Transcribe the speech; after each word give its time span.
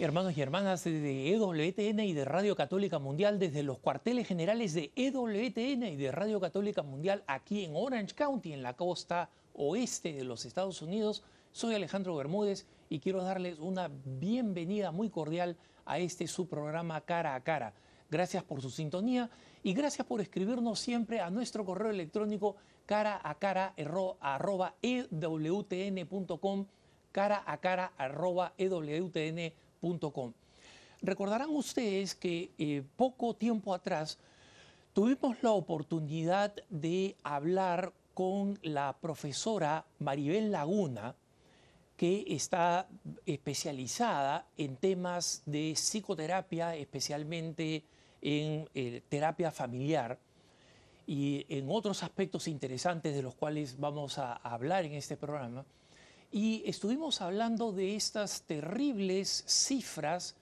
Hermanos 0.00 0.38
y 0.38 0.42
hermanas 0.42 0.84
de 0.84 1.32
EWTN 1.32 1.98
y 1.98 2.12
de 2.12 2.24
Radio 2.24 2.54
Católica 2.54 3.00
Mundial, 3.00 3.40
desde 3.40 3.64
los 3.64 3.80
cuarteles 3.80 4.28
generales 4.28 4.72
de 4.72 4.92
EWTN 4.94 5.82
y 5.88 5.96
de 5.96 6.12
Radio 6.12 6.38
Católica 6.38 6.84
Mundial 6.84 7.24
aquí 7.26 7.64
en 7.64 7.72
Orange 7.74 8.14
County, 8.14 8.52
en 8.52 8.62
la 8.62 8.76
costa 8.76 9.28
oeste 9.54 10.12
de 10.12 10.22
los 10.22 10.44
Estados 10.44 10.82
Unidos, 10.82 11.24
soy 11.50 11.74
Alejandro 11.74 12.14
Bermúdez 12.14 12.68
y 12.88 13.00
quiero 13.00 13.24
darles 13.24 13.58
una 13.58 13.90
bienvenida 14.04 14.92
muy 14.92 15.10
cordial 15.10 15.56
a 15.84 15.98
este 15.98 16.28
su 16.28 16.46
programa 16.46 17.00
Cara 17.00 17.34
a 17.34 17.42
Cara. 17.42 17.74
Gracias 18.08 18.44
por 18.44 18.62
su 18.62 18.70
sintonía 18.70 19.28
y 19.64 19.74
gracias 19.74 20.06
por 20.06 20.20
escribirnos 20.20 20.78
siempre 20.78 21.18
a 21.18 21.28
nuestro 21.28 21.64
correo 21.64 21.90
electrónico 21.90 22.54
cara 22.86 23.20
a 23.20 23.34
cara 23.34 23.74
ewtn.com 24.80 26.66
cara 27.10 27.42
a 27.44 27.56
cara 27.58 27.92
Recordarán 31.00 31.50
ustedes 31.50 32.14
que 32.14 32.50
eh, 32.58 32.82
poco 32.96 33.34
tiempo 33.34 33.72
atrás 33.72 34.18
tuvimos 34.92 35.36
la 35.42 35.52
oportunidad 35.52 36.54
de 36.70 37.16
hablar 37.22 37.92
con 38.14 38.58
la 38.62 38.96
profesora 39.00 39.86
Maribel 40.00 40.50
Laguna, 40.50 41.14
que 41.96 42.24
está 42.28 42.88
especializada 43.26 44.46
en 44.56 44.76
temas 44.76 45.42
de 45.46 45.72
psicoterapia, 45.74 46.74
especialmente 46.74 47.84
en 48.20 48.68
eh, 48.74 49.02
terapia 49.08 49.52
familiar 49.52 50.18
y 51.06 51.46
en 51.48 51.68
otros 51.70 52.02
aspectos 52.02 52.48
interesantes 52.48 53.14
de 53.14 53.22
los 53.22 53.34
cuales 53.34 53.78
vamos 53.78 54.18
a 54.18 54.32
hablar 54.34 54.84
en 54.84 54.94
este 54.94 55.16
programa 55.16 55.64
y 56.30 56.62
estuvimos 56.66 57.20
hablando 57.20 57.72
de 57.72 57.96
estas 57.96 58.42
terribles 58.42 59.44
cifras 59.46 60.34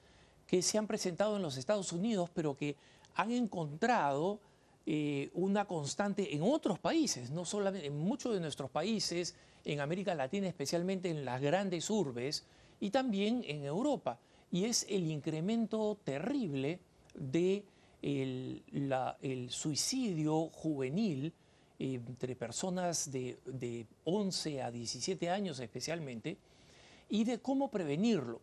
que 0.47 0.63
se 0.63 0.79
han 0.79 0.87
presentado 0.87 1.37
en 1.37 1.43
los 1.43 1.57
Estados 1.57 1.93
Unidos, 1.93 2.31
pero 2.35 2.57
que 2.57 2.77
han 3.15 3.31
encontrado 3.31 4.41
eh, 4.85 5.31
una 5.35 5.65
constante 5.65 6.35
en 6.35 6.43
otros 6.43 6.79
países, 6.79 7.31
no 7.31 7.45
solamente 7.45 7.87
en 7.87 7.99
muchos 7.99 8.35
de 8.35 8.41
nuestros 8.41 8.71
países, 8.71 9.35
en 9.65 9.81
América 9.81 10.15
Latina, 10.15 10.47
especialmente 10.47 11.11
en 11.11 11.25
las 11.25 11.41
grandes 11.41 11.91
urbes, 11.91 12.45
y 12.81 12.91
también 12.91 13.43
en 13.47 13.65
Europa. 13.65 14.19
Y 14.53 14.65
es 14.65 14.87
el 14.89 15.11
incremento 15.11 15.99
terrible 16.05 16.79
de 17.15 17.65
el 18.03 19.49
suicidio 19.51 20.49
juvenil 20.51 21.33
entre 21.79 22.37
personas 22.37 23.11
de, 23.11 23.87
11 24.05 24.63
a 24.63 24.71
17 24.71 25.31
años 25.31 25.59
especialmente, 25.61 26.39
y 27.09 27.25
de 27.25 27.39
cómo 27.39 27.71
prevenirlo. 27.71 28.41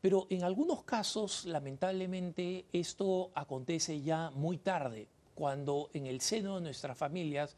Pero 0.00 0.26
en 0.30 0.44
algunos 0.44 0.84
casos, 0.84 1.44
lamentablemente, 1.44 2.64
esto 2.72 3.30
acontece 3.34 4.00
ya 4.00 4.30
muy 4.30 4.58
tarde, 4.58 5.08
cuando 5.34 5.90
en 5.92 6.06
el 6.06 6.20
seno 6.20 6.56
de 6.56 6.62
nuestras 6.62 6.96
familias 6.96 7.56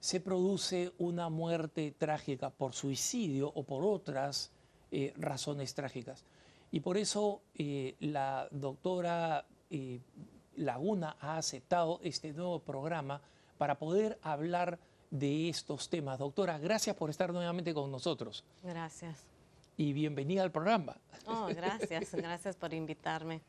se 0.00 0.20
produce 0.20 0.92
una 0.98 1.30
muerte 1.30 1.94
trágica 1.96 2.50
por 2.50 2.74
suicidio 2.74 3.50
o 3.54 3.62
por 3.62 3.84
otras 3.84 4.50
eh, 4.90 5.14
razones 5.16 5.74
trágicas. 5.74 6.24
Y 6.70 6.80
por 6.80 6.98
eso 6.98 7.40
eh, 7.54 7.94
la 8.00 8.48
doctora 8.50 9.46
eh, 9.70 10.00
Laguna 10.56 11.16
ha 11.20 11.38
aceptado 11.38 12.00
este 12.02 12.32
nuevo 12.32 12.58
programa 12.58 13.22
para 13.58 13.78
poder 13.78 14.18
hablar 14.22 14.78
de 15.10 15.48
estos 15.48 15.88
temas. 15.88 16.18
Doctora, 16.18 16.58
gracias 16.58 16.96
por 16.96 17.08
estar 17.08 17.32
nuevamente 17.32 17.72
con 17.72 17.90
nosotros. 17.90 18.44
Gracias. 18.62 19.26
Y 19.76 19.92
bienvenida 19.92 20.42
al 20.42 20.50
programa. 20.50 20.96
Oh, 21.26 21.46
gracias, 21.54 22.14
gracias 22.14 22.56
por 22.56 22.74
invitarme. 22.74 23.40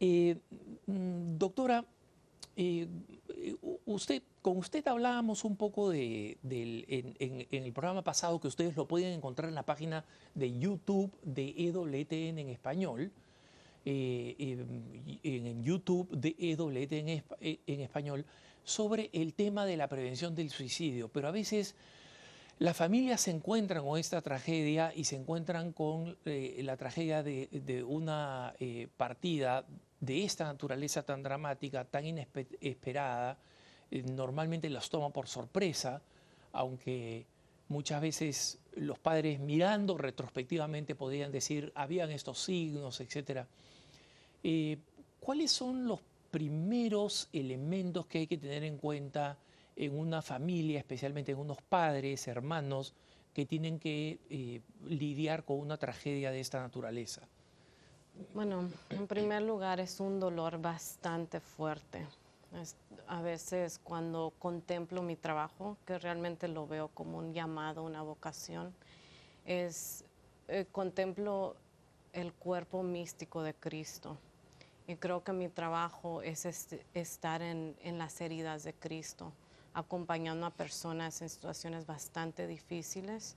Eh, 0.00 0.38
mm, 0.86 1.36
doctora, 1.36 1.84
eh, 2.56 2.88
usted, 3.86 4.22
con 4.42 4.56
usted 4.58 4.86
hablábamos 4.86 5.44
un 5.44 5.56
poco 5.56 5.90
de, 5.90 6.38
en, 6.42 7.46
el 7.50 7.72
programa 7.72 8.02
pasado 8.02 8.40
que 8.40 8.48
ustedes 8.48 8.76
lo 8.76 8.86
pueden 8.86 9.12
encontrar 9.12 9.48
en 9.48 9.54
la 9.54 9.64
página 9.64 10.04
de 10.34 10.58
YouTube 10.58 11.12
de 11.22 11.54
EWTN 11.56 12.38
en 12.38 12.48
español. 12.48 13.12
Eh, 13.84 14.36
en, 15.22 15.62
YouTube 15.62 16.10
de 16.10 16.34
EWTN 16.38 17.24
en 17.40 17.80
español 17.80 18.26
sobre 18.64 19.10
el 19.12 19.34
tema 19.34 19.66
de 19.66 19.76
la 19.76 19.88
prevención 19.88 20.34
del 20.34 20.50
suicidio, 20.50 21.08
pero 21.08 21.28
a 21.28 21.32
veces 21.32 21.74
las 22.58 22.76
familias 22.76 23.20
se 23.20 23.30
encuentran 23.30 23.84
con 23.84 23.98
esta 24.00 24.20
tragedia 24.20 24.92
y 24.94 25.04
se 25.04 25.14
encuentran 25.14 25.72
con 25.72 26.16
eh, 26.24 26.60
la 26.64 26.76
tragedia 26.76 27.22
de, 27.22 27.84
una 27.86 28.52
eh, 28.58 28.88
partida 28.96 29.64
de 30.00 30.24
esta 30.24 30.44
naturaleza 30.44 31.04
tan 31.04 31.22
dramática, 31.22 31.84
tan 31.84 32.04
inesperada, 32.04 33.38
eh, 33.92 34.02
normalmente 34.02 34.68
los 34.70 34.90
toma 34.90 35.10
por 35.10 35.28
sorpresa, 35.28 36.02
aunque 36.50 37.26
muchas 37.68 38.00
veces 38.00 38.58
los 38.74 38.98
padres 38.98 39.38
mirando 39.38 39.96
retrospectivamente 39.96 40.96
podrían 40.96 41.30
decir, 41.30 41.70
habían 41.76 42.10
estos 42.10 42.42
signos, 42.42 43.00
etc. 43.00 43.46
¿Cuáles 45.20 45.52
son 45.52 45.86
los 45.86 46.00
primeros 46.30 47.28
elementos 47.32 48.06
que 48.06 48.18
hay 48.18 48.26
que 48.26 48.38
tener 48.38 48.64
en 48.64 48.78
cuenta 48.78 49.38
en 49.76 49.98
una 49.98 50.22
familia, 50.22 50.78
especialmente 50.78 51.32
en 51.32 51.38
unos 51.38 51.62
padres, 51.62 52.26
hermanos, 52.26 52.94
que 53.32 53.46
tienen 53.46 53.78
que 53.78 54.18
eh, 54.30 54.60
lidiar 54.88 55.44
con 55.44 55.60
una 55.60 55.76
tragedia 55.76 56.30
de 56.30 56.40
esta 56.40 56.60
naturaleza? 56.60 57.22
Bueno, 58.34 58.68
en 58.90 59.06
primer 59.06 59.42
lugar 59.42 59.78
es 59.78 60.00
un 60.00 60.18
dolor 60.18 60.60
bastante 60.60 61.38
fuerte. 61.40 62.04
a 63.06 63.22
veces 63.22 63.78
cuando 63.78 64.32
contemplo 64.38 65.02
mi 65.02 65.14
trabajo, 65.14 65.76
que 65.86 65.98
realmente 65.98 66.48
lo 66.48 66.66
veo 66.66 66.88
como 66.88 67.18
un 67.18 67.32
llamado, 67.32 67.84
una 67.84 68.02
vocación, 68.02 68.74
es 69.44 70.04
eh, 70.48 70.66
contemplo 70.72 71.54
el 72.12 72.32
cuerpo 72.32 72.82
místico 72.82 73.42
de 73.42 73.54
Cristo 73.54 74.18
y 74.88 74.96
creo 74.96 75.22
que 75.22 75.34
mi 75.34 75.50
trabajo 75.50 76.22
es 76.22 76.46
estar 76.94 77.42
en, 77.42 77.76
las 77.98 78.22
heridas 78.22 78.64
de 78.64 78.72
Cristo, 78.72 79.34
acompañando 79.74 80.46
a 80.46 80.50
personas 80.50 81.20
en 81.20 81.28
situaciones 81.28 81.84
bastante 81.84 82.46
difíciles. 82.46 83.36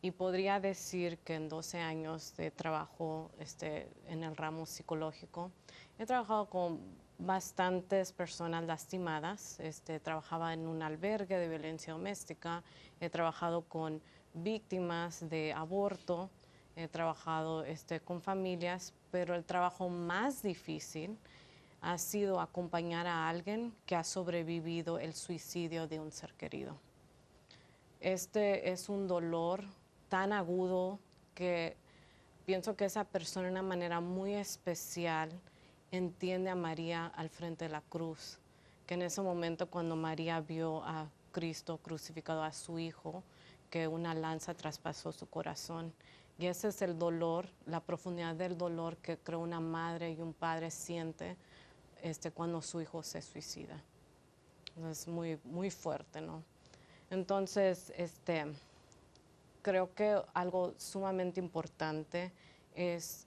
Y 0.00 0.12
podría 0.12 0.60
decir 0.60 1.18
que 1.18 1.34
en 1.34 1.48
12 1.48 1.80
años 1.80 2.36
de 2.36 2.52
trabajo 2.52 3.32
este, 3.40 3.88
en 4.06 4.22
el 4.22 4.36
ramo 4.36 4.64
psicológico, 4.64 5.50
he 5.98 6.06
trabajado 6.06 6.48
con 6.48 6.78
bastantes 7.18 8.12
personas 8.12 8.62
lastimadas. 8.62 9.58
Este, 9.58 9.98
trabajaba 9.98 10.54
en 10.54 10.68
un 10.68 10.82
albergue 10.82 11.36
de 11.36 11.48
violencia 11.48 11.94
doméstica, 11.94 12.62
he 13.00 13.10
trabajado 13.10 13.62
con 13.62 14.00
víctimas 14.34 15.28
de 15.28 15.52
aborto, 15.52 16.30
he 16.76 16.86
trabajado 16.86 17.64
este, 17.64 17.98
con 17.98 18.20
familias, 18.20 18.94
pero 19.16 19.34
el 19.34 19.46
trabajo 19.46 19.88
más 19.88 20.42
difícil 20.42 21.16
ha 21.80 21.96
sido 21.96 22.38
acompañar 22.38 23.06
a 23.06 23.30
alguien 23.30 23.72
que 23.86 23.96
ha 23.96 24.04
sobrevivido 24.04 24.98
el 24.98 25.14
suicidio 25.14 25.88
de 25.88 25.98
un 25.98 26.12
ser 26.12 26.34
querido. 26.34 26.76
Este 27.98 28.70
es 28.70 28.90
un 28.90 29.08
dolor 29.08 29.64
tan 30.10 30.34
agudo 30.34 30.98
que 31.34 31.78
pienso 32.44 32.76
que 32.76 32.84
esa 32.84 33.04
persona 33.04 33.46
de 33.46 33.52
una 33.52 33.62
manera 33.62 34.00
muy 34.00 34.34
especial 34.34 35.30
entiende 35.90 36.50
a 36.50 36.54
María 36.54 37.06
al 37.06 37.30
frente 37.30 37.64
de 37.64 37.70
la 37.70 37.80
cruz, 37.80 38.38
que 38.86 38.92
en 38.92 39.00
ese 39.00 39.22
momento 39.22 39.70
cuando 39.70 39.96
María 39.96 40.40
vio 40.40 40.84
a 40.84 41.08
Cristo 41.32 41.78
crucificado 41.78 42.42
a 42.42 42.52
su 42.52 42.78
hijo, 42.78 43.22
que 43.70 43.88
una 43.88 44.12
lanza 44.12 44.52
traspasó 44.52 45.10
su 45.10 45.26
corazón 45.26 45.94
y 46.38 46.46
ese 46.46 46.68
es 46.68 46.82
el 46.82 46.98
dolor, 46.98 47.48
la 47.64 47.80
profundidad 47.80 48.34
del 48.34 48.58
dolor 48.58 48.96
que 48.98 49.16
creo 49.16 49.40
una 49.40 49.60
madre 49.60 50.12
y 50.12 50.20
un 50.20 50.34
padre 50.34 50.70
siente 50.70 51.36
este, 52.02 52.30
cuando 52.30 52.60
su 52.60 52.80
hijo 52.80 53.02
se 53.02 53.22
suicida. 53.22 53.82
Es 54.90 55.08
muy, 55.08 55.38
muy 55.44 55.70
fuerte, 55.70 56.20
¿no? 56.20 56.42
Entonces, 57.10 57.92
este, 57.96 58.44
creo 59.62 59.94
que 59.94 60.20
algo 60.34 60.74
sumamente 60.76 61.40
importante 61.40 62.32
es 62.74 63.26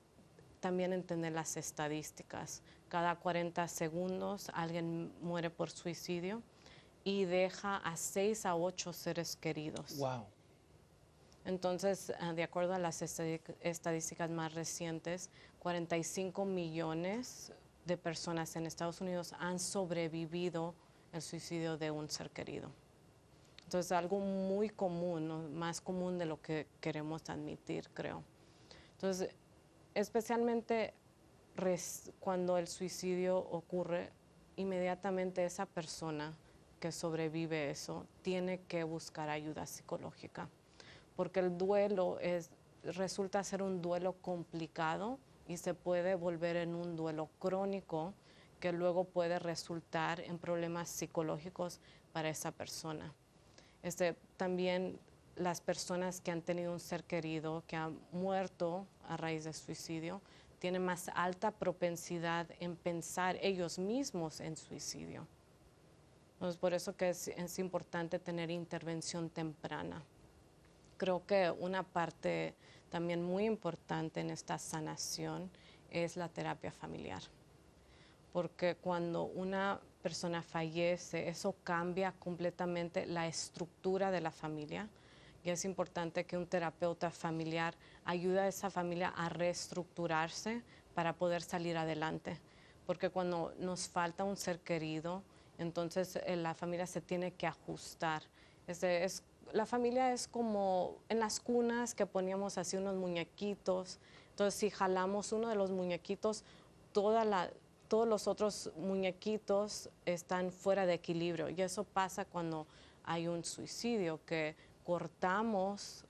también 0.60 0.94
entender 0.94 1.32
las 1.32 1.58
estadísticas. 1.58 2.62
Cada 2.90 3.16
40 3.16 3.68
segundos 3.68 4.52
alguien 4.54 5.12
muere 5.22 5.50
por 5.50 5.72
suicidio 5.72 6.44
y 7.04 7.26
deja 7.26 7.78
a 7.78 7.98
6 7.98 8.46
a 8.46 8.56
8 8.56 8.94
seres 8.94 9.36
queridos. 9.36 9.98
Wow. 9.98 10.26
Entonces, 11.46 12.14
ah, 12.20 12.34
de 12.34 12.44
acuerdo 12.44 12.74
a 12.74 12.80
las 12.80 13.02
estadísticas 13.02 14.30
más 14.30 14.54
recientes, 14.54 15.30
45 15.60 16.46
millones 16.46 17.52
de 17.86 17.98
personas 17.98 18.56
en 18.56 18.66
Estados 18.66 19.02
Unidos 19.02 19.34
han 19.40 19.60
sobrevivido 19.60 20.76
el 21.12 21.22
suicidio 21.22 21.78
de 21.78 21.92
un 21.92 22.10
ser 22.10 22.30
querido. 22.30 22.70
Entonces, 23.64 23.92
algo 23.92 24.20
muy 24.20 24.70
común, 24.70 25.56
más 25.56 25.82
común 25.82 26.18
de 26.18 26.26
lo 26.26 26.42
que 26.42 26.68
queremos 26.82 27.30
admitir, 27.30 27.90
creo. 27.94 28.24
Entonces, 28.94 29.30
especialmente 29.94 30.94
cuando 32.20 32.58
el 32.58 32.68
suicidio 32.68 33.38
ocurre, 33.38 34.12
inmediatamente 34.56 35.46
esa 35.46 35.66
persona 35.66 36.34
que 36.80 36.92
sobrevive 36.92 37.70
eso 37.70 38.06
tiene 38.22 38.62
que 38.62 38.84
buscar 38.84 39.30
ayuda 39.30 39.66
psicológica, 39.66 40.50
porque 41.20 41.42
el 41.42 41.58
duelo 41.58 42.18
es, 42.22 42.50
resulta 42.82 43.44
ser 43.44 43.62
un 43.62 43.82
duelo 43.82 44.14
complicado 44.22 45.20
y 45.50 45.58
se 45.58 45.74
puede 45.74 46.16
volver 46.16 46.56
en 46.56 46.74
un 46.74 46.96
duelo 46.96 47.30
crónico 47.40 48.14
que 48.62 48.72
luego 48.72 49.04
puede 49.04 49.38
resultar 49.38 50.22
en 50.22 50.38
problemas 50.38 50.88
psicológicos 50.88 51.82
para 52.14 52.30
esa 52.30 52.52
persona. 52.52 53.14
Este, 53.84 54.16
también 54.38 54.98
las 55.36 55.60
personas 55.60 56.22
que 56.22 56.32
han 56.32 56.42
tenido 56.42 56.72
un 56.72 56.80
ser 56.80 57.04
querido 57.04 57.66
que 57.68 57.76
ha 57.76 57.92
muerto 58.14 58.88
a 59.06 59.18
raíz 59.18 59.44
de 59.44 59.52
suicidio 59.52 60.22
tienen 60.60 60.86
más 60.86 61.10
alta 61.14 61.52
propensidad 61.52 62.48
en 62.62 62.78
pensar 62.78 63.38
ellos 63.42 63.78
mismos 63.78 64.40
en 64.40 64.56
suicidio. 64.56 65.28
Entonces, 66.36 66.58
por 66.58 66.74
eso 66.74 66.96
que 66.96 67.10
es, 67.10 67.28
es 67.28 67.60
importante 67.60 68.20
tener 68.20 68.50
intervención 68.50 69.30
temprana. 69.30 70.02
Creo 71.00 71.26
que 71.26 71.50
una 71.50 71.84
parte 71.84 72.54
también 72.90 73.24
muy 73.24 73.46
importante 73.46 74.20
en 74.20 74.30
esta 74.30 74.60
sanación 74.60 75.50
es 75.90 76.18
la 76.18 76.28
terapia 76.28 76.74
familiar. 76.74 77.24
Porque 78.34 78.76
cuando 78.76 79.24
una 79.24 79.80
persona 80.04 80.42
fallece, 80.42 81.30
eso 81.30 81.56
cambia 81.64 82.12
completamente 82.20 83.06
la 83.06 83.28
estructura 83.28 84.12
de 84.12 84.20
la 84.20 84.30
familia 84.30 84.90
y 85.42 85.50
es 85.52 85.64
importante 85.64 86.26
que 86.26 86.38
un 86.38 86.48
terapeuta 86.48 87.10
familiar 87.10 87.76
ayude 88.04 88.42
a 88.42 88.48
esa 88.50 88.70
familia 88.70 89.14
a 89.16 89.30
reestructurarse 89.30 90.62
para 90.94 91.14
poder 91.14 91.42
salir 91.42 91.78
adelante. 91.78 92.38
Porque 92.86 93.10
cuando 93.10 93.54
nos 93.58 93.88
falta 93.88 94.26
un 94.26 94.36
ser 94.36 94.60
querido, 94.60 95.24
entonces 95.58 96.18
eh, 96.26 96.36
la 96.36 96.54
familia 96.54 96.88
se 96.88 97.00
tiene 97.00 97.32
que 97.32 97.48
ajustar. 97.48 98.24
es, 98.68 99.24
la 99.54 99.66
familia 99.66 100.14
es 100.14 100.28
como 100.28 100.98
en 101.10 101.20
las 101.20 101.40
cunas 101.40 101.96
que 101.96 102.06
poníamos 102.06 102.58
así 102.58 102.78
unos 102.78 102.96
muñequitos. 102.96 104.00
Entonces, 104.32 104.60
si 104.60 104.70
jalamos 104.70 105.32
uno 105.32 105.50
de 105.50 105.56
los 105.56 105.72
muñequitos, 105.72 106.44
todos 106.94 107.26
los 108.08 108.28
otros 108.28 108.72
muñequitos 108.78 109.90
están 110.06 110.52
fuera 110.52 110.86
de 110.86 110.94
equilibrio. 110.94 111.50
Y 111.50 111.62
eso 111.62 111.84
pasa 111.84 112.26
cuando 112.26 112.68
hay 113.04 113.28
un 113.28 113.44
suicidio, 113.44 114.20
que 114.26 114.56
cortamos, 114.86 116.06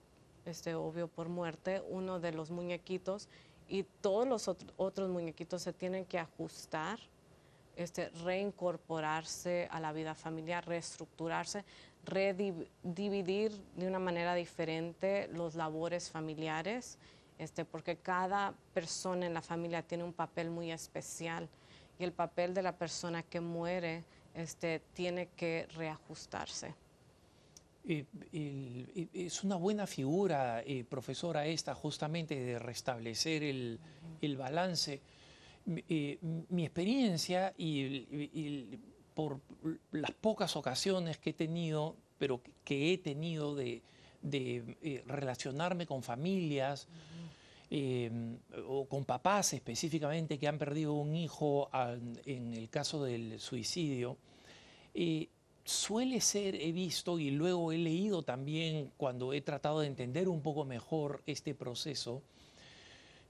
este, 0.45 0.75
obvio 0.75 1.07
por 1.07 1.30
muerte, 1.30 1.81
uno 1.89 2.19
de 2.19 2.31
los 2.31 2.50
muñequitos 2.50 3.27
y 3.68 3.83
todos 4.01 4.27
los 4.27 4.47
otros 4.77 5.09
muñequitos 5.09 5.62
se 5.62 5.74
tienen 5.74 6.06
que 6.06 6.18
ajustar, 6.18 7.00
este, 7.75 8.09
reincorporarse 8.09 9.69
a 9.71 9.80
la 9.80 9.94
vida 9.94 10.15
familiar, 10.15 10.68
reestructurarse, 10.68 11.63
redividir 12.10 13.52
de 13.76 13.88
una 13.88 14.00
manera 14.00 14.36
diferente 14.36 15.30
los 15.34 15.56
labores 15.56 16.10
familiares, 16.10 16.98
este, 17.38 17.66
porque 17.66 17.96
cada 17.98 18.54
persona 18.74 19.26
en 19.26 19.34
la 19.34 19.42
familia 19.42 19.82
tiene 19.82 20.04
un 20.04 20.14
papel 20.14 20.50
muy 20.50 20.72
especial 20.72 21.48
y 21.98 22.04
el 22.04 22.12
papel 22.12 22.54
de 22.54 22.62
la 22.62 22.78
persona 22.78 23.24
que 23.24 23.40
muere 23.40 24.04
este, 24.34 24.82
tiene 24.94 25.30
que 25.36 25.68
reajustarse. 25.76 26.74
Eh, 27.88 28.06
es 29.14 29.44
una 29.44 29.56
buena 29.56 29.88
figura, 29.88 30.62
eh, 30.66 30.84
profesora, 30.84 31.48
esta 31.48 31.74
justamente 31.74 32.40
de 32.40 32.60
restablecer 32.60 33.44
el, 33.44 33.80
balance. 34.38 35.02
Eh, 35.88 36.18
mi 36.50 36.66
experiencia 36.66 37.54
y, 37.58 38.78
por 39.19 39.42
las 39.92 40.12
pocas 40.12 40.56
ocasiones 40.56 41.18
que 41.18 41.31
he 41.31 41.33
tenido, 41.33 41.98
pero 42.18 42.39
que 42.63 42.94
he 42.94 42.98
tenido 42.98 43.54
de, 43.54 43.81
relacionarme 45.07 45.86
con 45.86 46.04
familias 46.04 46.88
o 48.66 48.86
con 48.86 49.04
papás 49.04 49.51
específicamente 49.51 50.39
que 50.39 50.48
han 50.48 50.57
perdido 50.57 50.94
un 50.94 51.18
hijo 51.18 51.69
en 52.25 52.54
el 52.54 52.69
caso 52.69 53.04
del 53.04 53.42
suicidio, 53.42 54.16
suele 55.65 56.22
ser, 56.22 56.56
he 56.56 56.72
visto 56.72 57.19
y 57.19 57.31
luego 57.31 57.74
he 57.74 57.77
leído 57.77 58.24
también 58.24 58.89
cuando 58.95 59.33
he 59.33 59.42
tratado 59.42 59.81
de 59.81 59.88
entender 59.88 60.30
un 60.30 60.42
poco 60.42 60.63
mejor 60.63 61.24
este 61.25 61.54
proceso, 61.54 62.22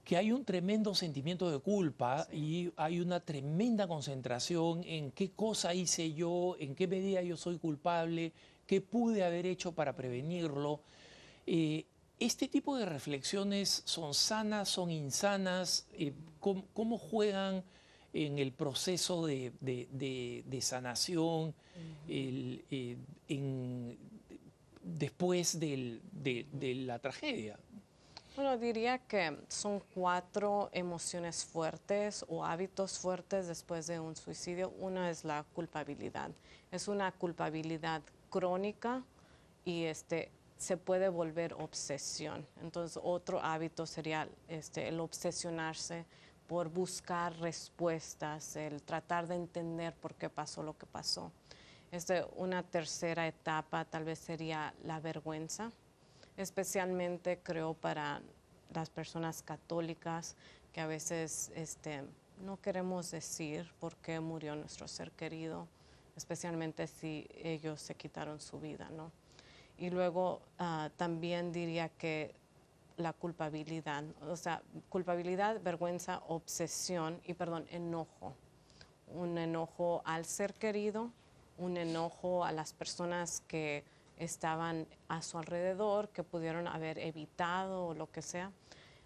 que 0.04 0.16
hay 0.16 0.32
un 0.32 0.44
tremendo 0.44 0.94
sentimiento 0.94 1.50
de 1.50 1.58
culpa 1.58 2.26
y 2.32 2.72
hay 2.76 3.00
una 3.00 3.20
tremenda 3.20 3.86
concentración 3.86 4.82
en 4.84 5.12
qué 5.12 5.30
cosa 5.32 5.74
hice 5.74 6.12
yo, 6.12 6.56
en 6.58 6.74
qué 6.74 6.86
medida 6.88 7.22
yo 7.22 7.36
soy 7.36 7.58
culpable, 7.58 8.32
qué 8.66 8.80
pude 8.80 9.24
haber 9.24 9.46
hecho 9.46 9.72
para 9.72 9.94
prevenirlo. 9.94 10.80
Eh, 11.46 11.84
este 12.18 12.48
tipo 12.48 12.76
de 12.76 12.86
reflexiones 12.86 13.82
son 13.84 14.14
sanas, 14.14 14.68
son 14.68 14.90
insanas, 14.90 15.86
eh, 15.92 16.12
¿cómo, 16.38 16.98
juegan? 16.98 17.64
en 18.12 18.40
el 18.40 18.52
proceso 18.52 19.24
de, 19.24 19.52
sanación, 20.60 21.54
eh, 22.08 22.96
después 24.82 25.60
de, 25.60 26.00
la 26.86 26.98
tragedia? 26.98 27.58
Bueno, 28.40 28.56
diría 28.56 28.96
que 28.96 29.36
son 29.48 29.82
cuatro 29.92 30.70
emociones 30.72 31.44
fuertes 31.44 32.24
o 32.26 32.42
hábitos 32.42 32.98
fuertes 32.98 33.46
después 33.48 33.86
de 33.86 34.00
un 34.00 34.16
suicidio. 34.16 34.70
Una 34.78 35.10
es 35.10 35.26
la 35.26 35.44
culpabilidad. 35.52 36.30
Es 36.70 36.88
una 36.88 37.12
culpabilidad 37.12 38.00
crónica 38.30 39.04
y 39.62 39.84
este, 39.84 40.30
se 40.56 40.78
puede 40.78 41.10
volver 41.10 41.52
obsesión. 41.52 42.46
Entonces, 42.62 42.98
otro 43.04 43.40
hábito 43.40 43.84
sería 43.84 44.26
este, 44.48 44.88
el 44.88 45.00
obsesionarse 45.00 46.06
por 46.46 46.70
buscar 46.70 47.38
respuestas, 47.40 48.56
el 48.56 48.82
tratar 48.82 49.26
de 49.28 49.34
entender 49.34 49.94
por 49.96 50.14
qué 50.14 50.30
pasó 50.30 50.62
lo 50.62 50.78
que 50.78 50.86
pasó. 50.86 51.30
Este, 51.92 52.24
una 52.36 52.62
tercera 52.62 53.26
etapa 53.26 53.84
tal 53.84 54.04
vez 54.04 54.18
sería 54.18 54.72
la 54.84 54.98
vergüenza, 54.98 55.70
especialmente 56.40 57.38
creo 57.42 57.74
para 57.74 58.22
las 58.72 58.90
personas 58.90 59.42
católicas 59.42 60.36
que 60.72 60.80
a 60.80 60.86
veces 60.86 61.50
este, 61.54 62.04
no 62.44 62.60
queremos 62.60 63.10
decir 63.10 63.70
por 63.80 63.96
qué 63.96 64.20
murió 64.20 64.54
nuestro 64.56 64.88
ser 64.88 65.10
querido, 65.12 65.66
especialmente 66.16 66.86
si 66.86 67.26
ellos 67.42 67.80
se 67.80 67.94
quitaron 67.94 68.40
su 68.40 68.60
vida, 68.60 68.88
¿no? 68.90 69.10
Y 69.78 69.90
luego 69.90 70.40
ah, 70.58 70.90
también 70.96 71.52
diría 71.52 71.88
que 71.88 72.34
la 72.96 73.12
culpabilidad, 73.12 74.04
o 74.28 74.36
sea, 74.36 74.62
culpabilidad, 74.90 75.60
vergüenza, 75.62 76.22
obsesión 76.28 77.20
y, 77.24 77.34
perdón, 77.34 77.66
enojo. 77.70 78.34
Un 79.14 79.38
enojo 79.38 80.02
al 80.04 80.26
ser 80.26 80.52
querido, 80.52 81.10
un 81.56 81.78
enojo 81.78 82.44
a 82.44 82.52
las 82.52 82.74
personas 82.74 83.42
que 83.48 83.84
estaban 84.20 84.86
a 85.08 85.22
su 85.22 85.38
alrededor, 85.38 86.08
que 86.10 86.22
pudieron 86.22 86.68
haber 86.68 86.98
evitado 86.98 87.86
o 87.86 87.94
lo 87.94 88.10
que 88.10 88.22
sea. 88.22 88.52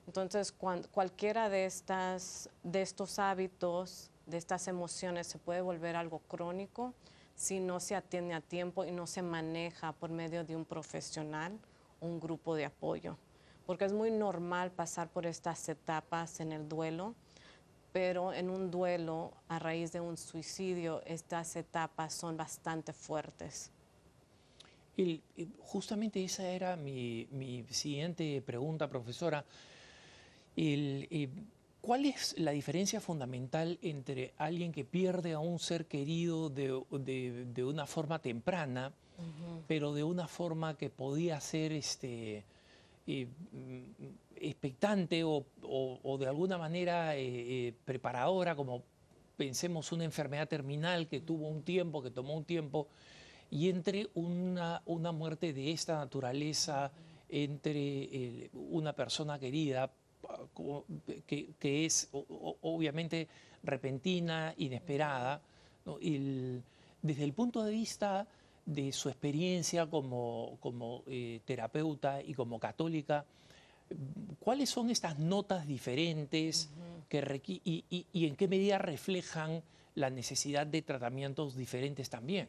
Entonces, 0.06 0.52
cualquiera 0.52 1.49
de, 1.49 1.64
estas, 1.64 2.50
de 2.62 2.83
estos 2.83 3.18
hábitos, 3.18 4.11
de 4.26 4.37
estas 4.37 4.68
emociones, 4.68 5.26
se 5.26 5.38
puede 5.38 5.62
volver 5.62 5.97
algo 5.97 6.18
crónico 6.28 6.92
si 7.35 7.59
no 7.59 7.80
se 7.80 7.97
atiende 7.97 8.35
a 8.35 8.40
tiempo 8.40 8.85
y 8.85 8.92
no 8.92 9.06
se 9.06 9.23
maneja 9.23 9.92
por 9.92 10.11
medio 10.11 10.44
de 10.44 10.54
un 10.54 10.64
profesional, 10.64 11.59
un 12.00 12.21
grupo 12.21 12.54
de 12.54 12.66
apoyo 12.66 13.16
porque 13.66 13.85
es 13.85 13.92
muy 13.92 14.11
normal 14.11 14.71
pasar 14.71 15.09
por 15.09 15.26
estas 15.26 15.68
etapas 15.68 16.40
en 16.40 16.52
el 16.52 16.68
duelo, 16.68 17.14
pero 17.92 18.33
en 18.33 18.50
un 18.50 18.71
duelo 18.71 19.33
a 19.49 19.59
raíz 19.59 19.92
de 19.92 20.00
un 20.00 20.16
suicidio 20.16 21.00
estas 21.06 21.56
etapas 21.56 22.12
son 22.12 22.37
bastante 22.37 22.92
fuertes. 22.92 23.71
Justamente 25.60 26.22
esa 26.22 26.48
era 26.48 26.76
mi, 26.76 27.64
siguiente 27.70 28.42
pregunta, 28.42 28.88
profesora. 28.88 29.44
Eh, 30.56 31.28
¿Cuál 31.80 32.06
es 32.06 32.34
la 32.38 32.52
diferencia 32.52 33.00
fundamental 33.00 33.78
entre 33.82 34.32
alguien 34.38 34.72
que 34.72 34.84
pierde 34.84 35.34
a 35.34 35.38
un 35.38 35.58
ser 35.58 35.84
querido 35.84 36.48
de, 36.48 36.72
una 37.62 37.86
forma 37.86 38.20
temprana, 38.20 38.92
pero 39.66 39.92
de 39.92 40.02
una 40.02 40.26
forma 40.26 40.78
que 40.78 40.88
podía 40.88 41.38
ser 41.40 41.72
este, 41.72 42.42
eh, 43.06 43.26
expectante 44.36 45.24
o, 45.24 45.44
de 46.18 46.26
alguna 46.26 46.56
manera 46.56 47.16
eh, 47.16 47.74
preparadora, 47.84 48.56
como 48.56 48.82
pensemos 49.36 49.92
una 49.92 50.04
enfermedad 50.04 50.48
terminal 50.48 51.06
que 51.06 51.20
tuvo 51.20 51.48
un 51.48 51.62
tiempo, 51.62 52.02
que 52.02 52.10
tomó 52.10 52.34
un 52.34 52.44
tiempo, 52.44 52.88
y 53.50 53.68
entre 53.68 54.08
una, 54.14 54.82
muerte 55.12 55.52
de 55.52 55.70
esta 55.70 55.96
naturaleza, 55.96 56.90
entre 57.28 58.50
una 58.52 58.92
persona 58.92 59.38
querida, 59.38 59.90
que, 61.26 61.84
es 61.84 62.08
obviamente 62.12 63.28
repentina, 63.62 64.54
inesperada. 64.58 65.40
desde 67.02 67.24
el 67.24 67.32
punto 67.32 67.62
de 67.62 67.72
vista 67.72 68.26
de 68.66 68.92
su 68.92 69.08
experiencia 69.08 69.86
como, 69.86 70.56
como 70.60 71.02
eh, 71.06 71.40
terapeuta 71.44 72.22
y 72.22 72.34
como 72.34 72.58
católica, 72.58 73.24
¿cuáles 74.40 74.70
son 74.70 74.90
estas 74.90 75.18
notas 75.18 75.66
diferentes 75.66 76.70
que 77.08 77.40
y, 77.46 77.84
y, 78.12 78.26
en 78.26 78.36
qué 78.36 78.48
medida 78.48 78.78
reflejan 78.78 79.62
la 79.94 80.10
necesidad 80.10 80.66
de 80.66 80.82
tratamientos 80.82 81.56
diferentes 81.56 82.08
también? 82.08 82.48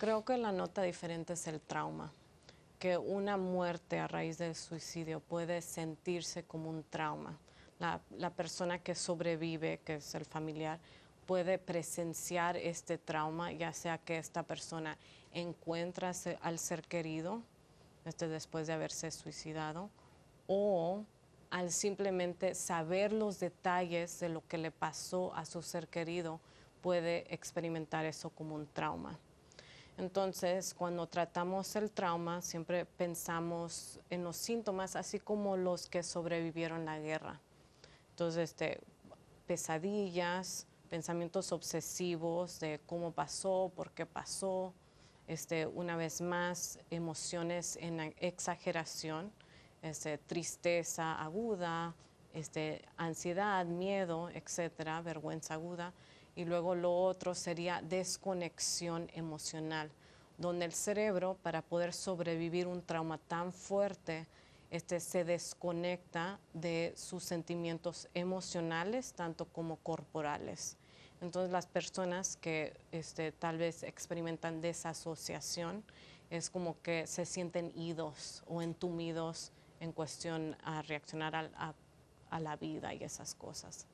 Creo 0.00 0.24
que 0.24 0.38
la 0.38 0.50
nota 0.50 0.80
diferente 0.80 1.34
es 1.34 1.46
el 1.46 1.60
trauma, 1.60 2.10
que 2.78 2.96
una 2.96 3.36
muerte 3.36 3.98
a 3.98 4.08
raíz 4.08 4.38
del 4.38 4.54
suicidio 4.54 5.20
puede 5.20 5.60
sentirse 5.60 6.42
como 6.42 6.70
un 6.70 6.82
trauma. 6.84 7.38
La, 7.78 8.30
persona 8.30 8.78
que 8.78 8.94
sobrevive, 8.94 9.80
que 9.84 9.96
es 9.96 10.14
el 10.14 10.24
familiar, 10.24 10.78
puede 11.26 11.58
presenciar 11.58 12.56
este 12.56 12.96
trauma, 12.96 13.52
ya 13.52 13.74
sea 13.74 13.98
que 13.98 14.16
esta 14.16 14.42
persona 14.42 14.96
encuentra 15.34 16.12
al 16.40 16.58
ser 16.58 16.80
querido 16.86 17.42
este, 18.06 18.26
después 18.26 18.66
de 18.68 18.72
haberse 18.72 19.10
suicidado 19.10 19.90
o 20.46 21.04
al 21.50 21.70
simplemente 21.70 22.54
saber 22.54 23.12
los 23.12 23.38
detalles 23.38 24.18
de 24.18 24.30
lo 24.30 24.42
que 24.48 24.56
le 24.56 24.70
pasó 24.70 25.34
a 25.34 25.44
su 25.44 25.60
ser 25.60 25.88
querido, 25.88 26.40
puede 26.80 27.26
experimentar 27.34 28.06
eso 28.06 28.30
como 28.30 28.54
un 28.54 28.66
trauma. 28.66 29.18
Entonces, 29.98 30.74
cuando 30.74 31.06
tratamos 31.06 31.76
el 31.76 31.90
trauma, 31.90 32.40
siempre 32.40 32.86
pensamos 32.86 34.00
en 34.08 34.24
los 34.24 34.36
síntomas, 34.36 34.96
así 34.96 35.18
como 35.18 35.56
los 35.56 35.88
que 35.88 36.02
sobrevivieron 36.02 36.84
la 36.84 36.98
guerra. 36.98 37.40
Entonces, 38.10 38.50
este, 38.50 38.80
pesadillas, 39.46 40.66
pensamientos 40.88 41.52
obsesivos 41.52 42.60
de 42.60 42.80
cómo 42.86 43.12
pasó, 43.12 43.72
por 43.74 43.90
qué 43.92 44.06
pasó, 44.06 44.74
este, 45.26 45.66
una 45.66 45.96
vez 45.96 46.20
más, 46.20 46.78
emociones 46.90 47.76
en 47.80 48.00
exageración, 48.18 49.32
este, 49.82 50.18
tristeza 50.18 51.14
aguda, 51.22 51.94
este, 52.32 52.84
ansiedad, 52.96 53.64
miedo, 53.66 54.28
etcétera, 54.30 55.00
vergüenza 55.02 55.54
aguda. 55.54 55.92
Y 56.36 56.44
luego 56.44 56.74
lo 56.74 56.94
otro 56.94 57.34
sería 57.34 57.82
desconexión 57.82 59.10
emocional, 59.14 59.90
donde 60.38 60.64
el 60.64 60.72
cerebro, 60.72 61.36
para 61.42 61.62
poder 61.62 61.92
sobrevivir 61.92 62.66
un 62.66 62.82
trauma 62.82 63.18
tan 63.18 63.52
fuerte, 63.52 64.26
este, 64.70 65.00
se 65.00 65.24
desconecta 65.24 66.38
de 66.54 66.92
sus 66.96 67.24
sentimientos 67.24 68.08
emocionales, 68.14 69.12
tanto 69.12 69.44
como 69.46 69.76
corporales. 69.76 70.76
Entonces 71.20 71.50
las 71.50 71.66
personas 71.66 72.36
que 72.36 72.74
este, 72.92 73.32
tal 73.32 73.58
vez 73.58 73.82
experimentan 73.82 74.60
desasociación 74.60 75.84
es 76.30 76.48
como 76.48 76.80
que 76.82 77.06
se 77.06 77.26
sienten 77.26 77.72
idos 77.76 78.42
o 78.46 78.62
entumidos 78.62 79.52
en 79.80 79.92
cuestión 79.92 80.56
a 80.62 80.82
reaccionar 80.82 81.34
a, 81.56 81.74
la 82.38 82.56
vida 82.56 82.94
y 82.94 83.02
esas 83.02 83.34
cosas. 83.34 83.86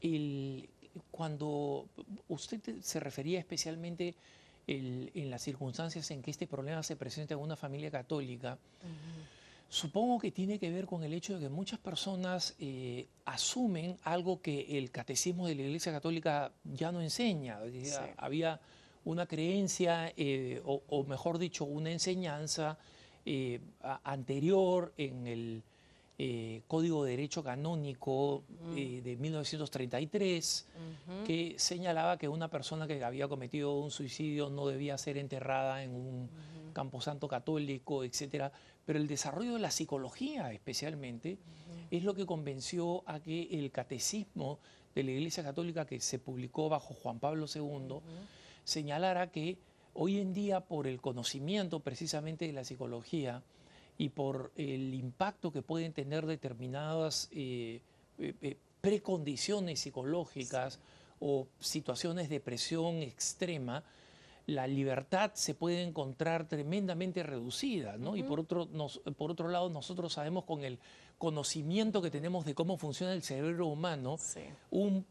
El, 0.00 0.68
cuando 1.10 1.86
usted 2.28 2.60
se 2.80 3.00
refería 3.00 3.38
especialmente 3.38 4.14
en 4.66 5.30
las 5.30 5.42
circunstancias 5.42 6.10
en 6.10 6.22
que 6.22 6.30
este 6.30 6.46
problema 6.46 6.82
se 6.82 6.96
presenta 6.96 7.34
en 7.34 7.40
una 7.40 7.56
familia 7.56 7.90
católica, 7.90 8.58
supongo 9.68 10.20
que 10.20 10.30
tiene 10.30 10.58
que 10.58 10.70
ver 10.70 10.86
con 10.86 11.02
el 11.02 11.12
hecho 11.12 11.34
de 11.34 11.40
que 11.40 11.48
muchas 11.48 11.78
personas 11.80 12.54
eh, 12.60 13.08
asumen 13.24 13.98
algo 14.04 14.40
que 14.40 14.78
el 14.78 14.90
catecismo 14.90 15.46
de 15.46 15.56
la 15.56 15.62
Iglesia 15.62 15.92
Católica 15.92 16.52
ya 16.64 16.92
no 16.92 17.00
enseña. 17.00 17.58
Había 18.16 18.60
una 19.04 19.26
creencia, 19.26 20.12
eh, 20.16 20.62
o, 20.64 21.04
mejor 21.04 21.38
dicho, 21.38 21.64
una 21.64 21.90
enseñanza 21.90 22.78
eh, 23.26 23.60
anterior 24.04 24.92
en 24.96 25.26
el 25.26 25.62
eh, 26.18 26.62
Código 26.68 27.04
de 27.04 27.12
Derecho 27.12 27.42
Canónico 27.42 28.44
eh, 28.76 29.00
de 29.02 29.16
1933, 29.16 30.66
que 31.26 31.54
señalaba 31.58 32.18
que 32.18 32.28
una 32.28 32.48
persona 32.48 32.86
que 32.86 33.02
había 33.02 33.28
cometido 33.28 33.74
un 33.74 33.90
suicidio 33.90 34.50
no 34.50 34.66
debía 34.66 34.96
ser 34.98 35.18
enterrada 35.18 35.82
en 35.82 35.90
un 35.94 36.30
camposanto 36.72 37.28
católico, 37.28 38.04
etc. 38.04 38.52
Pero 38.84 38.98
el 38.98 39.06
desarrollo 39.06 39.54
de 39.54 39.60
la 39.60 39.70
psicología 39.70 40.52
especialmente 40.52 41.38
es 41.90 42.04
lo 42.04 42.14
que 42.14 42.26
convenció 42.26 43.02
a 43.06 43.20
que 43.20 43.48
el 43.50 43.70
catecismo 43.70 44.58
de 44.94 45.02
la 45.02 45.10
Iglesia 45.10 45.42
Católica 45.42 45.84
que 45.84 46.00
se 46.00 46.18
publicó 46.18 46.68
bajo 46.68 46.94
Juan 46.94 47.18
Pablo 47.18 47.46
II 47.52 47.98
señalara 48.64 49.30
que 49.30 49.58
Hoy 49.96 50.18
en 50.18 50.34
día, 50.34 50.60
por 50.60 50.88
el 50.88 51.00
conocimiento 51.00 51.78
precisamente 51.78 52.48
de 52.48 52.52
la 52.52 52.64
psicología 52.64 53.44
y 53.98 54.08
por 54.10 54.52
el 54.56 54.94
impacto 54.94 55.52
que 55.52 55.62
pueden 55.62 55.92
tener 55.92 56.26
determinadas 56.26 57.28
eh, 57.32 57.80
eh, 58.18 58.34
eh, 58.42 58.56
precondiciones 58.80 59.80
psicológicas 59.80 60.80
o 61.20 61.46
situaciones 61.60 62.28
de 62.28 62.40
presión 62.40 62.96
extrema, 62.96 63.84
la 64.46 64.66
libertad 64.66 65.30
se 65.34 65.54
puede 65.54 65.82
encontrar 65.82 66.48
tremendamente 66.48 67.22
reducida, 67.22 67.96
¿no? 67.96 68.14
Y 68.14 68.22
por 68.22 68.40
otro, 68.40 68.68
por 69.16 69.30
otro 69.30 69.48
lado, 69.48 69.70
nosotros 69.70 70.12
sabemos 70.12 70.44
con 70.44 70.64
el 70.64 70.78
conocimiento 71.16 72.02
que 72.02 72.10
tenemos 72.10 72.44
de 72.44 72.54
cómo 72.54 72.76
funciona 72.76 73.14
el 73.14 73.22
cerebro 73.22 73.68
humano, 73.68 74.18
un 74.70 75.06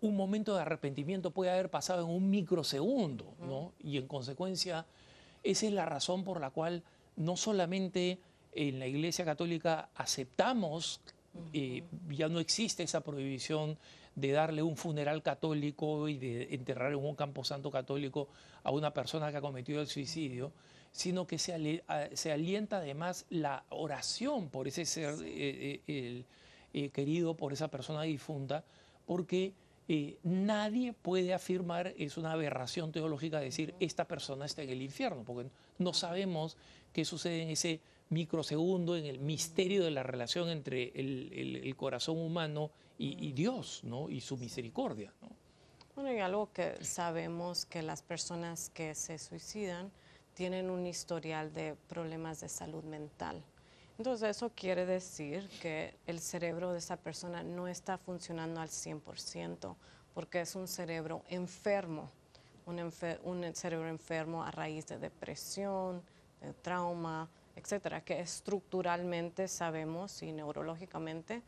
un 0.00 0.16
momento 0.16 0.54
de 0.54 0.62
arrepentimiento 0.62 1.30
puede 1.30 1.50
haber 1.50 1.70
pasado 1.70 2.04
en 2.04 2.10
un 2.10 2.30
microsegundo, 2.30 3.34
¿no? 3.40 3.72
Y 3.78 3.96
en 3.96 4.06
consecuencia, 4.06 4.86
esa 5.42 5.66
es 5.66 5.72
la 5.72 5.86
razón 5.86 6.24
por 6.24 6.40
la 6.40 6.50
cual 6.50 6.82
no 7.16 7.36
solamente 7.36 8.18
en 8.58 8.78
la 8.78 8.86
Iglesia 8.86 9.24
Católica 9.24 9.90
aceptamos, 9.94 11.00
eh, 11.52 11.84
ya 12.10 12.28
no 12.28 12.40
existe 12.40 12.82
esa 12.82 13.02
prohibición 13.02 13.78
de 14.16 14.32
darle 14.32 14.62
un 14.62 14.76
funeral 14.76 15.22
católico 15.22 16.08
y 16.08 16.18
de 16.18 16.54
enterrar 16.54 16.92
en 16.92 16.98
un 16.98 17.14
camposanto 17.14 17.70
católico 17.70 18.28
a 18.64 18.72
una 18.72 18.92
persona 18.92 19.30
que 19.30 19.36
ha 19.36 19.40
cometido 19.40 19.80
el 19.80 19.86
suicidio, 19.86 20.52
sino 20.90 21.26
que 21.26 21.38
se, 21.38 21.84
se 22.14 22.32
alienta 22.32 22.78
además 22.78 23.26
la 23.30 23.64
oración 23.68 24.48
por 24.48 24.66
ese 24.66 24.84
ser 24.84 25.14
eh, 25.24 26.24
eh, 26.74 26.90
querido, 26.90 27.36
por 27.36 27.52
esa 27.52 27.68
persona 27.68 28.02
difunta, 28.02 28.64
porque 29.06 29.54
eh, 29.90 30.18
nadie 30.22 30.92
puede 30.92 31.32
afirmar, 31.32 31.94
es 31.96 32.18
una 32.18 32.32
aberración 32.32 32.92
teológica 32.92 33.40
decir, 33.40 33.74
esta 33.80 34.06
persona 34.06 34.44
está 34.44 34.62
en 34.62 34.68
el 34.68 34.82
infierno, 34.82 35.24
porque 35.24 35.48
no 35.78 35.94
sabemos 35.94 36.58
qué 36.92 37.06
sucede 37.06 37.42
en 37.42 37.48
ese 37.48 37.80
microsegundo, 38.10 38.96
en 38.96 39.06
el 39.06 39.18
misterio 39.18 39.84
de 39.84 39.90
la 39.90 40.02
relación 40.02 40.48
entre 40.48 40.92
el, 40.94 41.74
corazón 41.76 42.18
humano 42.18 42.70
y, 42.98 43.32
Dios, 43.32 43.82
¿no? 43.84 44.10
Y 44.10 44.20
su 44.20 44.36
misericordia, 44.36 45.12
Bueno, 45.94 46.12
y 46.12 46.18
algo 46.18 46.52
que 46.52 46.84
sabemos 46.84 47.66
que 47.66 47.82
las 47.82 48.02
personas 48.02 48.70
que 48.70 48.94
se 48.94 49.18
suicidan 49.18 49.90
tienen 50.34 50.70
un 50.70 50.86
historial 50.86 51.52
de 51.52 51.76
problemas 51.88 52.40
de 52.40 52.48
salud 52.48 52.84
mental. 52.84 53.42
Entonces 53.98 54.36
eso 54.36 54.52
quiere 54.54 54.86
decir 54.86 55.48
que 55.60 55.96
el 56.06 56.20
cerebro 56.20 56.72
de 56.72 56.78
esa 56.78 56.96
persona 56.96 57.42
no 57.42 57.66
está 57.66 57.98
funcionando 57.98 58.60
al 58.60 58.68
100% 58.68 59.74
porque 60.14 60.40
es 60.40 60.56
un 60.56 60.66
cerebro 60.66 61.22
enfermo, 61.28 62.10
un, 62.66 62.90
cerebro 63.54 63.88
enfermo 63.88 64.42
a 64.42 64.50
raíz 64.50 64.86
de 64.86 64.98
depresión, 64.98 66.02
de 66.40 66.52
trauma, 66.54 67.28
etcétera, 67.58 68.00
que 68.00 68.20
estructuralmente 68.20 69.48
sabemos 69.48 70.22
y 70.22 70.32
neurológicamente 70.32 71.42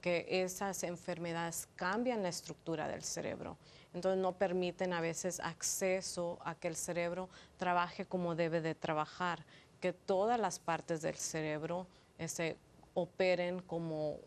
que 0.00 0.26
esas 0.28 0.82
enfermedades 0.82 1.68
cambian 1.76 2.22
la 2.22 2.28
estructura 2.28 2.88
del 2.88 3.02
cerebro. 3.02 3.56
Entonces 3.94 4.20
no 4.20 4.32
permiten 4.32 4.92
a 4.92 5.00
veces 5.00 5.38
acceso 5.40 6.38
a 6.44 6.54
que 6.56 6.68
el 6.68 6.76
cerebro 6.76 7.28
trabaje 7.56 8.04
como 8.04 8.34
debe 8.34 8.60
de 8.60 8.74
trabajar 8.74 9.44
que 9.80 9.92
todas 9.92 10.38
las 10.38 10.58
partes 10.58 11.02
del 11.02 11.16
cerebro 11.16 11.86
este, 12.18 12.56
operen 12.94 13.60
como 13.60 14.18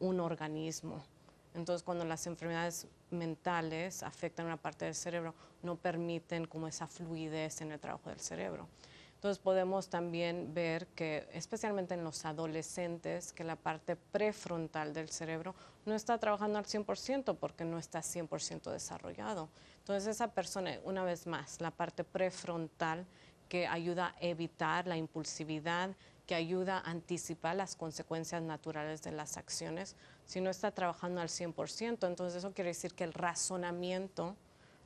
un 0.00 0.20
organismo. 0.20 1.02
Entonces, 1.54 1.82
cuando 1.82 2.04
las 2.04 2.26
enfermedades 2.26 2.86
mentales 3.10 4.02
afectan 4.02 4.46
una 4.46 4.58
parte 4.58 4.84
del 4.84 4.94
cerebro, 4.94 5.34
no 5.62 5.76
permiten 5.76 6.46
como 6.46 6.68
esa 6.68 6.86
fluidez 6.86 7.60
en 7.62 7.72
el 7.72 7.80
trabajo 7.80 8.10
del 8.10 8.20
cerebro. 8.20 8.68
Entonces 9.26 9.42
podemos 9.42 9.88
también 9.88 10.54
ver 10.54 10.86
que, 10.86 11.28
especialmente 11.32 11.94
en 11.94 12.04
los 12.04 12.24
adolescentes, 12.24 13.32
que 13.32 13.42
la 13.42 13.56
parte 13.56 13.96
prefrontal 13.96 14.94
del 14.94 15.08
cerebro 15.08 15.52
no 15.84 15.96
está 15.96 16.16
trabajando 16.18 16.60
al 16.60 16.64
100% 16.64 17.36
porque 17.36 17.64
no 17.64 17.76
está 17.76 18.02
100% 18.02 18.70
desarrollado. 18.70 19.48
Entonces 19.78 20.06
esa 20.06 20.28
persona, 20.28 20.78
una 20.84 21.02
vez 21.02 21.26
más, 21.26 21.60
la 21.60 21.72
parte 21.72 22.04
prefrontal 22.04 23.04
que 23.48 23.66
ayuda 23.66 24.14
a 24.14 24.14
evitar 24.20 24.86
la 24.86 24.96
impulsividad, 24.96 25.90
que 26.24 26.36
ayuda 26.36 26.78
a 26.78 26.88
anticipar 26.88 27.56
las 27.56 27.74
consecuencias 27.74 28.42
naturales 28.42 29.02
de 29.02 29.10
las 29.10 29.38
acciones. 29.38 29.96
Si 30.24 30.40
no 30.40 30.50
está 30.50 30.70
trabajando 30.70 31.20
al 31.20 31.30
100%, 31.30 32.06
entonces 32.06 32.36
eso 32.36 32.52
quiere 32.52 32.70
decir 32.70 32.94
que 32.94 33.02
el 33.02 33.12
razonamiento 33.12 34.36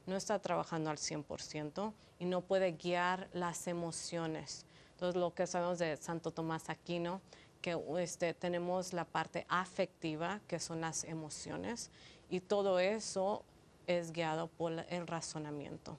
no 0.07 0.17
está 0.17 0.39
trabajando 0.39 0.91
al 0.91 0.97
100% 0.97 1.93
y 2.19 2.25
no 2.25 2.41
puede 2.43 2.73
guiar 2.73 3.29
las 3.33 3.67
emociones. 3.67 4.67
Entonces, 4.93 5.21
lo 5.21 5.35
que 5.35 5.47
sabemos 5.47 5.79
de 5.79 5.97
Santo 5.97 6.31
Tomás 6.31 6.69
Aquino, 6.69 7.21
que 7.63 7.79
este, 7.99 8.35
tenemos 8.35 8.93
la 8.93 9.05
parte 9.05 9.47
afectiva, 9.49 10.41
que 10.47 10.59
son 10.59 10.81
las 10.81 11.05
emociones, 11.05 11.91
y 12.29 12.41
todo 12.41 12.79
eso 12.79 13.45
es 13.87 14.13
guiado 14.13 14.49
por 14.49 14.73
el 14.89 15.07
razonamiento. 15.07 15.99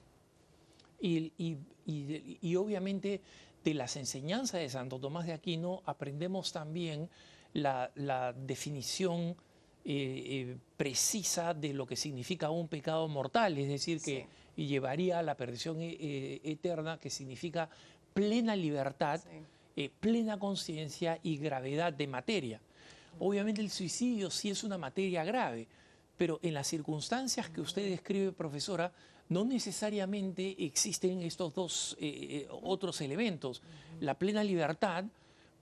Y, 1.00 1.32
y, 1.36 1.58
y, 1.84 2.56
obviamente 2.56 3.20
de 3.64 3.74
las 3.74 3.96
enseñanzas 3.96 4.60
de 4.60 4.68
Santo 4.68 5.00
Tomás 5.00 5.26
de 5.26 5.32
Aquino 5.32 5.82
aprendemos 5.84 6.52
también 6.52 7.10
la, 7.52 7.90
la 7.96 8.32
definición 8.32 9.36
eh, 9.84 10.22
eh, 10.26 10.56
precisa 10.76 11.54
de 11.54 11.72
lo 11.74 11.86
que 11.86 11.96
significa 11.96 12.50
un 12.50 12.68
pecado 12.68 13.08
mortal, 13.08 13.58
es 13.58 13.68
decir, 13.68 14.00
que 14.00 14.26
llevaría 14.54 15.18
a 15.18 15.22
la 15.22 15.36
perdición 15.36 15.78
eh, 15.80 16.40
eterna, 16.44 16.98
que 16.98 17.10
significa 17.10 17.68
plena 18.14 18.54
libertad, 18.54 19.20
plena 19.98 20.38
conciencia 20.38 21.18
y 21.22 21.36
gravedad 21.38 21.92
de 21.92 22.06
materia. 22.06 22.60
Obviamente 23.18 23.60
el 23.60 23.70
suicidio 23.70 24.30
sí 24.30 24.50
es 24.50 24.62
una 24.62 24.78
materia 24.78 25.24
grave, 25.24 25.66
pero 26.16 26.38
en 26.42 26.54
las 26.54 26.68
circunstancias 26.68 27.48
que 27.48 27.62
usted 27.62 27.88
describe, 27.88 28.32
profesora, 28.32 28.92
no 29.30 29.44
necesariamente 29.44 30.54
existen 30.64 31.22
estos 31.22 31.54
dos 31.54 31.96
otros 32.50 33.00
elementos. 33.00 33.62
La 34.00 34.14
plena 34.14 34.44
libertad, 34.44 35.06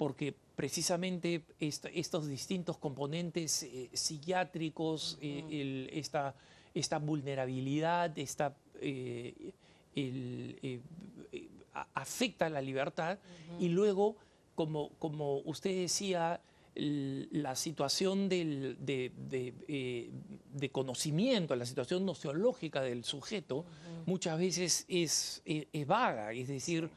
porque 0.01 0.35
precisamente 0.57 1.43
estos 1.61 2.27
distintos 2.27 2.79
componentes 2.79 3.65
eh, 3.65 3.91
psiquiátricos, 3.93 5.19
eh, 5.21 5.91
esta, 5.93 6.35
esta, 6.73 6.99
vulnerabilidad, 6.99 8.19
esta, 8.19 8.57
eh, 8.81 9.53
afecta 11.93 12.49
la 12.49 12.63
libertad. 12.63 13.19
Y 13.59 13.69
luego, 13.69 14.17
como, 14.55 14.89
como 14.99 15.41
usted 15.41 15.77
decía, 15.83 16.41
la 16.75 17.55
situación 17.55 18.31
del, 18.31 18.79
de, 18.81 19.13
de, 20.51 20.71
conocimiento, 20.71 21.55
la 21.57 21.67
situación 21.67 22.07
nociológica 22.07 22.81
del 22.81 23.05
sujeto, 23.05 23.67
muchas 24.07 24.39
veces 24.39 24.87
es, 24.89 25.43
vaga, 25.87 26.33
es 26.33 26.49
decir, 26.49 26.89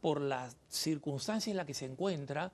por 0.00 0.20
la 0.20 0.50
circunstancia 0.68 1.50
en 1.50 1.56
la 1.56 1.66
que 1.66 1.74
se 1.74 1.86
encuentra, 1.86 2.52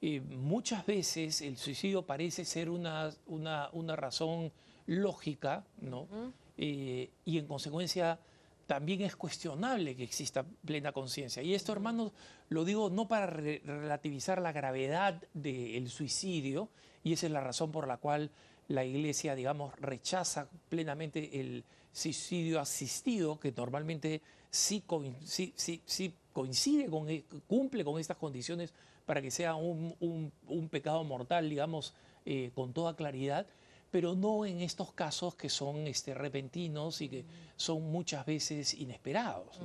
eh, 0.00 0.20
muchas 0.20 0.84
veces 0.84 1.42
el 1.42 1.56
suicidio 1.56 2.02
parece 2.02 2.44
ser 2.44 2.68
una, 2.68 3.10
una, 3.26 3.96
razón 3.96 4.52
lógica, 4.86 5.64
¿no? 5.80 6.08
Eh, 6.56 7.10
y 7.24 7.38
en 7.38 7.46
consecuencia 7.46 8.18
también 8.66 9.02
es 9.02 9.16
cuestionable 9.16 9.94
que 9.94 10.02
exista 10.02 10.44
plena 10.64 10.92
conciencia. 10.92 11.42
Y 11.42 11.54
esto, 11.54 11.72
hermanos, 11.72 12.12
lo 12.48 12.64
digo 12.64 12.90
no 12.90 13.06
para 13.06 13.26
relativizar 13.26 14.40
la 14.40 14.52
gravedad 14.52 15.22
del 15.34 15.88
suicidio, 15.88 16.68
y 17.04 17.12
esa 17.12 17.26
es 17.26 17.32
la 17.32 17.40
razón 17.40 17.70
por 17.70 17.86
la 17.86 17.98
cual 17.98 18.30
la 18.68 18.84
Iglesia, 18.84 19.34
digamos, 19.34 19.78
rechaza 19.80 20.48
plenamente 20.68 21.40
el 21.40 21.64
suicidio 21.92 22.60
asistido, 22.60 23.38
que 23.38 23.52
normalmente 23.52 24.22
sí, 24.50 24.82
sí, 25.24 25.52
sí, 25.56 25.82
sí 25.84 26.14
coincide 26.32 26.88
con, 26.88 27.08
e, 27.08 27.24
cumple 27.46 27.84
con 27.84 28.00
estas 28.00 28.16
condiciones 28.16 28.72
para 29.06 29.20
que 29.20 29.30
sea 29.30 29.54
un, 29.54 30.32
pecado 30.70 31.04
mortal, 31.04 31.48
digamos, 31.48 31.94
eh, 32.24 32.50
con 32.54 32.72
toda 32.72 32.94
claridad, 32.94 33.46
pero 33.90 34.14
no 34.14 34.46
en 34.46 34.60
estos 34.60 34.92
casos 34.92 35.34
que 35.34 35.48
son 35.48 35.86
este, 35.86 36.14
repentinos 36.14 37.00
y 37.00 37.08
que 37.08 37.24
son 37.56 37.90
muchas 37.90 38.24
veces 38.24 38.74
inesperados. 38.74 39.60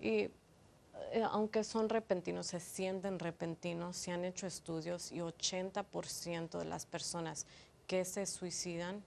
Y 0.00 0.28
eh, 1.12 1.22
aunque 1.30 1.64
son 1.64 1.88
repentinos, 1.88 2.46
se 2.46 2.60
sienten 2.60 3.18
repentinos, 3.18 3.96
se 3.96 4.12
han 4.12 4.24
hecho 4.24 4.46
estudios 4.46 5.10
y 5.10 5.18
80% 5.18 6.58
de 6.58 6.64
las 6.64 6.86
personas 6.86 7.46
que 7.86 8.04
se 8.04 8.26
suicidan 8.26 9.02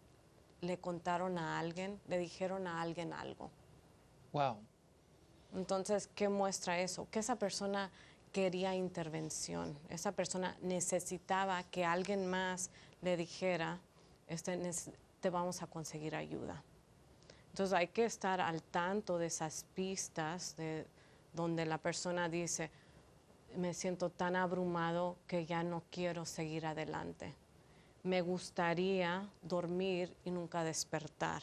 le 0.62 0.78
contaron 0.78 1.38
a 1.38 1.60
alguien, 1.60 2.00
le 2.08 2.18
dijeron 2.18 2.68
a 2.68 2.82
alguien 2.82 3.14
algo. 3.14 3.50
Wow. 4.32 4.58
Entonces, 5.54 6.10
¿qué 6.16 6.30
muestra 6.30 6.80
eso? 6.80 7.08
Que 7.12 7.20
esa 7.20 7.36
persona 7.36 7.92
quería 8.32 8.76
intervención, 8.76 9.78
esa 9.90 10.14
persona 10.14 10.56
necesitaba 10.62 11.64
que 11.64 11.84
alguien 11.84 12.30
más 12.30 12.70
le 13.02 13.18
dijera, 13.18 13.80
este, 14.28 14.58
te 15.20 15.30
vamos 15.30 15.62
a 15.62 15.68
conseguir 15.68 16.16
ayuda. 16.16 16.64
Entonces 17.50 17.74
hay 17.78 17.88
que 17.88 18.06
estar 18.06 18.40
al 18.40 18.64
tanto 18.64 19.18
de 19.18 19.26
esas 19.26 19.66
pistas 19.76 20.56
de 20.56 20.88
donde 21.34 21.66
la 21.66 21.78
persona 21.78 22.30
dice, 22.30 22.72
me 23.58 23.74
siento 23.74 24.10
tan 24.10 24.38
abrumado 24.38 25.18
que 25.28 25.46
ya 25.46 25.62
no 25.64 25.84
quiero 25.92 26.26
seguir 26.26 26.66
adelante. 26.66 27.36
Me 28.04 28.22
gustaría 28.22 29.30
dormir 29.42 30.16
y 30.24 30.32
nunca 30.32 30.64
despertar. 30.64 31.42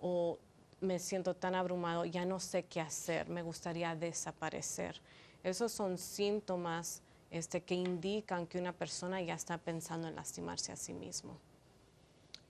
O 0.00 0.38
me 0.80 0.98
siento 0.98 1.34
tan 1.34 1.54
abrumado, 1.54 2.04
ya 2.04 2.24
no 2.24 2.40
sé 2.40 2.64
qué 2.64 2.80
hacer, 2.80 3.28
me 3.28 3.42
gustaría 3.42 3.94
desaparecer. 3.94 5.00
Esos 5.42 5.72
son 5.72 5.98
síntomas 5.98 7.02
este, 7.30 7.62
que 7.62 7.74
indican 7.74 8.46
que 8.46 8.58
una 8.58 8.72
persona 8.72 9.20
ya 9.20 9.34
está 9.34 9.58
pensando 9.58 10.08
en 10.08 10.16
lastimarse 10.16 10.72
a 10.72 10.76
sí 10.76 10.92
mismo. 10.92 11.38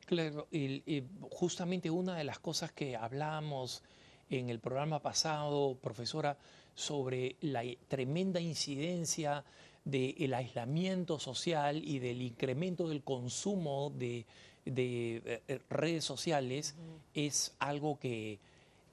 Claro, 0.06 0.48
y, 0.50 1.04
justamente 1.30 1.90
una 1.90 2.16
de 2.16 2.24
las 2.24 2.40
cosas 2.40 2.72
que 2.72 2.96
hablábamos 2.96 3.82
en 4.28 4.50
el 4.50 4.58
programa 4.58 5.00
pasado, 5.00 5.76
profesora, 5.80 6.36
sobre 6.74 7.36
la 7.40 7.62
tremenda 7.88 8.40
incidencia 8.40 9.44
del 9.84 10.34
aislamiento 10.34 11.18
social 11.18 11.82
y 11.84 11.98
del 11.98 12.22
incremento 12.22 12.88
del 12.88 13.02
consumo 13.02 13.90
de 13.90 14.26
de 14.64 15.16
eh, 15.16 15.42
eh, 15.48 15.60
redes 15.68 16.04
sociales 16.04 16.74
es 17.14 17.54
algo 17.58 17.98
que, 17.98 18.38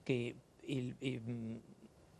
em, 0.06 1.60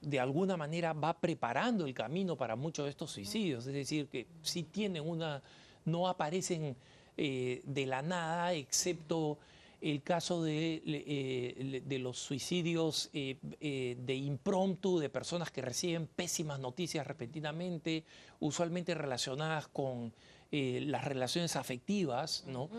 de 0.02 0.20
alguna 0.20 0.58
manera 0.58 0.94
va 0.94 1.20
preparando 1.20 1.86
el 1.86 1.94
camino 1.94 2.36
para 2.36 2.56
muchos 2.56 2.86
de 2.86 2.92
estos 2.92 3.12
suicidios. 3.12 3.66
Es 3.68 3.74
decir, 3.74 4.08
que 4.08 4.28
si 4.42 4.64
tienen 4.64 5.08
una, 5.08 5.42
no 5.86 6.08
aparecen 6.08 6.76
eh, 7.16 7.62
de 7.66 7.86
la 7.86 8.02
nada, 8.02 8.54
excepto 8.54 9.38
el 9.80 10.02
caso 10.02 10.44
de, 10.44 11.84
de 11.86 12.00
los 12.00 12.18
suicidios 12.18 13.12
de 13.14 14.16
impromptu 14.16 14.98
de 14.98 15.08
personas 15.08 15.52
que 15.52 15.62
reciben 15.62 16.08
pésimas 16.08 16.60
noticias 16.60 17.06
repentinamente, 17.06 18.04
usualmente 18.40 18.96
relacionadas 18.96 19.68
con 19.68 20.12
las 20.52 21.06
relaciones 21.06 21.56
afectivas, 21.56 22.44
¿no? 22.48 22.72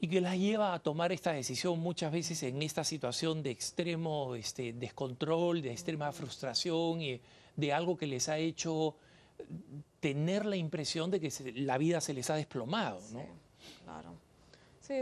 Y 0.00 0.08
que 0.08 0.20
las 0.20 0.36
lleva 0.38 0.72
a 0.72 0.78
tomar 0.78 1.12
esta 1.12 1.32
decisión 1.32 1.78
muchas 1.78 2.10
veces 2.10 2.42
en 2.42 2.62
esta 2.62 2.84
situación 2.84 3.42
de 3.42 3.50
extremo 3.50 4.34
este, 4.34 4.72
descontrol, 4.72 5.60
de 5.60 5.72
extrema 5.72 6.10
frustración 6.12 7.02
y 7.02 7.20
de 7.54 7.72
algo 7.72 7.98
que 7.98 8.06
les 8.06 8.28
ha 8.30 8.38
hecho 8.38 8.96
tener 10.00 10.46
la 10.46 10.56
impresión 10.56 11.10
de 11.10 11.20
que 11.20 11.30
la 11.56 11.76
vida 11.76 12.00
se 12.00 12.14
les 12.14 12.30
ha 12.30 12.34
desplomado. 12.34 13.00
¿no? 13.12 13.20
Sí, 13.20 13.26
claro. 13.84 14.14
Sí, 14.80 14.94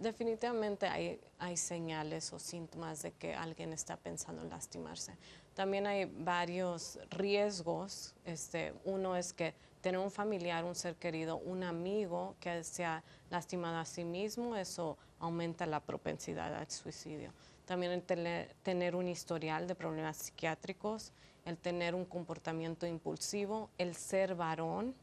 definitivamente 0.00 0.86
hay, 0.86 1.20
hay 1.38 1.56
señales 1.56 2.32
o 2.32 2.38
síntomas 2.38 3.02
de 3.02 3.12
que 3.12 3.34
alguien 3.34 3.72
está 3.72 3.96
pensando 3.96 4.42
en 4.42 4.48
lastimarse. 4.48 5.12
También 5.54 5.86
hay 5.86 6.06
varios 6.06 6.98
riesgos. 7.10 8.14
Este, 8.24 8.72
uno 8.84 9.14
es 9.14 9.32
que 9.32 9.54
tener 9.80 10.00
un 10.00 10.10
familiar, 10.10 10.64
un 10.64 10.74
ser 10.74 10.96
querido, 10.96 11.36
un 11.36 11.62
amigo 11.62 12.34
que 12.40 12.64
se 12.64 12.84
ha 12.84 13.02
lastimado 13.30 13.78
a 13.78 13.84
sí 13.84 14.04
mismo, 14.04 14.56
eso 14.56 14.96
aumenta 15.18 15.66
la 15.66 15.80
propensidad 15.80 16.54
al 16.54 16.70
suicidio. 16.70 17.32
También 17.64 17.92
el 17.92 18.02
tener, 18.02 18.96
un 18.96 19.08
historial 19.08 19.66
de 19.66 19.74
problemas 19.74 20.16
psiquiátricos, 20.16 21.12
el 21.44 21.58
tener 21.58 21.94
un 21.94 22.04
comportamiento 22.04 22.86
impulsivo, 22.86 23.70
el 23.78 23.94
ser 23.94 24.34
varón, 24.34 24.94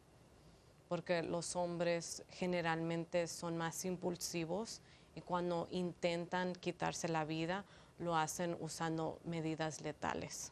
porque 0.88 1.24
los 1.24 1.56
hombres 1.56 2.24
generalmente 2.30 3.28
son 3.28 3.58
más 3.58 3.86
impulsivos 3.86 4.82
y 5.16 5.22
cuando 5.22 5.68
intentan 5.72 6.54
quitarse 6.54 7.08
la 7.08 7.26
vida 7.26 7.66
lo 8.00 8.16
hacen 8.16 8.58
usando 8.60 9.20
medidas 9.24 9.82
letales. 9.82 10.52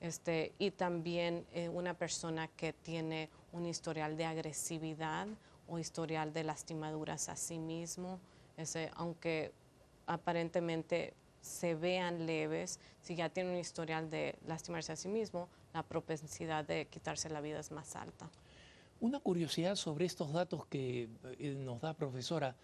Este, 0.00 0.52
y 0.58 0.70
también 0.70 1.46
eh, 1.52 1.68
una 1.68 1.94
persona 1.94 2.48
que 2.48 2.72
tiene 2.72 3.30
un 3.52 3.66
historial 3.66 4.16
de 4.16 4.26
agresividad 4.26 5.26
o 5.68 5.78
historial 5.78 6.32
de 6.32 6.44
lastimaduras 6.44 7.28
a 7.28 7.36
sí 7.36 7.58
mismo, 7.58 8.20
ese, 8.56 8.90
aunque 8.94 9.52
aparentemente 10.06 11.14
se 11.40 11.74
vean 11.74 12.26
leves, 12.26 12.78
si 13.02 13.16
ya 13.16 13.28
tienen 13.28 13.54
un 13.54 13.58
historial 13.58 14.10
de 14.10 14.36
lastimarse 14.46 14.92
a 14.92 14.96
sí 14.96 15.08
mismo, 15.08 15.48
la 15.72 15.82
propensidad 15.82 16.64
de 16.64 16.86
quitarse 16.86 17.30
la 17.30 17.40
vida 17.40 17.60
es 17.60 17.70
más 17.70 17.96
alta. 17.96 18.28
Una 19.00 19.20
curiosidad 19.20 19.76
sobre 19.76 20.06
estos 20.06 20.32
datos 20.32 20.66
que 20.66 21.08
eh, 21.38 21.54
nos 21.58 21.80
da 21.80 21.94
profesora, 21.94 22.56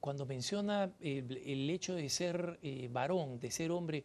cuando 0.00 0.26
menciona 0.26 0.90
el, 1.00 1.70
hecho 1.70 1.94
de 1.94 2.08
ser 2.08 2.58
eh, 2.62 2.88
varón, 2.90 3.38
de 3.38 3.50
ser 3.50 3.70
hombre, 3.70 4.04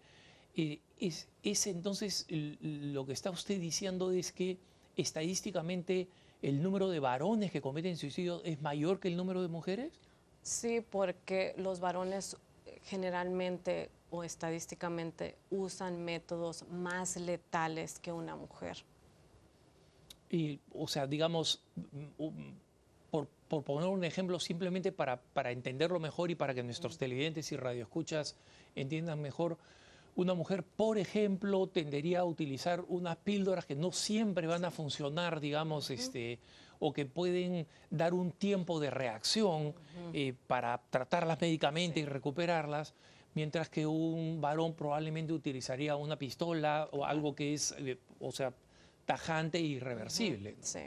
eh, 0.55 0.79
es, 0.99 1.27
es, 1.43 1.67
entonces 1.67 2.25
lo 2.29 3.05
que 3.05 3.13
está 3.13 3.29
usted 3.29 3.59
diciendo 3.59 4.11
es 4.11 4.31
que 4.31 4.57
estadísticamente 4.95 6.07
el 6.41 6.61
número 6.61 6.89
de 6.89 6.99
varones 6.99 7.51
que 7.51 7.61
cometen 7.61 7.97
suicidio 7.97 8.43
es 8.43 8.61
mayor 8.61 8.99
que 8.99 9.07
el 9.07 9.17
número 9.17 9.41
de 9.41 9.47
mujeres? 9.47 9.99
Sí, 10.41 10.81
porque 10.81 11.53
los 11.57 11.79
varones 11.79 12.37
generalmente 12.83 13.89
o 14.09 14.23
estadísticamente 14.23 15.35
usan 15.49 16.03
métodos 16.03 16.65
más 16.69 17.17
letales 17.17 17.99
que 17.99 18.11
una 18.11 18.35
mujer. 18.35 18.77
Y, 20.29 20.59
o 20.73 20.87
sea, 20.87 21.07
digamos, 21.07 21.61
mm, 21.75 22.23
mm, 22.23 22.53
por, 23.49 23.63
poner 23.63 23.89
un 23.89 24.03
ejemplo, 24.03 24.39
simplemente 24.39 24.91
para, 24.91 25.21
para, 25.21 25.51
entenderlo 25.51 25.99
mejor 25.99 26.31
y 26.31 26.35
para 26.35 26.53
que 26.53 26.63
nuestros 26.63 26.97
televidentes 26.97 27.51
y 27.51 27.57
radioescuchas 27.57 28.35
entiendan 28.75 29.21
mejor, 29.21 29.57
una 30.17 30.33
mujer, 30.33 30.63
por 30.63 30.97
ejemplo, 30.97 31.67
tendería 31.67 32.21
a 32.21 32.25
utilizar 32.25 32.83
unas 32.87 33.17
píldoras 33.17 33.67
que 33.67 33.75
no 33.75 33.91
siempre 33.91 34.47
van 34.47 34.65
a 34.65 34.71
funcionar, 34.71 35.39
digamos, 35.39 35.91
este, 35.91 36.39
o 36.79 36.91
que 36.91 37.05
pueden 37.05 37.67
dar 37.91 38.15
un 38.15 38.31
tiempo 38.31 38.79
de 38.79 38.89
reacción 38.89 39.75
eh, 40.13 40.33
para 40.47 40.81
tratarlas 40.89 41.39
médicamente 41.39 41.99
y 41.99 42.05
recuperarlas, 42.05 42.95
mientras 43.35 43.69
que 43.69 43.85
un 43.85 44.41
varón 44.41 44.73
probablemente 44.73 45.33
utilizaría 45.33 45.95
una 45.95 46.17
pistola 46.17 46.89
o 46.91 47.05
algo 47.05 47.35
que 47.35 47.53
es, 47.53 47.75
eh, 47.77 47.99
o 48.19 48.31
sea, 48.31 48.51
tajante 49.05 49.59
e 49.59 49.61
irreversible. 49.61 50.55
Sí. 50.61 50.79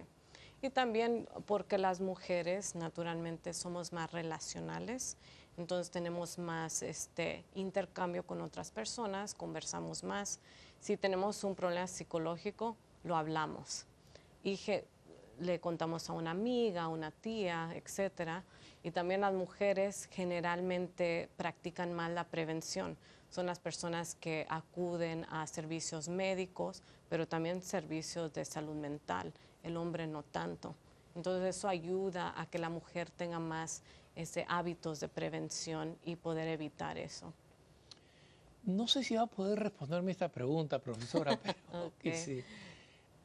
Y 0.61 0.71
también 0.71 1.29
porque 1.47 1.79
las 1.79 2.01
mujeres 2.01 2.75
naturalmente 2.75 3.55
somos 3.55 3.93
más 3.93 4.11
relacionales, 4.11 5.17
entonces 5.61 5.91
tenemos 5.91 6.39
más 6.39 6.83
este, 6.83 7.45
intercambio 7.55 8.27
con 8.27 8.41
otras 8.41 8.71
personas, 8.71 9.35
conversamos 9.35 10.03
más. 10.03 10.41
Si 10.81 10.97
tenemos 10.97 11.45
un 11.45 11.55
problema 11.55 11.87
psicológico, 11.87 12.79
lo 13.05 13.15
hablamos. 13.15 13.85
Y 14.43 14.59
le 15.39 15.61
contamos 15.61 16.09
a 16.09 16.15
una 16.15 16.31
amiga, 16.31 16.85
a 16.85 16.89
una 16.89 17.11
tía, 17.11 17.73
etcétera. 17.75 18.43
Y 18.83 18.91
también 18.91 19.21
las 19.21 19.35
mujeres 19.35 20.09
generalmente 20.11 21.29
practican 21.37 21.93
más 21.93 22.11
la 22.11 22.25
prevención. 22.25 22.97
Son 23.29 23.45
las 23.45 23.59
personas 23.59 24.15
que 24.15 24.47
acuden 24.49 25.27
a 25.29 25.47
servicios 25.47 26.09
médicos, 26.09 26.83
pero 27.11 27.29
también 27.29 27.61
servicios 27.61 28.33
de 28.33 28.47
salud 28.47 28.77
mental. 28.77 29.35
El 29.63 29.77
hombre 29.77 30.07
no 30.07 30.23
tanto. 30.23 30.75
Entonces 31.15 31.57
eso 31.57 31.69
ayuda 31.69 32.33
a 32.41 32.47
que 32.47 32.59
la 32.59 32.71
mujer 32.71 33.11
tenga 33.11 33.39
más 33.39 33.83
ese, 34.21 34.47
hábitos 34.49 35.01
de 35.01 35.09
prevención 35.09 35.97
y 36.05 36.17
poder 36.17 36.49
evitar 36.49 36.99
eso. 36.99 37.33
No 38.65 38.87
sé 38.89 39.03
si 39.03 39.17
va 39.17 39.23
a 39.23 39.27
poder 39.27 39.59
responderme 39.59 40.13
esta 40.13 40.29
pregunta, 40.29 40.79
profesora, 40.79 41.39
pero 42.03 42.17
sí. 42.17 42.43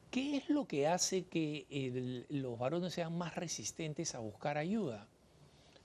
¿Qué 0.09 0.37
es 0.37 0.49
lo 0.49 0.65
que 0.65 0.87
hace 0.87 1.25
que 1.25 2.25
los 2.29 2.57
varones 2.57 2.93
sean 2.93 3.17
más 3.17 3.35
resistentes 3.35 4.15
a 4.15 4.19
buscar 4.19 4.57
ayuda? 4.57 5.07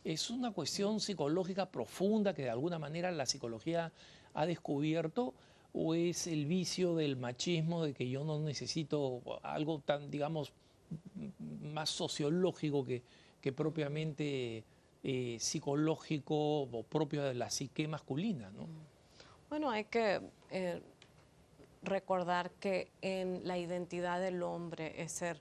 ¿Es 0.04 0.30
una 0.30 0.52
cuestión 0.52 1.00
psicológica 1.00 1.66
profunda 1.66 2.32
que 2.32 2.42
de 2.42 2.50
alguna 2.50 2.78
manera 2.78 3.10
la 3.10 3.26
psicología 3.26 3.92
ha 4.32 4.46
descubierto 4.46 5.34
o 5.72 5.94
es 5.94 6.26
el 6.26 6.46
vicio 6.46 6.94
del 6.94 7.16
machismo 7.16 7.84
de 7.84 7.92
que 7.92 8.08
yo 8.08 8.24
no 8.24 8.38
necesito 8.38 9.20
algo 9.42 9.80
tan, 9.80 10.10
digamos, 10.10 10.52
más 11.62 11.90
sociológico 11.90 12.84
que, 12.84 13.02
que 13.40 13.52
propiamente 13.52 14.64
eh, 15.02 15.38
psicológico 15.40 16.62
o 16.62 16.82
propio 16.82 17.22
de 17.22 17.34
la 17.34 17.50
psique 17.50 17.88
masculina? 17.88 18.50
¿no? 18.50 18.66
Bueno, 19.48 19.70
hay 19.70 19.84
que 19.84 20.20
eh, 20.50 20.82
recordar 21.82 22.50
que 22.52 22.90
en 23.02 23.46
la 23.46 23.58
identidad 23.58 24.20
del 24.20 24.42
hombre 24.42 25.02
es 25.02 25.12
ser 25.12 25.40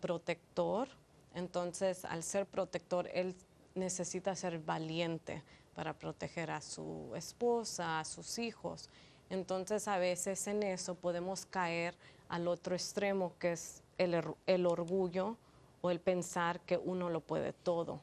protector, 0.00 0.88
entonces 1.34 2.04
al 2.04 2.22
ser 2.22 2.46
protector 2.46 3.08
él 3.12 3.34
necesita 3.74 4.34
ser 4.34 4.58
valiente 4.58 5.42
para 5.74 5.92
proteger 5.92 6.50
a 6.50 6.60
su 6.60 7.12
esposa, 7.14 8.00
a 8.00 8.04
sus 8.04 8.38
hijos. 8.38 8.88
Entonces 9.28 9.88
a 9.88 9.98
veces 9.98 10.46
en 10.46 10.62
eso 10.62 10.94
podemos 10.94 11.46
caer 11.46 11.94
al 12.28 12.48
otro 12.48 12.74
extremo 12.74 13.32
que 13.38 13.52
es 13.52 13.82
el, 13.98 14.22
el 14.46 14.66
orgullo 14.66 15.36
o 15.82 15.90
el 15.90 16.00
pensar 16.00 16.60
que 16.60 16.76
uno 16.76 17.10
lo 17.10 17.20
puede 17.20 17.52
todo. 17.52 18.00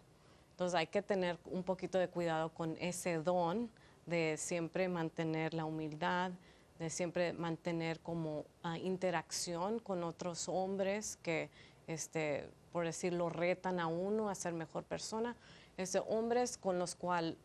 Entonces 0.57 0.73
hay 0.73 0.87
que 0.87 1.03
tener 1.03 1.37
un 1.45 1.61
poquito 1.61 1.99
de 1.99 2.07
cuidado 2.07 2.49
con 2.49 2.75
ese 2.79 3.19
don 3.19 3.69
de 4.07 4.37
siempre 4.37 4.89
mantener 4.89 5.53
la 5.53 5.65
humildad, 5.65 6.31
de 6.79 6.89
siempre 6.89 7.31
mantener 7.31 7.99
como 7.99 8.43
ah, 8.63 8.75
interacción 8.79 9.77
con 9.77 10.03
otros 10.03 10.49
hombres 10.49 11.17
que, 11.21 11.51
este, 11.85 12.49
por 12.71 12.85
decirlo, 12.85 13.29
retan 13.29 13.79
a 13.79 13.85
uno 13.85 14.31
a 14.31 14.33
ser 14.33 14.53
mejor 14.53 14.83
persona. 14.83 15.35
Este, 15.77 15.99
hombres 15.99 16.57
con 16.57 16.79
los 16.79 16.95
cuales 16.95 17.35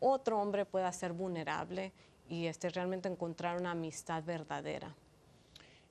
otro 0.00 0.40
hombre 0.40 0.64
pueda 0.64 0.90
ser 0.94 1.12
vulnerable 1.12 1.92
y 2.26 2.46
este, 2.46 2.70
realmente 2.70 3.06
encontrar 3.06 3.60
una 3.60 3.72
amistad 3.72 4.24
verdadera. 4.24 4.94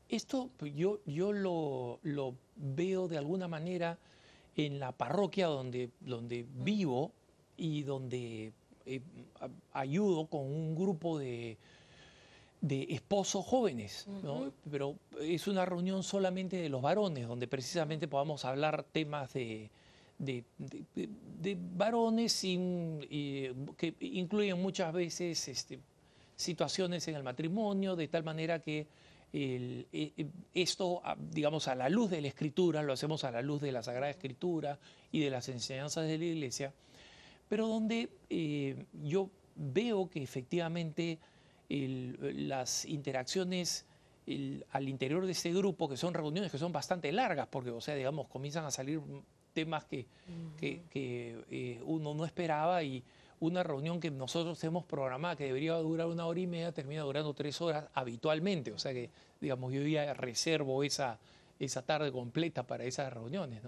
Esto 0.09 0.49
pues, 0.57 0.73
yo, 0.73 0.97
yo 1.05 1.31
lo, 1.31 1.99
lo 2.01 2.33
veo 2.55 3.07
de 3.07 3.19
alguna 3.19 3.47
manera 3.47 3.99
en 4.55 4.79
la 4.79 4.91
parroquia 4.91 5.47
donde, 5.47 5.89
donde 5.99 6.45
vivo 6.55 7.11
y 7.57 7.83
donde 7.83 8.53
eh, 8.85 9.01
ayudo 9.73 10.27
con 10.27 10.41
un 10.41 10.75
grupo 10.75 11.17
de, 11.17 11.57
de 12.65 12.87
esposos 12.89 13.45
jóvenes, 13.45 14.07
pero 14.71 14.95
es 15.21 15.47
una 15.47 15.65
reunión 15.65 16.01
solamente 16.01 16.57
de 16.57 16.67
los 16.67 16.81
varones, 16.81 17.27
donde 17.27 17.47
precisamente 17.47 18.07
podamos 18.07 18.43
hablar 18.43 18.83
temas 18.91 19.33
de, 19.33 19.69
varones 21.75 22.31
sin, 22.31 23.01
que 23.77 23.93
incluyen 23.99 24.59
muchas 24.59 24.91
veces 24.93 25.47
este, 25.47 25.79
situaciones 26.35 27.07
en 27.07 27.15
el 27.15 27.23
matrimonio, 27.23 27.95
de 27.95 28.07
tal 28.07 28.23
manera 28.23 28.59
que 28.59 28.87
e, 29.37 30.27
esto, 30.53 31.01
digamos, 31.31 31.67
a 31.67 31.75
la 31.75 31.89
luz 31.89 32.09
de 32.09 32.21
la 32.21 32.29
escritura, 32.29 32.81
lo 32.83 32.93
hacemos 32.93 33.25
a 33.25 33.31
la 33.31 33.41
luz 33.41 33.61
de 33.61 33.73
la 33.73 33.83
Sagrada 33.83 34.09
Escritura 34.09 34.79
y 35.11 35.19
de 35.19 35.29
las 35.29 35.49
enseñanzas 35.49 36.07
de 36.07 36.17
la 36.17 36.23
Iglesia, 36.23 36.73
pero 37.49 37.67
donde 37.67 38.09
eh, 38.29 38.85
yo 39.03 39.29
veo 39.55 40.09
que 40.09 40.23
efectivamente 40.23 41.19
las 41.67 42.85
interacciones 42.85 43.85
al 44.71 44.87
interior 44.87 45.25
de 45.25 45.33
ese 45.33 45.51
grupo, 45.51 45.89
que 45.89 45.97
son 45.97 46.13
reuniones 46.13 46.51
que 46.51 46.57
son 46.57 46.71
bastante 46.71 47.11
largas, 47.11 47.47
porque, 47.47 47.71
o 47.71 47.81
sea, 47.81 47.95
digamos, 47.95 48.27
comienzan 48.27 48.65
a 48.65 48.71
salir 48.71 49.01
temas 49.53 49.83
que, 49.85 50.07
eh, 50.61 51.81
uno 51.83 52.13
no 52.13 52.25
esperaba 52.25 52.83
y 52.83 53.03
una 53.45 53.63
reunión 53.63 53.99
que 53.99 54.11
nosotros 54.11 54.63
hemos 54.63 54.85
programado 54.85 55.37
que 55.37 55.45
debería 55.45 55.73
durar 55.75 56.07
una 56.07 56.25
hora 56.25 56.39
y 56.39 56.47
media 56.47 56.71
termina 56.71 57.01
durando 57.01 57.33
tres 57.33 57.59
horas 57.61 57.85
habitualmente, 57.93 58.71
o 58.71 58.79
sea 58.79 58.93
que, 58.93 59.09
digamos, 59.41 59.73
yo 59.73 59.81
ya 59.81 60.13
reservo 60.13 60.83
esa, 60.83 61.19
esa 61.59 61.81
tarde 61.81 62.11
completa 62.11 62.63
para 62.63 62.83
esas 62.85 63.11
reuniones. 63.13 63.61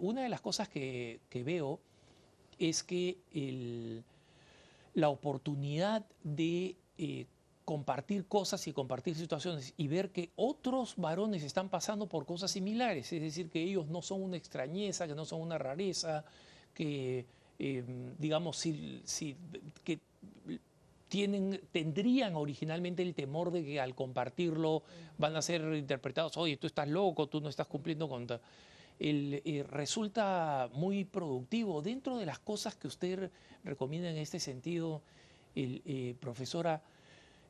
una 0.00 0.22
de 0.22 0.28
las 0.28 0.40
cosas 0.40 0.68
que, 0.68 1.20
veo 1.32 1.80
es 2.58 2.82
que 2.82 4.02
la 4.94 5.08
oportunidad 5.08 6.04
de 6.22 6.76
eh, 6.98 7.26
compartir 7.64 8.26
cosas 8.26 8.66
y 8.66 8.72
compartir 8.72 9.14
situaciones 9.14 9.74
y 9.76 9.88
ver 9.88 10.10
que 10.10 10.30
otros 10.36 10.94
varones 10.96 11.42
están 11.42 11.68
pasando 11.68 12.08
por 12.08 12.26
cosas 12.26 12.50
similares, 12.50 13.12
es 13.12 13.22
decir, 13.22 13.48
que 13.48 13.62
ellos 13.62 13.86
no 13.86 14.02
son 14.02 14.22
una 14.22 14.36
extrañeza, 14.36 15.06
que 15.06 15.14
no 15.14 15.24
son 15.24 15.40
una 15.40 15.56
rareza, 15.56 16.24
que, 16.74 17.26
eh, 17.62 17.84
digamos, 18.18 18.56
si, 18.56 19.36
que 19.84 19.98
tienen, 21.08 21.60
tendrían 21.72 22.34
originalmente 22.34 23.02
el 23.02 23.14
temor 23.14 23.50
de 23.50 23.62
que 23.62 23.78
al 23.80 23.94
compartirlo 23.94 24.82
van 25.18 25.36
a 25.36 25.42
ser 25.42 25.74
interpretados, 25.74 26.38
oye, 26.38 26.56
tú 26.56 26.66
estás 26.66 26.88
loco, 26.88 27.26
tú 27.26 27.40
no 27.40 27.48
estás 27.48 27.66
cumpliendo 27.66 28.08
con... 28.08 28.26
El, 28.98 29.42
eh, 29.44 29.64
resulta 29.70 30.68
muy 30.72 31.04
productivo. 31.04 31.80
Dentro 31.80 32.16
de 32.16 32.26
las 32.26 32.38
cosas 32.38 32.76
que 32.76 32.86
usted 32.86 33.30
recomienda 33.64 34.10
en 34.10 34.18
este 34.18 34.40
sentido, 34.40 35.02
el, 35.54 35.82
eh, 35.84 36.14
profesora, 36.20 36.82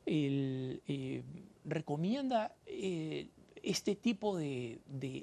eh, 0.05 1.21
recomienda 1.65 2.55
este 3.63 3.95
tipo 3.95 4.37
de, 4.37 4.79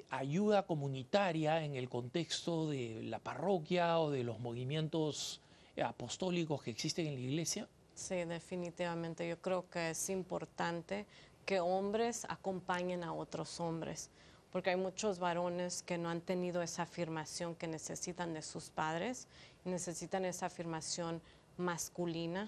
ayuda 0.09 0.65
comunitaria 0.65 1.63
en 1.63 1.75
el 1.75 1.89
contexto 1.89 2.69
de 2.69 3.03
la 3.03 3.19
parroquia 3.19 3.99
o 3.99 4.11
de 4.11 4.23
los 4.23 4.39
movimientos 4.39 5.41
apostólicos 5.83 6.63
que 6.63 6.71
existen 6.71 7.07
en 7.07 7.15
la 7.15 7.19
iglesia? 7.19 7.67
Sí, 7.93 8.23
definitivamente. 8.23 9.27
Yo 9.27 9.41
creo 9.41 9.69
que 9.69 9.91
es 9.91 10.09
importante 10.09 11.05
que 11.45 11.59
hombres 11.59 12.25
acompañen 12.29 13.03
a 13.03 13.13
otros 13.13 13.59
hombres, 13.59 14.09
porque 14.51 14.69
hay 14.69 14.77
muchos 14.77 15.19
varones 15.19 15.81
que 15.81 15.97
no 15.97 16.09
han 16.09 16.21
tenido 16.21 16.61
esa 16.61 16.83
afirmación 16.83 17.55
que 17.55 17.67
necesitan 17.67 18.33
de 18.33 18.41
sus 18.41 18.69
padres, 18.69 19.27
necesitan 19.65 20.25
esa 20.25 20.45
afirmación 20.45 21.21
masculina 21.57 22.47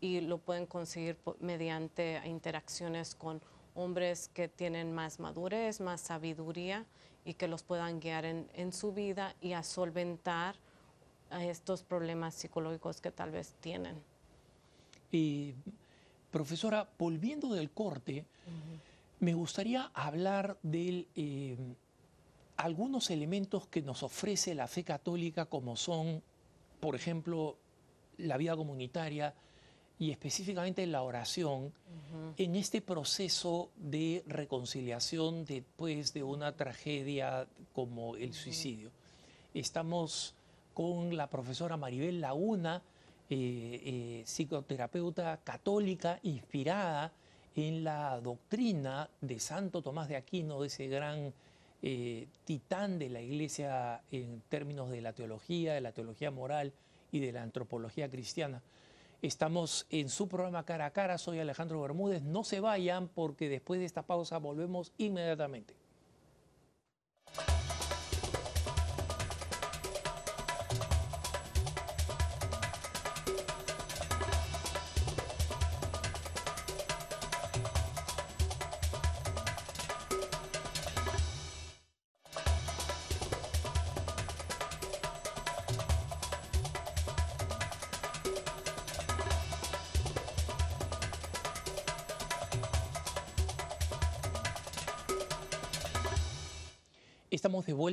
y 0.00 0.20
lo 0.20 0.38
pueden 0.38 0.66
conseguir 0.66 1.16
mediante 1.40 2.20
interacciones 2.26 3.14
con 3.14 3.40
hombres 3.74 4.28
que 4.28 4.48
tienen 4.48 4.92
más 4.92 5.20
madurez, 5.20 5.80
más 5.80 6.00
sabiduría 6.00 6.84
y 7.24 7.34
que 7.34 7.48
los 7.48 7.62
puedan 7.62 8.00
guiar 8.00 8.24
en, 8.24 8.48
en 8.54 8.72
su 8.72 8.92
vida 8.92 9.34
y 9.40 9.52
a 9.52 9.62
solventar 9.62 10.56
estos 11.40 11.82
problemas 11.82 12.34
psicológicos 12.34 13.00
que 13.00 13.10
tal 13.10 13.30
vez 13.30 13.54
tienen. 13.60 13.96
Y, 15.10 15.54
profesora, 16.30 16.88
volviendo 16.98 17.54
del 17.54 17.70
corte, 17.70 18.24
me 19.20 19.34
gustaría 19.34 19.90
hablar 19.94 20.58
de 20.62 21.06
eh, 21.14 21.56
algunos 22.56 23.10
elementos 23.10 23.66
que 23.68 23.82
nos 23.82 24.02
ofrece 24.02 24.54
la 24.54 24.66
fe 24.66 24.84
católica, 24.84 25.46
como 25.46 25.76
son, 25.76 26.22
por 26.80 26.96
ejemplo, 26.96 27.56
la 28.18 28.36
vida 28.36 28.56
comunitaria 28.56 29.34
y 30.02 30.10
específicamente 30.10 30.84
la 30.88 31.02
oración, 31.02 31.72
en 32.36 32.56
este 32.56 32.80
proceso 32.80 33.70
de 33.76 34.24
reconciliación 34.26 35.44
después 35.44 36.12
de 36.12 36.24
una 36.24 36.56
tragedia 36.56 37.46
como 37.72 38.16
el 38.16 38.34
suicidio. 38.34 38.90
Estamos 39.54 40.34
con 40.74 41.16
la 41.16 41.30
profesora 41.30 41.76
Maribel 41.76 42.20
Laguna, 42.20 42.82
eh, 43.30 43.80
eh, 43.84 44.22
psicoterapeuta 44.26 45.36
católica 45.44 46.18
inspirada 46.24 47.12
en 47.54 47.84
la 47.84 48.20
doctrina 48.20 49.08
de 49.20 49.38
Santo 49.38 49.82
Tomás 49.82 50.08
de 50.08 50.16
Aquino, 50.16 50.62
de 50.62 50.66
ese 50.66 50.88
gran 50.88 51.32
eh, 51.80 52.26
titán 52.44 52.98
de 52.98 53.08
la 53.08 53.20
iglesia 53.20 54.02
en 54.10 54.42
términos 54.48 54.90
de 54.90 55.00
la 55.00 55.12
teología, 55.12 55.74
de 55.74 55.80
la 55.80 55.92
teología 55.92 56.32
moral 56.32 56.72
y 57.12 57.20
de 57.20 57.30
la 57.30 57.44
antropología 57.44 58.10
cristiana. 58.10 58.62
Estamos 59.22 59.86
en 59.88 60.08
su 60.08 60.26
programa 60.26 60.64
Cara 60.64 60.86
a 60.86 60.90
Cara, 60.90 61.16
soy 61.16 61.38
Alejandro 61.38 61.80
Bermúdez, 61.80 62.22
no 62.22 62.42
se 62.42 62.58
vayan 62.58 63.06
porque 63.06 63.48
después 63.48 63.78
de 63.78 63.86
esta 63.86 64.04
pausa 64.04 64.38
volvemos 64.38 64.92
inmediatamente. 64.98 65.81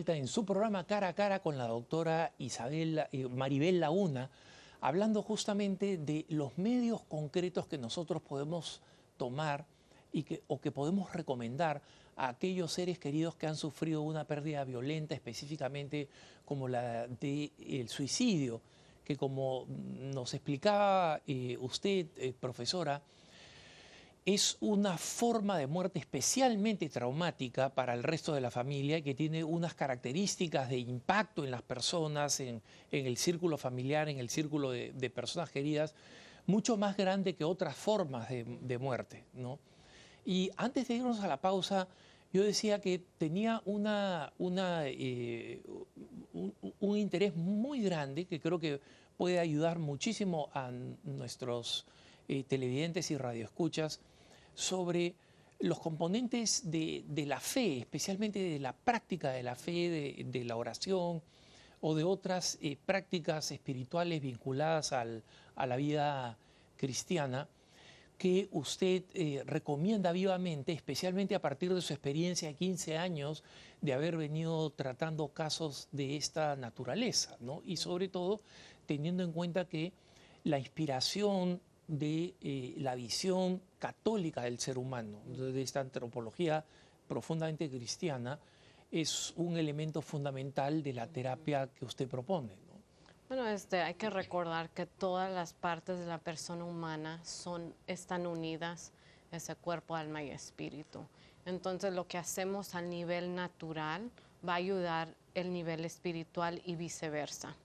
En 0.08 0.28
su 0.28 0.46
programa 0.46 0.86
Cara 0.86 1.10
a 1.10 1.14
Cara 1.14 1.42
con 1.42 1.58
la 1.58 1.68
doctora 1.68 2.32
Isabel 2.38 3.04
eh, 3.12 3.28
Maribel 3.28 3.82
Laguna, 3.82 4.30
hablando 4.80 5.22
justamente 5.22 5.98
de 5.98 6.26
los 6.30 6.58
medios 6.58 7.02
concretos 7.02 7.68
que 7.68 7.78
nosotros 7.78 8.22
podemos 8.22 8.82
tomar 9.18 9.66
y 10.14 10.24
que, 10.24 10.42
o 10.48 10.62
que 10.62 10.72
podemos 10.72 11.12
recomendar 11.12 11.82
a 12.16 12.30
aquellos 12.30 12.72
seres 12.72 12.98
queridos 12.98 13.36
que 13.36 13.48
han 13.48 13.58
sufrido 13.58 14.02
una 14.02 14.24
pérdida 14.24 14.64
violenta, 14.64 15.16
específicamente 15.16 16.08
como 16.46 16.70
la 16.70 17.08
del 17.08 17.90
suicidio, 17.90 18.62
que 19.04 19.18
como 19.18 19.66
nos 19.68 20.34
explicaba 20.34 21.22
eh, 21.28 21.58
usted, 21.60 22.08
eh, 22.16 22.34
profesora, 22.40 23.02
es 24.34 24.58
una 24.60 24.96
forma 25.00 25.58
de 25.58 25.66
muerte 25.66 25.98
especialmente 25.98 26.88
traumática 26.88 27.74
para 27.74 27.96
el 27.96 28.04
resto 28.04 28.32
de 28.32 28.42
la 28.42 28.52
familia 28.52 29.02
que 29.02 29.16
tiene 29.16 29.44
unas 29.44 29.74
características 29.74 30.70
de 30.70 30.78
impacto 30.78 31.44
en 31.44 31.50
las 31.50 31.64
personas, 31.64 32.40
en, 32.40 32.62
el 32.92 33.18
círculo 33.18 33.58
familiar, 33.58 34.08
en 34.08 34.20
el 34.20 34.30
círculo 34.30 34.70
de, 34.70 35.10
personas 35.10 35.50
queridas, 35.50 35.96
mucho 36.46 36.78
más 36.78 36.96
grande 36.96 37.34
que 37.34 37.44
otras 37.44 37.76
formas 37.76 38.30
de, 38.30 38.78
muerte. 38.78 39.26
¿no? 39.34 39.58
Y 40.26 40.52
antes 40.58 40.88
de 40.88 40.96
irnos 40.96 41.22
a 41.22 41.28
la 41.28 41.42
pausa, 41.42 41.88
yo 42.32 42.44
decía 42.44 42.80
que 42.82 43.02
tenía 43.18 43.64
una, 43.66 44.32
una, 44.38 44.84
eh, 44.86 45.60
un, 46.34 46.98
interés 46.98 47.36
muy 47.36 47.82
grande 47.82 48.26
que 48.26 48.40
creo 48.40 48.60
que 48.60 48.80
puede 49.18 49.40
ayudar 49.40 49.80
muchísimo 49.80 50.50
a 50.54 50.70
nuestros 51.04 51.88
eh, 52.28 52.44
televidentes 52.44 53.10
y 53.10 53.18
radioescuchas 53.18 54.00
sobre 54.60 55.16
los 55.60 55.80
componentes 55.80 56.70
de, 56.70 57.04
la 57.26 57.40
fe, 57.40 57.80
especialmente 57.80 58.40
de 58.40 58.60
la 58.60 58.74
práctica 58.74 59.32
de 59.32 59.44
la 59.44 59.56
fe, 59.56 59.90
de, 60.24 60.44
la 60.44 60.58
oración 60.58 61.22
o 61.82 61.96
de 61.96 62.04
otras 62.04 62.58
eh, 62.62 62.78
prácticas 62.86 63.52
espirituales 63.52 64.22
vinculadas 64.22 64.92
a 64.92 65.66
la 65.66 65.76
vida 65.78 66.38
cristiana, 66.76 67.48
que 68.18 68.50
usted 68.52 69.04
eh, 69.14 69.44
recomienda 69.46 70.12
vivamente, 70.12 70.74
especialmente 70.74 71.36
a 71.36 71.42
partir 71.42 71.74
de 71.74 71.82
su 71.82 71.94
experiencia 71.94 72.50
de 72.50 72.56
15 72.56 72.98
años 72.98 73.46
de 73.80 73.94
haber 73.94 74.18
venido 74.18 74.72
tratando 74.72 75.30
casos 75.30 75.88
de 75.94 76.18
esta 76.18 76.58
naturaleza, 76.58 77.38
¿no? 77.40 77.62
y 77.66 77.78
sobre 77.78 78.10
todo 78.10 78.42
teniendo 78.86 79.24
en 79.24 79.32
cuenta 79.32 79.66
que 79.66 79.94
la 80.44 80.60
inspiración 80.60 81.62
de 81.90 82.36
eh, 82.40 82.76
la 82.78 82.94
visión 82.94 83.62
católica 83.80 84.42
del 84.42 84.60
ser 84.60 84.78
humano, 84.78 85.22
de 85.26 85.62
esta 85.62 85.80
antropología 85.80 86.64
profundamente 87.08 87.68
cristiana, 87.68 88.40
es 88.92 89.34
un 89.36 89.58
elemento 89.58 90.02
fundamental 90.02 90.84
de 90.84 90.94
la 90.94 91.08
terapia 91.08 91.68
que 91.68 91.86
usted 91.86 92.08
propone. 92.08 92.56
Bueno, 93.28 93.48
este, 93.48 93.82
hay 93.82 93.96
que 93.96 94.10
recordar 94.10 94.70
que 94.70 94.86
todas 94.86 95.32
las 95.32 95.54
partes 95.54 96.00
de 96.00 96.06
la 96.06 96.20
persona 96.20 96.64
humana 96.64 97.20
son, 97.24 97.74
están 97.88 98.28
unidas, 98.28 98.92
ese 99.32 99.56
cuerpo, 99.56 99.96
alma 99.96 100.24
y 100.24 100.30
espíritu. 100.30 101.06
Entonces 101.46 101.94
lo 101.94 102.08
que 102.08 102.18
hacemos 102.20 102.76
al 102.76 102.90
nivel 102.90 103.34
natural 103.34 104.12
va 104.48 104.54
a 104.54 104.58
ayudar 104.58 105.16
el 105.34 105.52
nivel 105.52 105.86
espiritual 105.86 106.62
y 106.66 106.76
viceversa. 106.76 107.56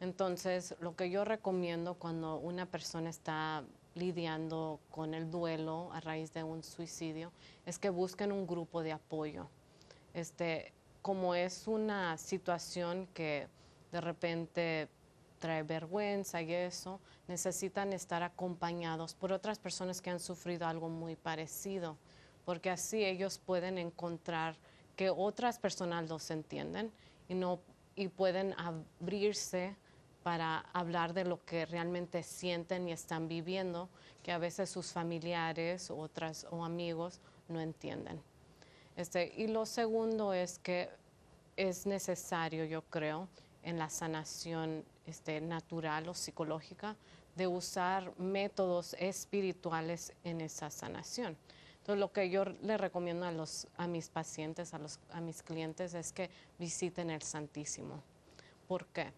Entonces, 0.00 0.74
lo 0.80 0.94
que 0.94 1.10
yo 1.10 1.24
recomiendo 1.24 1.94
cuando 1.94 2.36
una 2.36 2.66
persona 2.66 3.10
está 3.10 3.64
lidiando 3.94 4.78
con 4.90 5.12
el 5.12 5.30
duelo 5.30 5.90
a 5.92 6.00
raíz 6.00 6.32
de 6.32 6.44
un 6.44 6.62
suicidio 6.62 7.32
es 7.66 7.78
que 7.78 7.90
busquen 7.90 8.30
un 8.30 8.46
grupo 8.46 8.82
de 8.82 8.92
apoyo. 8.92 9.48
Este, 10.14 10.72
como 11.02 11.34
es 11.34 11.66
una 11.66 12.16
situación 12.16 13.08
que 13.12 13.48
de 13.90 14.00
repente 14.00 14.88
trae 15.38 15.62
vergüenza 15.62 16.42
y 16.42 16.52
eso, 16.52 17.00
necesitan 17.26 17.92
estar 17.92 18.22
acompañados 18.22 19.14
por 19.14 19.32
otras 19.32 19.58
personas 19.58 20.00
que 20.00 20.10
han 20.10 20.20
sufrido 20.20 20.66
algo 20.66 20.88
muy 20.88 21.16
parecido, 21.16 21.96
porque 22.44 22.70
así 22.70 23.04
ellos 23.04 23.38
pueden 23.38 23.78
encontrar 23.78 24.56
que 24.96 25.10
otras 25.10 25.58
personas 25.58 26.08
los 26.08 26.30
entienden 26.30 26.90
y, 27.28 27.34
no, 27.34 27.60
y 27.94 28.08
pueden 28.08 28.54
abrirse 28.58 29.76
para 30.28 30.58
hablar 30.74 31.14
de 31.14 31.24
lo 31.24 31.42
que 31.46 31.64
realmente 31.64 32.22
sienten 32.22 32.86
y 32.86 32.92
están 32.92 33.28
viviendo, 33.28 33.88
que 34.22 34.30
a 34.30 34.36
veces 34.36 34.68
sus 34.68 34.92
familiares 34.92 35.90
otras, 35.90 36.46
o 36.50 36.66
amigos 36.66 37.18
no 37.48 37.62
entienden. 37.62 38.20
Este, 38.94 39.32
y 39.38 39.46
lo 39.46 39.64
segundo 39.64 40.34
es 40.34 40.58
que 40.58 40.90
es 41.56 41.86
necesario, 41.86 42.66
yo 42.66 42.82
creo, 42.82 43.26
en 43.62 43.78
la 43.78 43.88
sanación 43.88 44.84
este, 45.06 45.40
natural 45.40 46.10
o 46.10 46.12
psicológica, 46.12 46.94
de 47.34 47.46
usar 47.46 48.12
métodos 48.18 48.94
espirituales 48.98 50.12
en 50.24 50.42
esa 50.42 50.68
sanación. 50.68 51.38
Entonces, 51.78 52.00
lo 52.00 52.12
que 52.12 52.28
yo 52.28 52.44
le 52.44 52.76
recomiendo 52.76 53.24
a, 53.24 53.32
los, 53.32 53.66
a 53.78 53.86
mis 53.86 54.10
pacientes, 54.10 54.74
a, 54.74 54.78
los, 54.78 55.00
a 55.10 55.22
mis 55.22 55.42
clientes, 55.42 55.94
es 55.94 56.12
que 56.12 56.28
visiten 56.58 57.08
el 57.08 57.22
Santísimo. 57.22 58.02
¿Por 58.66 58.84
qué? 58.88 59.10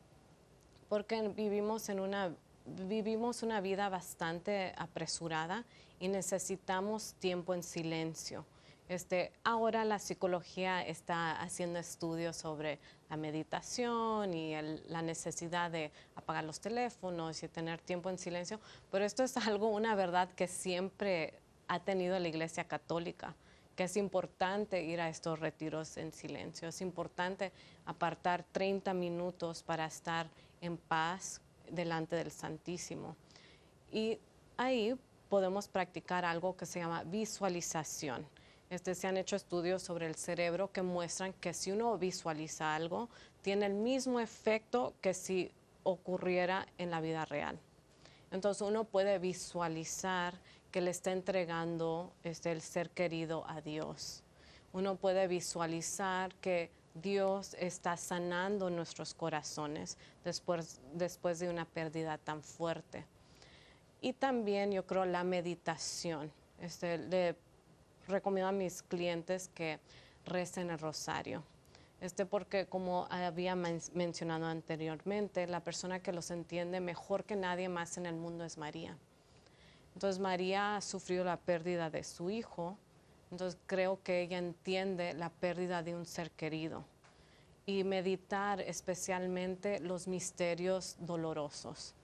Porque 0.91 1.29
vivimos 1.29 1.89
en 1.89 2.01
una 2.01 2.35
vivimos 2.67 3.43
una 3.43 3.61
vida 3.61 3.89
bastante 3.89 4.75
apresurada 4.77 5.65
y 5.99 6.09
necesitamos 6.09 7.15
tiempo 7.15 7.55
en 7.55 7.63
silencio, 7.63 8.45
Este, 8.89 9.31
ahora 9.45 9.85
la 9.85 10.01
psicología 10.01 10.85
está 10.85 11.41
haciendo 11.41 11.79
estudios 11.79 12.37
sobre 12.37 12.81
la 13.09 13.17
meditación 13.17 14.35
y 14.35 14.55
la 14.89 15.01
necesidad 15.01 15.71
de 15.71 15.93
apagar 16.17 16.43
los 16.43 16.59
teléfonos 16.61 17.41
y 17.45 17.49
tener 17.49 17.81
tiempo 17.81 18.11
en 18.11 18.19
silencio, 18.19 18.59
pero 18.91 19.05
esto 19.05 19.23
es 19.23 19.37
algo, 19.37 19.69
una 19.69 19.95
verdad 19.95 20.29
que 20.35 20.49
siempre 20.49 21.35
ha 21.69 21.79
tenido 21.79 22.19
la 22.19 22.27
Iglesia 22.27 22.65
Católica, 22.65 23.37
que 23.77 23.85
es 23.85 23.97
importante 23.97 24.83
ir 24.83 25.01
a 25.01 25.09
estos 25.09 25.39
retiros 25.39 25.97
en 25.97 26.13
silencio, 26.13 26.69
es 26.69 26.81
importante 26.81 27.53
apartar 27.87 28.45
30 28.51 28.93
minutos 28.93 29.63
para 29.63 29.87
estar 29.87 30.29
en 30.61 30.77
paz 30.77 31.41
delante 31.71 32.17
del 32.17 32.31
Santísimo. 32.31 33.17
Y 33.91 34.19
ahí 34.57 34.97
podemos 35.29 35.69
practicar 35.69 36.25
algo 36.25 36.57
que 36.57 36.67
se 36.67 36.81
llama 36.81 37.05
visualización. 37.05 38.27
Este, 38.69 38.95
se 38.95 39.07
han 39.09 39.17
hecho 39.17 39.37
estudios 39.37 39.83
sobre 39.83 40.07
el 40.07 40.15
cerebro 40.15 40.71
que 40.71 40.83
muestran 40.83 41.33
que 41.35 41.53
si 41.55 41.73
uno 41.73 41.97
visualiza 41.99 42.75
algo, 42.75 43.09
tiene 43.43 43.67
el 43.67 43.75
mismo 43.75 44.21
efecto 44.21 44.95
que 45.01 45.15
si 45.15 45.51
ocurriera 45.83 46.67
en 46.79 46.91
la 46.91 47.01
vida 47.01 47.25
real. 47.25 47.59
Entonces 48.31 48.63
uno 48.63 48.85
puede 48.85 49.19
visualizar 49.19 50.35
que 50.71 50.81
le 50.81 50.91
está 50.91 51.11
entregando 51.11 52.13
este, 52.23 52.53
el 52.53 52.61
ser 52.61 52.91
querido 52.91 53.45
a 53.49 53.61
Dios. 53.61 54.23
Uno 54.73 54.95
puede 54.95 55.27
visualizar 55.27 56.33
que 56.37 56.71
Dios 56.95 57.55
está 57.59 57.97
sanando 57.97 58.71
nuestros 58.71 59.15
corazones 59.15 59.97
después, 60.25 60.81
después 60.95 61.39
de 61.39 61.49
una 61.49 61.65
pérdida 61.65 62.19
tan 62.19 62.43
fuerte. 62.43 63.07
Y 64.01 64.13
también 64.13 64.73
yo 64.73 64.87
creo 64.87 65.05
la 65.05 65.25
meditación. 65.25 66.33
Este, 66.61 66.99
le 66.99 67.37
recomiendo 68.09 68.49
a 68.49 68.53
mis 68.53 68.83
clientes 68.83 69.49
que 69.55 69.79
recen 70.27 70.71
el 70.71 70.79
rosario. 70.79 71.43
Este 72.01 72.25
porque 72.25 72.67
como 72.67 73.07
había 73.11 73.55
mencionado 73.55 74.47
anteriormente, 74.47 75.47
la 75.47 75.61
persona 75.61 76.01
que 76.01 76.13
los 76.13 76.31
entiende 76.31 76.81
mejor 76.81 77.25
que 77.25 77.37
nadie 77.37 77.69
más 77.69 77.99
en 77.99 78.07
el 78.07 78.17
mundo 78.17 78.45
es 78.45 78.57
María. 78.57 78.97
Entonces 79.95 80.19
María 80.19 80.77
ha 80.77 80.81
sufrido 80.81 81.25
la 81.25 81.37
pérdida 81.37 81.91
de 81.91 82.03
su 82.03 82.31
hijo, 82.31 82.79
entonces 83.31 83.59
creo 83.67 84.03
que 84.03 84.23
ella 84.23 84.39
entiende 84.39 85.15
la 85.15 85.31
pérdida 85.31 85.83
de 85.83 85.95
un 85.95 86.07
ser 86.07 86.31
querido 86.33 86.85
y 87.67 87.85
meditar 87.85 88.61
especialmente 88.61 89.79
los 89.81 90.09
misterios 90.09 90.97
dolorosos, 90.99 91.95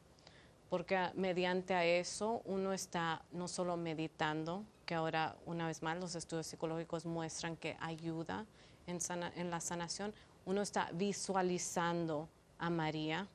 porque 0.70 1.10
mediante 1.14 1.74
a 1.74 1.84
eso 1.84 2.42
uno 2.44 2.72
está 2.72 3.22
no 3.32 3.48
solo 3.48 3.76
meditando, 3.76 4.64
que 4.84 4.94
ahora 4.94 5.36
una 5.46 5.66
vez 5.66 5.82
más 5.82 5.98
los 5.98 6.14
estudios 6.14 6.46
psicológicos 6.46 7.04
muestran 7.04 7.56
que 7.56 7.76
ayuda 7.80 8.46
en, 8.86 8.98
en 9.34 9.50
la 9.50 9.60
sanación, 9.60 10.14
uno 10.44 10.62
está 10.62 10.90
visualizando 10.92 12.28
a 12.58 12.70
María, 12.70 13.26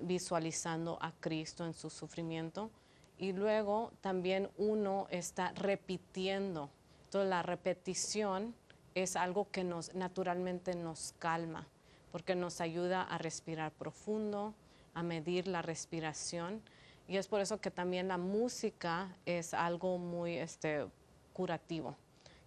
visualizando 0.00 0.96
a 1.00 1.10
Cristo 1.18 1.66
en 1.66 1.74
su 1.74 1.90
sufrimiento 1.90 2.70
y 3.18 3.32
luego 3.32 3.92
también 4.00 4.48
uno 4.56 5.06
está 5.10 5.52
repitiendo. 5.52 6.70
Entonces 7.04 7.28
la 7.28 7.42
repetición 7.42 8.54
es 8.94 9.16
algo 9.16 9.50
que 9.50 9.64
nos 9.64 9.94
naturalmente 9.94 10.74
nos 10.74 11.14
calma 11.18 11.66
porque 12.12 12.34
nos 12.34 12.60
ayuda 12.60 13.02
a 13.02 13.18
respirar 13.18 13.72
profundo, 13.72 14.54
a 14.94 15.02
medir 15.02 15.46
la 15.46 15.62
respiración 15.62 16.62
y 17.08 17.16
es 17.16 17.26
por 17.26 17.40
eso 17.40 17.58
que 17.58 17.70
también 17.70 18.06
la 18.06 18.18
música 18.18 19.16
es 19.24 19.54
algo 19.54 19.96
muy 19.96 20.36
este, 20.36 20.86
curativo, 21.32 21.96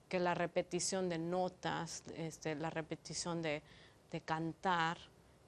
que 0.08 0.20
la 0.20 0.36
repetición 0.36 1.10
de 1.10 1.18
notas, 1.18 2.04
este, 2.16 2.54
la 2.54 2.70
repetición 2.70 3.42
de, 3.42 3.64
cantar, 4.26 4.98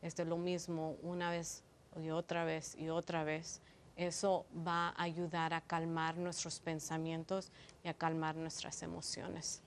es 0.02 0.18
lo 0.18 0.38
mismo 0.38 0.96
una 1.04 1.30
vez 1.30 1.64
y 2.02 2.10
otra 2.10 2.44
vez 2.44 2.76
y 2.76 2.90
otra 2.90 3.24
vez. 3.24 3.62
Eso 3.96 4.46
va 4.68 4.90
a 4.90 5.04
ayudar 5.04 5.54
a 5.54 5.62
calmar 5.62 6.18
nuestros 6.18 6.60
pensamientos 6.60 7.52
y 7.84 7.88
a 7.88 7.94
calmar 7.94 8.36
nuestras 8.36 8.82
emociones. 8.82 9.62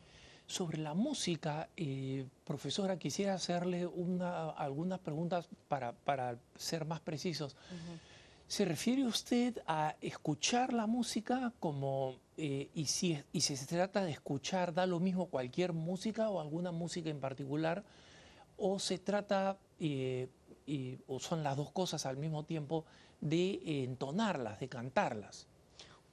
Sobre 0.46 0.78
la 0.78 0.94
música, 0.94 1.68
eh, 1.76 2.26
profesora, 2.44 2.98
quisiera 2.98 3.34
hacerle 3.34 3.86
una, 3.86 4.50
algunas 4.50 5.00
preguntas 5.00 5.48
para, 5.68 5.92
para 5.92 6.38
ser 6.56 6.84
más 6.84 7.00
precisos. 7.00 7.56
¿Se 8.46 8.64
refiere 8.64 9.04
usted 9.04 9.60
a 9.66 9.96
escuchar 10.00 10.72
la 10.72 10.86
música 10.86 11.52
como, 11.58 12.14
eh, 12.36 12.70
y, 12.74 12.86
si, 12.86 13.20
y 13.32 13.40
si 13.40 13.56
se 13.56 13.66
trata 13.66 14.04
de 14.04 14.12
escuchar, 14.12 14.72
da 14.72 14.86
lo 14.86 15.00
mismo 15.00 15.26
cualquier 15.26 15.72
música 15.72 16.30
o 16.30 16.40
alguna 16.40 16.70
música 16.70 17.10
en 17.10 17.18
particular? 17.18 17.82
¿O 18.56 18.78
se 18.78 18.98
trata, 18.98 19.58
eh, 19.80 20.28
o 21.08 21.18
son 21.18 21.42
las 21.42 21.56
dos 21.56 21.72
cosas 21.72 22.06
al 22.06 22.16
mismo 22.18 22.44
tiempo, 22.44 22.84
de 23.28 23.60
entonarlas, 23.84 24.60
de 24.60 24.68
cantarlas? 24.68 25.46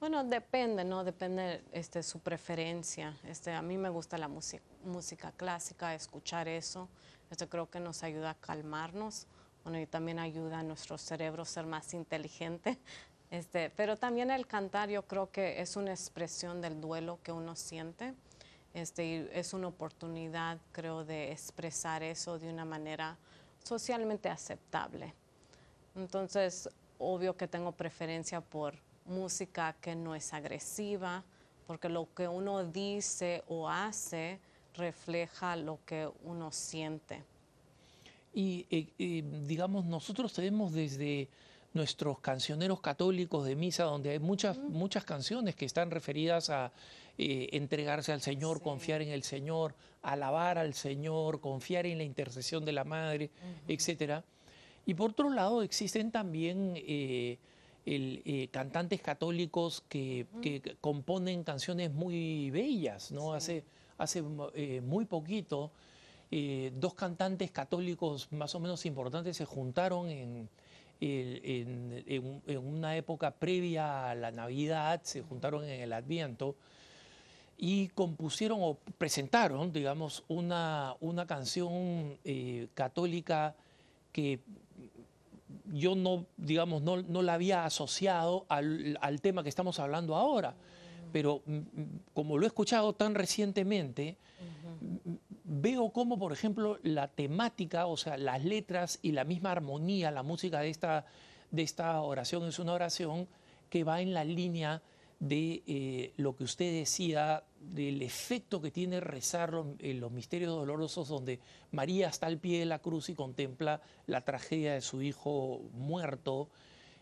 Bueno, 0.00 0.24
depende, 0.24 0.84
¿no? 0.84 1.04
Depende 1.04 1.62
este, 1.72 2.02
su 2.02 2.20
preferencia. 2.20 3.16
Este, 3.24 3.52
a 3.52 3.62
mí 3.62 3.78
me 3.78 3.88
gusta 3.88 4.18
la 4.18 4.28
música, 4.28 4.62
música 4.84 5.32
clásica, 5.32 5.94
escuchar 5.94 6.48
eso. 6.48 6.88
Esto 7.30 7.48
creo 7.48 7.70
que 7.70 7.80
nos 7.80 8.02
ayuda 8.02 8.30
a 8.30 8.34
calmarnos 8.34 9.26
bueno, 9.62 9.80
y 9.80 9.86
también 9.86 10.18
ayuda 10.18 10.58
a 10.58 10.62
nuestro 10.62 10.98
cerebro 10.98 11.42
a 11.42 11.46
ser 11.46 11.66
más 11.66 11.94
inteligente. 11.94 12.78
Este, 13.30 13.68
pero 13.70 13.96
también 13.96 14.30
el 14.30 14.46
cantar 14.46 14.90
yo 14.90 15.08
creo 15.08 15.32
que 15.32 15.60
es 15.60 15.74
una 15.74 15.90
expresión 15.90 16.60
del 16.60 16.80
duelo 16.80 17.18
que 17.24 17.32
uno 17.32 17.56
siente. 17.56 18.14
Este, 18.74 19.04
y 19.04 19.28
es 19.32 19.52
una 19.54 19.66
oportunidad, 19.66 20.58
creo, 20.70 21.04
de 21.04 21.32
expresar 21.32 22.04
eso 22.04 22.38
de 22.38 22.48
una 22.48 22.64
manera 22.64 23.16
socialmente 23.64 24.28
aceptable. 24.28 25.14
Entonces, 25.96 26.68
obvio 26.98 27.36
que 27.36 27.48
tengo 27.48 27.72
preferencia 27.72 28.40
por 28.40 28.74
música 29.06 29.74
que 29.80 29.94
no 29.94 30.14
es 30.14 30.32
agresiva, 30.32 31.24
porque 31.66 31.88
lo 31.88 32.08
que 32.14 32.28
uno 32.28 32.64
dice 32.64 33.42
o 33.48 33.68
hace 33.68 34.38
refleja 34.74 35.56
lo 35.56 35.78
que 35.86 36.08
uno 36.24 36.50
siente. 36.52 37.22
Y 38.32 38.66
eh, 38.70 39.22
digamos, 39.46 39.84
nosotros 39.84 40.32
tenemos 40.32 40.72
desde 40.72 41.28
nuestros 41.72 42.20
cancioneros 42.20 42.80
católicos 42.80 43.44
de 43.44 43.56
misa, 43.56 43.84
donde 43.84 44.10
hay 44.10 44.18
muchas, 44.18 44.58
muchas 44.58 45.04
canciones 45.04 45.54
que 45.54 45.64
están 45.64 45.90
referidas 45.90 46.50
a 46.50 46.72
eh, 47.18 47.48
entregarse 47.52 48.12
al 48.12 48.20
Señor, 48.20 48.62
confiar 48.62 49.02
en 49.02 49.10
el 49.10 49.22
Señor, 49.24 49.74
alabar 50.02 50.58
al 50.58 50.74
Señor, 50.74 51.40
confiar 51.40 51.86
en 51.86 51.98
la 51.98 52.04
intercesión 52.04 52.64
de 52.64 52.72
la 52.72 52.84
Madre, 52.84 53.30
etcétera. 53.68 54.24
Y 54.86 54.94
por 54.94 55.10
otro 55.10 55.30
lado, 55.30 55.62
existen 55.62 56.10
también 56.10 56.74
eh, 56.76 57.38
cantantes 58.50 59.00
católicos 59.00 59.82
que, 59.88 60.26
componen 60.80 61.44
canciones 61.44 61.92
muy 61.92 62.50
bellas, 62.50 63.12
¿no? 63.12 63.32
Hace, 63.32 63.64
hace 63.98 64.22
muy 64.22 65.04
poquito 65.04 65.70
eh, 66.36 66.72
dos 66.74 66.94
cantantes 66.94 67.52
católicos 67.52 68.26
más 68.32 68.56
o 68.56 68.58
menos 68.58 68.86
importantes 68.86 69.36
se 69.36 69.44
juntaron 69.44 70.08
en, 70.08 70.48
una 72.58 72.96
época 72.96 73.30
previa 73.30 74.10
a 74.10 74.14
la 74.16 74.32
Navidad, 74.32 75.00
se 75.04 75.22
juntaron 75.22 75.62
en 75.64 75.82
el 75.82 75.92
Adviento 75.92 76.56
y 77.56 77.86
compusieron 77.88 78.58
o 78.62 78.78
presentaron, 78.98 79.72
digamos, 79.72 80.24
una, 80.26 80.96
una 81.00 81.24
canción 81.26 82.18
eh, 82.24 82.66
católica 82.74 83.54
que 84.10 84.40
yo 85.72 85.94
no, 85.94 86.26
digamos, 86.36 86.82
no, 86.82 86.96
la 87.22 87.34
había 87.34 87.64
asociado 87.64 88.46
al, 88.48 88.98
al, 89.00 89.20
tema 89.20 89.42
que 89.42 89.48
estamos 89.48 89.78
hablando 89.80 90.14
ahora, 90.16 90.54
pero 91.12 91.42
mm, 91.46 91.56
mm, 91.56 92.00
como 92.12 92.38
lo 92.38 92.44
he 92.44 92.48
escuchado 92.48 92.92
tan 92.92 93.14
recientemente, 93.14 94.16
veo 95.44 95.90
cómo, 95.90 96.18
por 96.18 96.32
ejemplo, 96.32 96.78
la 96.82 97.08
temática, 97.08 97.86
o 97.86 97.96
sea, 97.96 98.16
las 98.16 98.44
letras 98.44 98.98
y 99.02 99.12
la 99.12 99.24
misma 99.24 99.52
armonía, 99.52 100.10
la 100.10 100.22
música 100.22 100.60
de 100.60 100.70
esta, 100.70 101.06
de 101.50 101.62
esta 101.62 102.00
oración 102.00 102.44
es 102.44 102.58
una 102.58 102.72
oración 102.72 103.28
que 103.70 103.84
va 103.84 104.00
en 104.00 104.14
la 104.14 104.24
línea 104.24 104.82
de 105.20 105.62
eh, 105.66 106.12
lo 106.16 106.36
que 106.36 106.44
usted 106.44 106.72
decía, 106.72 107.44
del 107.72 108.02
efecto 108.02 108.60
que 108.60 108.70
tiene 108.70 109.00
rezar 109.00 109.52
los, 109.52 109.66
eh, 109.78 109.94
los, 109.94 110.10
misterios 110.12 110.50
dolorosos, 110.50 111.08
donde 111.08 111.40
María 111.72 112.08
está 112.08 112.26
al 112.26 112.38
pie 112.38 112.60
de 112.60 112.66
la 112.66 112.78
cruz 112.78 113.08
y 113.08 113.14
contempla 113.14 113.80
la 114.06 114.20
tragedia 114.22 114.74
de 114.74 114.80
su 114.80 115.02
hijo 115.02 115.60
muerto 115.72 116.48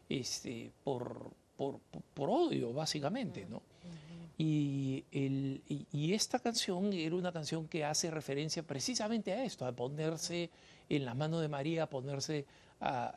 este, 0.08 0.70
por, 0.84 1.30
por, 1.56 1.78
por 2.14 2.30
odio, 2.30 2.72
básicamente, 2.72 3.46
¿no? 3.48 3.62
Y, 4.38 5.04
esta 6.12 6.38
canción 6.38 6.92
era 6.92 7.14
una 7.14 7.32
canción 7.32 7.68
que 7.68 7.84
hace 7.84 8.10
referencia 8.10 8.62
precisamente 8.62 9.32
a 9.32 9.44
esto, 9.44 9.64
a 9.66 9.72
ponerse 9.72 10.50
en 10.88 11.04
las 11.04 11.16
manos 11.16 11.40
de 11.40 11.48
María, 11.48 11.84
a 11.84 11.86
ponerse 11.90 12.44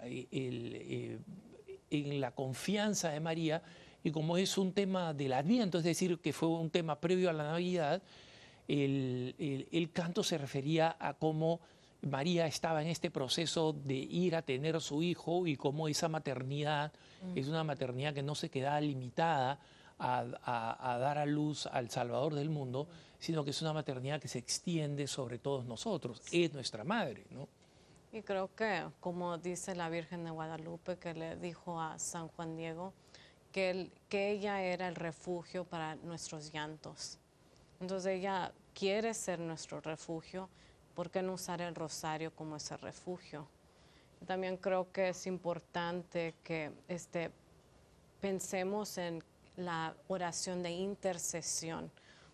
eh, 0.03 1.17
en 1.89 2.21
la 2.21 2.31
confianza 2.31 3.09
de 3.09 3.19
María. 3.19 3.61
Y 4.05 4.11
como 4.11 4.37
es 4.37 4.59
un 4.59 4.71
tema 4.71 5.15
del 5.15 5.33
Adviento, 5.33 5.79
es 5.79 5.83
decir, 5.83 6.19
que 6.19 6.31
fue 6.31 6.47
un 6.47 6.69
tema 6.69 7.01
previo 7.01 7.27
a 7.27 7.33
la 7.33 7.45
Navidad, 7.45 8.03
el, 8.67 9.89
canto 9.93 10.21
se 10.21 10.37
refería 10.37 10.95
a 10.99 11.15
cómo 11.15 11.59
María 12.03 12.45
estaba 12.45 12.83
en 12.83 12.89
este 12.89 13.09
proceso 13.09 13.73
de 13.73 13.95
ir 13.95 14.35
a 14.35 14.43
tener 14.43 14.79
su 14.79 15.01
hijo 15.01 15.47
y 15.47 15.55
cómo 15.55 15.87
esa 15.87 16.07
maternidad 16.07 16.93
mm. 17.23 17.35
es 17.35 17.47
una 17.47 17.63
maternidad 17.63 18.13
que 18.13 18.21
no 18.21 18.35
se 18.35 18.51
queda 18.51 18.79
limitada 18.79 19.59
a, 19.97 20.97
dar 21.01 21.17
a 21.17 21.25
luz 21.25 21.65
al 21.65 21.89
Salvador 21.89 22.35
del 22.35 22.51
mundo, 22.51 22.87
sino 23.17 23.43
que 23.43 23.49
es 23.49 23.61
una 23.63 23.73
maternidad 23.73 24.21
que 24.21 24.27
se 24.27 24.37
extiende 24.37 25.07
sobre 25.07 25.39
todos 25.39 25.65
nosotros, 25.65 26.21
es 26.31 26.53
nuestra 26.53 26.83
madre, 26.83 27.25
¿no? 27.31 27.49
Y 28.11 28.21
creo 28.21 28.53
que, 28.55 28.83
como 28.99 29.39
dice 29.39 29.73
la 29.73 29.89
Virgen 29.89 30.25
de 30.25 30.29
Guadalupe, 30.29 30.97
que 30.97 31.15
le 31.15 31.37
dijo 31.37 31.81
a 31.81 31.97
San 31.97 32.27
Juan 32.27 32.55
Diego, 32.55 32.93
que, 33.55 33.89
ella 34.11 34.61
era 34.61 34.89
el 34.89 34.95
refugio 34.95 35.63
para 35.63 35.95
nuestros 35.95 36.51
llantos. 36.51 37.17
Entonces 37.79 38.19
ella 38.19 38.51
quiere 38.73 39.13
ser 39.13 39.39
nuestro 39.39 39.79
refugio, 39.79 40.49
¿por 40.93 41.09
qué 41.09 41.21
no 41.21 41.33
usar 41.33 41.61
el 41.61 41.73
rosario 41.73 42.35
como 42.35 42.57
ese 42.57 42.75
refugio? 42.75 43.47
También 44.27 44.57
creo 44.57 44.91
que 44.91 45.09
es 45.09 45.25
importante 45.25 46.35
que 46.43 46.71
este, 46.89 47.31
pensemos 48.19 48.97
en 48.97 49.23
la 49.55 49.95
oración 50.09 50.61
de 50.61 50.71
intercesión, 50.71 51.89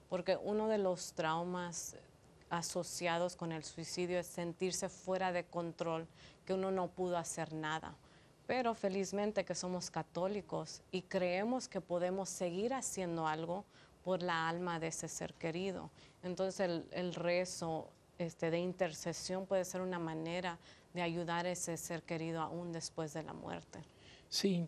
porque 0.09 0.37
uno 0.37 0.67
de 0.69 0.79
los 0.79 1.13
traumas 1.13 1.97
asociados 2.49 3.35
con 3.35 3.51
el 3.51 3.63
suicidio 3.63 4.17
es 4.17 4.25
sentirse 4.25 4.89
fuera 4.89 5.31
de 5.31 5.43
control, 5.43 6.07
que 6.45 6.55
uno 6.55 6.71
no 6.71 6.87
pudo 6.87 7.17
hacer 7.17 7.53
nada. 7.53 7.95
Pero 8.51 8.73
felizmente 8.75 9.45
que 9.45 9.55
somos 9.55 9.89
católicos 9.89 10.81
y 10.91 11.03
creemos 11.03 11.69
que 11.69 11.79
podemos 11.79 12.27
seguir 12.27 12.73
haciendo 12.73 13.25
algo 13.25 13.63
por 14.03 14.21
la 14.21 14.49
alma 14.49 14.77
de 14.77 14.87
ese 14.87 15.07
ser 15.07 15.33
querido. 15.35 15.89
Entonces 16.21 16.83
el, 16.91 17.13
rezo 17.13 17.87
este, 18.17 18.51
de 18.51 18.59
intercesión 18.59 19.45
puede 19.45 19.63
ser 19.63 19.79
una 19.79 19.99
manera 19.99 20.59
de 20.93 21.01
ayudar 21.01 21.45
a 21.45 21.51
ese 21.51 21.77
ser 21.77 22.03
querido 22.03 22.41
aún 22.41 22.73
después 22.73 23.13
de 23.13 23.23
la 23.23 23.31
muerte. 23.31 23.79
Sí, 24.27 24.67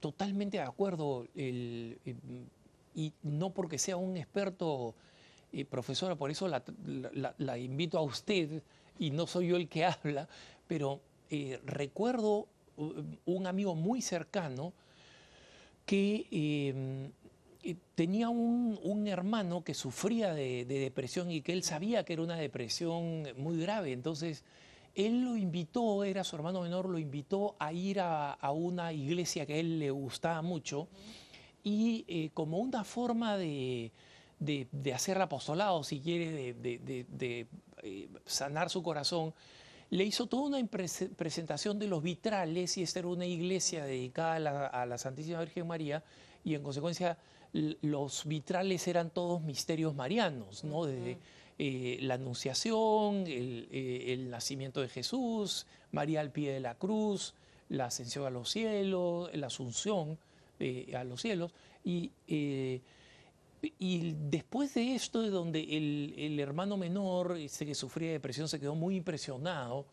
totalmente 0.00 0.56
de 0.56 0.64
acuerdo. 0.64 1.24
y 1.36 1.94
no 3.22 3.50
porque 3.50 3.78
sea 3.78 3.96
un 3.96 4.16
experto, 4.16 4.96
eh, 5.52 5.64
profesora, 5.64 6.16
por 6.16 6.32
eso 6.32 6.48
la, 6.48 7.58
invito 7.58 7.96
a 7.96 8.02
usted 8.02 8.60
y 8.98 9.12
no 9.12 9.28
soy 9.28 9.46
yo 9.46 9.56
el 9.56 9.68
que 9.68 9.84
habla, 9.84 10.28
pero 10.66 11.00
eh, 11.30 11.60
recuerdo 11.64 12.48
un 13.24 13.46
amigo 13.46 13.74
muy 13.74 14.00
cercano 14.00 14.72
que 15.84 16.26
em, 16.30 17.10
eh, 17.62 17.76
tenía 17.94 18.28
un, 18.28 19.06
hermano 19.08 19.64
que 19.64 19.74
sufría 19.74 20.34
de, 20.34 20.64
depresión 20.66 21.30
y 21.30 21.40
que 21.40 21.52
él 21.52 21.62
sabía 21.62 22.04
que 22.04 22.12
era 22.12 22.22
una 22.22 22.36
depresión 22.36 23.26
muy 23.36 23.58
grave. 23.58 23.92
Entonces, 23.92 24.44
él 24.94 25.22
lo 25.22 25.36
invitó, 25.36 26.04
era 26.04 26.24
su 26.24 26.36
hermano 26.36 26.60
menor, 26.60 26.88
lo 26.88 26.98
invitó 26.98 27.56
a 27.58 27.72
ir 27.72 28.00
a, 28.00 28.36
una 28.52 28.92
iglesia 28.92 29.46
que 29.46 29.54
a 29.54 29.56
él 29.56 29.78
le 29.78 29.90
gustaba 29.90 30.42
mucho 30.42 30.88
y 31.62 32.04
eh, 32.06 32.30
como 32.34 32.58
una 32.58 32.84
forma 32.84 33.36
de, 33.36 33.92
hacer 34.94 35.20
apostolado, 35.20 35.82
si 35.84 36.00
quiere, 36.00 36.54
de, 36.54 37.46
eh, 37.82 38.08
sanar 38.26 38.70
su 38.70 38.82
corazón, 38.82 39.32
le 39.90 40.04
hizo 40.04 40.26
toda 40.26 40.58
una 40.58 40.66
presentación 40.66 41.78
de 41.78 41.86
los 41.86 42.02
vitrales 42.02 42.76
y 42.76 42.82
esta 42.82 42.98
era 42.98 43.08
una 43.08 43.26
iglesia 43.26 43.84
dedicada 43.84 44.34
a 44.34 44.38
la, 44.38 44.66
a 44.66 44.86
la 44.86 44.98
Santísima 44.98 45.40
Virgen 45.40 45.66
María 45.66 46.02
y 46.44 46.54
en 46.54 46.62
consecuencia 46.62 47.18
los 47.52 48.26
vitrales 48.26 48.86
eran 48.88 49.10
todos 49.10 49.40
misterios 49.42 49.94
marianos, 49.94 50.64
¿no? 50.64 50.84
Desde 50.84 51.18
eh, 51.58 51.98
la 52.02 52.14
Anunciación, 52.14 53.24
eh, 53.26 54.04
el, 54.08 54.30
nacimiento 54.30 54.80
de 54.80 54.88
Jesús, 54.88 55.66
María 55.92 56.20
al 56.20 56.30
pie 56.30 56.52
de 56.52 56.60
la 56.60 56.74
cruz, 56.74 57.34
la 57.68 57.86
ascensión 57.86 58.26
a 58.26 58.30
los 58.30 58.50
cielos, 58.50 59.30
la 59.34 59.48
asunción 59.48 60.18
eh, 60.60 60.92
a 60.94 61.04
los 61.04 61.20
cielos. 61.20 61.52
Y, 61.84 62.10
y 63.60 64.14
después 64.30 64.74
de 64.74 64.94
esto, 64.94 65.22
de 65.22 65.30
donde 65.30 65.60
el, 65.60 66.38
hermano 66.38 66.76
menor, 66.76 67.36
ese 67.36 67.66
que 67.66 67.74
sufría 67.74 68.12
depresión, 68.12 68.48
se 68.48 68.60
quedó 68.60 68.74
muy 68.74 68.96
impresionado, 68.96 69.86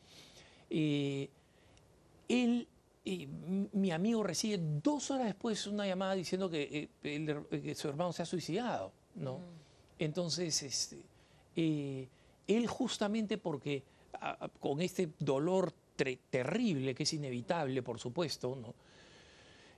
él 0.69 2.67
mi 3.05 3.91
amigo 3.91 4.23
recibe 4.23 4.59
dos 4.81 5.11
horas 5.11 5.27
después 5.27 5.67
una 5.67 5.85
llamada 5.85 6.15
diciendo 6.15 6.49
que, 6.49 6.89
eh, 7.03 7.75
su 7.75 7.87
hermano 7.87 8.11
se 8.13 8.23
ha 8.23 8.25
suicidado, 8.25 8.91
¿no? 9.15 9.37
Mm. 9.37 9.41
Entonces, 9.99 10.63
este, 10.63 11.01
eh, 11.55 12.07
él 12.47 12.67
justamente 12.67 13.37
porque 13.37 13.83
con 14.59 14.81
este 14.81 15.09
dolor 15.19 15.73
terrible, 16.29 16.95
que 16.95 17.03
es 17.03 17.13
inevitable, 17.13 17.83
por 17.83 17.99
supuesto, 17.99 18.55
¿no? 18.55 18.73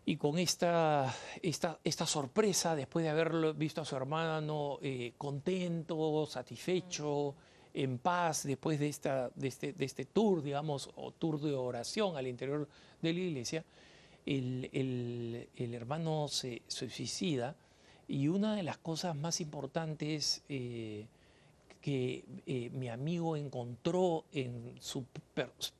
Y 0.08 0.16
con 0.16 0.39
esta, 0.39 1.14
esta, 1.41 1.80
esta, 1.84 2.05
sorpresa 2.05 2.78
después 2.78 3.03
de 3.03 3.10
haber 3.10 3.53
visto 3.55 3.82
a 3.82 3.86
su 3.86 3.93
hermano 3.93 4.80
eh, 4.82 5.12
contento, 5.18 6.26
satisfecho, 6.26 7.36
en 7.74 7.97
paz, 7.97 8.43
después 8.43 8.80
de, 8.80 8.88
esta, 8.88 9.30
de, 9.36 9.49
este, 9.49 9.74
de 9.74 9.84
este 9.84 10.05
tour, 10.05 10.41
digamos, 10.41 10.89
o 10.95 11.12
tour 11.12 11.41
de 11.41 11.53
oración 11.53 12.16
al 12.16 12.26
interior 12.26 12.70
de 13.01 13.14
la 13.14 13.20
iglesia, 13.20 13.66
el, 14.26 15.49
hermano 15.58 16.30
se, 16.30 16.62
suicida. 16.70 17.58
Y 18.08 18.30
una 18.30 18.55
de 18.55 18.64
las 18.64 18.78
cosas 18.78 19.14
más 19.14 19.41
importantes 19.41 20.41
eh, 20.47 21.05
que 21.82 22.24
eh, 22.45 22.70
mi 22.70 22.88
amigo 22.88 23.36
encontró 23.36 24.24
en 24.32 24.78
su 24.80 25.05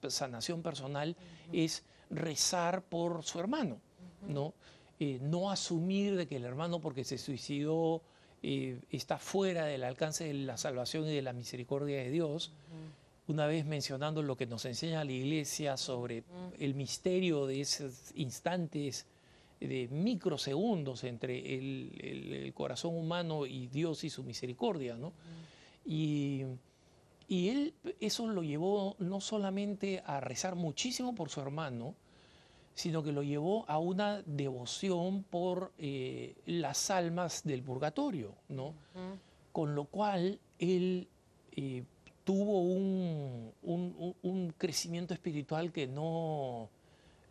sanación 0.10 0.62
personal 0.62 1.16
es 1.54 1.86
rezar 2.10 2.84
por 2.84 3.24
su 3.24 3.40
hermano, 3.40 3.80
¿no? 4.28 4.54
Eh, 5.00 5.20
no 5.22 5.52
asumir 5.52 6.16
de 6.16 6.28
que 6.28 6.38
el 6.38 6.46
hermano 6.46 6.80
porque 6.80 7.04
se 7.04 7.18
suicidó 7.18 8.02
está 8.42 9.18
fuera 9.18 9.66
del 9.66 9.84
alcance 9.84 10.26
de 10.26 10.34
la 10.34 10.58
salvación 10.58 11.06
y 11.08 11.16
de 11.16 11.22
la 11.22 11.34
misericordia 11.34 11.98
de 11.98 12.12
Dios, 12.12 12.54
una 13.28 13.46
vez 13.46 13.66
mencionando 13.66 14.22
lo 14.22 14.38
que 14.38 14.46
nos 14.46 14.64
enseña 14.66 15.04
la 15.04 15.12
Iglesia 15.12 15.76
sobre 15.76 16.24
el 16.60 16.76
misterio 16.76 17.46
de 17.46 17.62
esos 17.62 18.12
instantes 18.16 19.06
de 19.60 19.88
microsegundos 19.90 21.04
entre 21.04 21.56
el, 21.56 22.54
corazón 22.54 22.96
humano 22.96 23.46
y 23.46 23.68
Dios 23.68 24.04
y 24.04 24.10
su 24.10 24.24
misericordia, 24.24 24.96
¿no? 24.96 25.14
y, 25.86 26.46
él 27.30 27.74
eso 28.00 28.28
lo 28.28 28.42
llevó 28.42 28.96
no 29.00 29.20
solamente 29.20 30.02
a 30.06 30.22
rezar 30.22 30.56
muchísimo 30.56 31.14
por 31.14 31.30
su 31.30 31.42
hermano, 31.42 31.96
sino 32.78 33.02
que 33.02 33.12
lo 33.12 33.24
llevó 33.24 33.66
a 33.68 33.80
una 33.80 34.22
devoción 34.22 35.24
por 35.24 35.72
eh, 35.80 36.36
las 36.46 36.92
almas 36.92 37.44
del 37.44 37.64
purgatorio, 37.64 38.36
¿no? 38.50 38.76
Con 39.52 39.74
lo 39.74 39.86
cual 39.86 40.40
él 40.60 41.08
eh, 41.54 41.84
tuvo 42.24 42.62
un, 42.62 44.54
crecimiento 44.60 45.16
espiritual 45.16 45.72
que 45.72 45.88
no, 45.88 46.70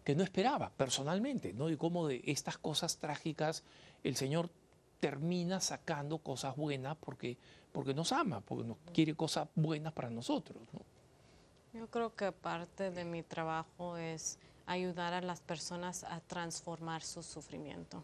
que 0.02 0.16
no 0.16 0.24
esperaba 0.24 0.72
personalmente, 0.76 1.52
¿no? 1.52 1.70
Y 1.70 1.76
cómo 1.76 2.08
de 2.08 2.22
estas 2.26 2.58
cosas 2.58 2.96
trágicas 2.96 3.62
el 4.02 4.16
Señor 4.16 4.50
termina 4.98 5.60
sacando 5.60 6.18
cosas 6.18 6.56
buenas 6.56 6.96
porque, 6.96 7.36
porque 7.70 7.94
nos 7.94 8.10
ama, 8.10 8.40
porque 8.40 8.64
nos 8.64 8.78
quiere 8.92 9.14
cosas 9.14 9.46
buenas 9.54 9.92
para 9.92 10.10
nosotros. 10.10 10.60
Yo 11.72 11.86
creo 11.86 12.16
que 12.16 12.32
parte 12.32 12.90
de 12.90 13.04
mi 13.04 13.22
trabajo 13.22 13.96
es 13.96 14.40
ayudar 14.66 15.14
a 15.14 15.20
las 15.20 15.40
personas 15.40 16.04
a 16.04 16.20
transformar 16.20 17.02
su 17.02 17.22
sufrimiento. 17.22 18.02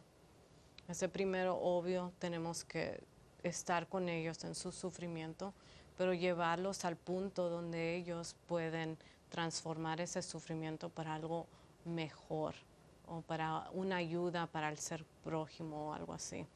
Ese 0.88 1.08
primero, 1.08 1.58
obvio, 1.60 2.12
tenemos 2.18 2.64
que 2.64 3.02
estar 3.42 3.88
con 3.88 4.08
ellos 4.08 4.42
en 4.44 4.54
su 4.54 4.72
sufrimiento, 4.72 5.52
pero 5.96 6.14
llevarlos 6.14 6.84
al 6.84 6.96
punto 6.96 7.48
donde 7.48 7.96
ellos 7.96 8.36
pueden 8.46 8.96
transformar 9.28 10.00
ese 10.00 10.22
sufrimiento 10.22 10.88
para 10.88 11.14
algo 11.14 11.46
mejor 11.84 12.54
o 13.06 13.20
para 13.22 13.68
una 13.72 13.96
ayuda 13.96 14.46
para 14.46 14.68
el 14.68 14.78
ser 14.78 15.04
prójimo 15.24 15.88
o 15.88 15.92
algo 15.92 16.12
así. 16.12 16.46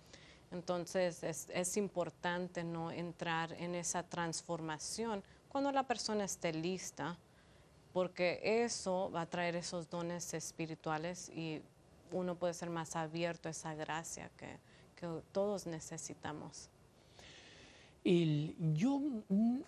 Entonces 0.52 1.22
es, 1.22 1.76
importante 1.76 2.62
no 2.62 2.90
entrar 2.90 3.52
en 3.54 3.74
esa 3.74 4.02
transformación 4.02 5.22
cuando 5.48 5.72
la 5.72 5.82
persona 5.82 6.24
esté 6.24 6.52
lista, 6.52 7.18
porque 7.97 8.40
eso 8.42 9.11
va 9.11 9.22
a 9.22 9.26
traer 9.26 9.57
esos 9.57 9.88
dones 9.88 10.34
espirituales 10.34 11.30
y 11.30 11.62
uno 12.12 12.34
puede 12.34 12.53
ser 12.53 12.68
más 12.68 12.94
abierto 12.94 13.49
a 13.49 13.53
esa 13.53 13.74
gracia 13.74 14.30
que, 14.36 14.59
que 15.01 15.09
todos 15.32 15.66
necesitamos. 15.66 16.68
Yo 18.05 19.01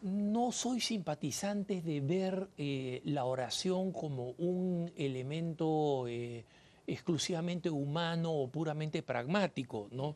no 0.02 0.52
soy 0.52 0.82
simpatizante 0.82 1.80
de 1.80 2.02
ver 2.02 2.50
eh, 2.58 3.00
la 3.06 3.24
oración 3.24 3.92
como 3.92 4.32
un 4.32 4.92
elemento 4.94 6.06
eh, 6.06 6.44
exclusivamente 6.86 7.70
humano 7.70 8.30
o 8.30 8.48
puramente 8.48 9.02
pragmático, 9.02 9.88
¿no? 9.90 10.14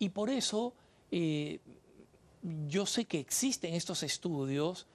Y 0.00 0.08
por 0.08 0.28
eso, 0.28 0.72
eh, 1.12 1.60
yo 2.66 2.84
sé 2.84 3.04
que 3.04 3.20
existen 3.20 3.74
estos 3.74 4.02
estudios 4.02 4.88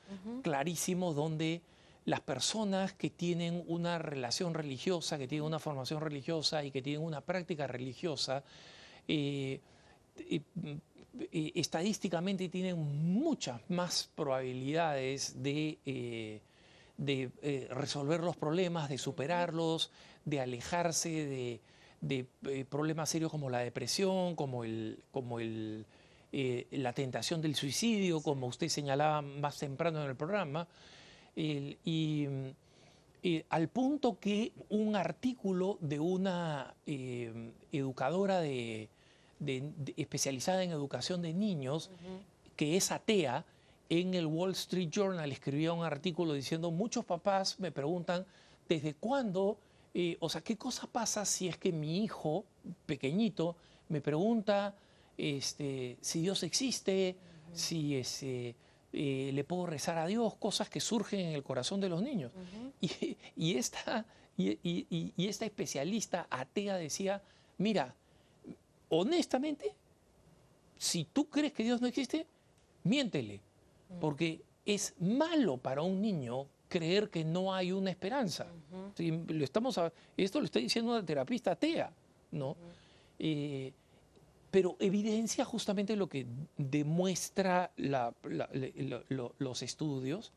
clarísimos 0.44 1.16
donde 1.16 1.62
las 2.10 2.22
personas 2.22 2.94
que 2.94 3.12
tienen 3.12 3.64
una 3.68 4.00
relación 4.00 4.56
religiosa, 4.56 5.20
que 5.20 5.28
tienen 5.28 5.46
una 5.46 5.60
formación 5.60 6.02
religiosa 6.02 6.64
y 6.64 6.72
que 6.72 6.82
tienen 6.82 7.04
una 7.06 7.22
práctica 7.22 7.68
religiosa, 7.68 8.44
eh, 9.08 9.62
eh, 10.18 10.42
eh, 11.32 11.52
estadísticamente 11.54 12.50
tienen 12.50 12.80
muchas 13.14 13.62
más 13.70 14.10
probabilidades 14.16 15.44
de, 15.44 16.42
de 16.98 17.68
resolver 17.70 18.22
los 18.22 18.36
problemas, 18.36 18.90
de 18.90 18.98
superarlos, 18.98 19.92
de 20.26 20.42
alejarse 20.42 21.62
de, 22.02 22.26
problemas 22.70 23.10
serios 23.10 23.30
como 23.30 23.52
la 23.52 23.60
depresión, 23.60 24.36
como, 24.36 24.64
el, 24.64 25.04
como 25.12 25.40
el, 25.40 25.86
la 26.72 26.94
tentación 26.94 27.40
del 27.40 27.54
suicidio, 27.54 28.22
como 28.22 28.48
usted 28.48 28.68
señalaba 28.68 29.22
más 29.22 29.60
temprano 29.60 30.02
en 30.02 30.10
el 30.10 30.16
programa 30.16 30.68
y, 31.40 32.28
al 33.50 33.68
punto 33.70 34.20
que 34.20 34.54
un 34.70 34.96
artículo 34.96 35.78
de 35.82 36.00
una 36.00 36.74
eh, 36.86 37.52
educadora 37.72 38.40
de, 38.40 38.90
especializada 39.98 40.64
en 40.64 40.72
educación 40.72 41.22
de 41.22 41.34
niños, 41.34 41.92
que 42.56 42.78
es 42.78 42.92
atea, 42.92 43.46
en 43.90 44.14
el 44.14 44.26
Wall 44.26 44.52
Street 44.52 44.90
Journal 44.90 45.32
escribía 45.32 45.74
un 45.74 45.84
artículo 45.84 46.34
diciendo, 46.34 46.72
muchos 46.72 47.06
papás 47.06 47.60
me 47.60 47.72
preguntan, 47.72 48.26
¿desde 48.68 48.94
cuándo? 48.94 49.58
Eh, 49.94 50.18
o 50.20 50.30
sea, 50.30 50.42
¿qué 50.42 50.58
cosa 50.58 50.88
pasa 50.88 51.26
si 51.26 51.48
es 51.48 51.58
que 51.58 51.72
mi 51.72 52.04
hijo 52.04 52.46
pequeñito 52.86 53.56
me 53.88 54.02
pregunta 54.02 54.76
este, 55.18 55.98
si 56.02 56.22
Dios 56.22 56.44
existe, 56.44 57.16
si 57.54 57.96
es... 57.96 58.24
Eh, 58.92 59.30
le 59.34 59.44
puedo 59.44 59.68
rezar 59.68 59.98
a 60.00 60.08
Dios, 60.08 60.36
cosas 60.36 60.70
que 60.70 60.80
surgen 60.80 61.20
en 61.20 61.36
el 61.36 61.44
corazón 61.44 61.80
de 61.80 61.90
los 61.90 62.02
niños. 62.02 62.32
y, 62.82 63.56
esta, 63.56 64.06
y, 64.38 65.14
esta 65.18 65.46
especialista 65.46 66.28
atea 66.30 66.76
decía, 66.76 67.22
mira, 67.58 67.94
honestamente, 68.90 69.76
si 70.78 71.06
tú 71.06 71.30
crees 71.30 71.54
que 71.54 71.64
Dios 71.64 71.82
no 71.82 71.88
existe, 71.88 72.26
miéntele, 72.84 73.42
porque 74.00 74.42
es 74.66 74.96
malo 75.00 75.58
para 75.58 75.82
un 75.82 76.02
niño 76.02 76.48
creer 76.68 77.10
que 77.10 77.24
no 77.24 77.54
hay 77.54 77.72
una 77.72 77.90
esperanza. 77.90 78.48
lo 78.98 79.44
estamos 79.44 79.80
esto 80.16 80.40
lo 80.40 80.46
está 80.46 80.60
diciendo 80.60 80.92
una 80.92 81.06
terapista 81.06 81.52
atea, 81.52 81.92
¿no? 82.32 82.56
Pero 84.52 84.76
evidencia 84.80 85.46
justamente 85.46 85.96
lo 85.96 86.08
que 86.08 86.26
demuestra 86.58 87.72
los 87.78 89.62
estudios, 89.62 90.32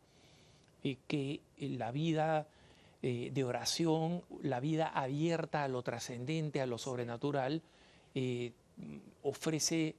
eh, 0.85 0.99
que 1.07 1.41
la 1.59 1.93
vida 1.93 2.47
eh, 3.03 3.31
de 3.33 3.45
oración, 3.45 4.23
la 4.43 4.61
vida 4.61 4.89
abierta 4.89 5.65
a 5.65 5.69
lo 5.69 5.83
trascendente, 5.83 6.61
a 6.61 6.67
lo 6.67 6.79
sobrenatural, 6.79 7.63
eh, 8.15 8.53
ofrece 9.23 9.97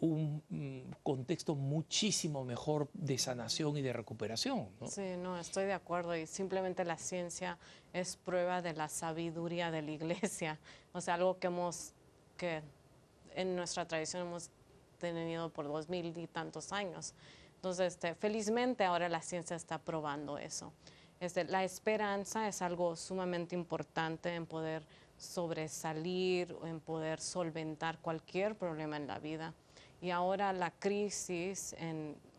un 0.00 0.42
mm, 0.48 0.92
contexto 1.02 1.54
muchísimo 1.54 2.44
mejor 2.44 2.88
de 2.92 3.18
sanación 3.18 3.76
y 3.76 3.82
de 3.82 3.92
recuperación. 3.92 4.68
Sí, 4.88 5.16
no, 5.18 5.38
estoy 5.38 5.64
de 5.64 5.72
acuerdo 5.72 6.16
y 6.16 6.26
simplemente 6.26 6.84
la 6.84 6.98
ciencia 6.98 7.58
es 7.92 8.16
prueba 8.16 8.62
de 8.62 8.74
la 8.74 8.88
sabiduría 8.88 9.70
de 9.70 9.82
la 9.82 9.90
iglesia, 9.90 10.58
o 10.92 11.00
sea, 11.00 11.14
algo 11.14 11.38
que 11.38 11.48
hemos, 11.48 11.92
que 12.36 12.62
en 13.36 13.54
nuestra 13.54 13.86
tradición 13.86 14.26
hemos 14.26 14.50
tenido 14.98 15.50
por 15.50 15.68
dos 15.68 15.88
mil 15.88 16.16
y 16.16 16.26
tantos 16.26 16.72
años. 16.72 17.14
Entonces, 17.56 17.94
este, 17.94 18.14
felizmente 18.14 18.84
ahora 18.84 19.08
la 19.08 19.22
ciencia 19.22 19.56
está 19.56 19.78
probando 19.78 20.38
eso. 20.38 20.72
Este, 21.20 21.44
la 21.44 21.64
esperanza 21.64 22.48
es 22.48 22.60
algo 22.62 22.96
sumamente 22.96 23.54
importante 23.54 24.34
en 24.34 24.46
poder 24.46 24.86
sobresalir 25.18 26.54
en 26.64 26.80
poder 26.80 27.20
solventar 27.20 27.98
cualquier 27.98 28.54
problema 28.54 28.96
en 28.96 29.06
la 29.06 29.18
vida. 29.18 29.54
Y 30.00 30.10
ahora 30.10 30.52
la 30.52 30.70
crisis 30.70 31.74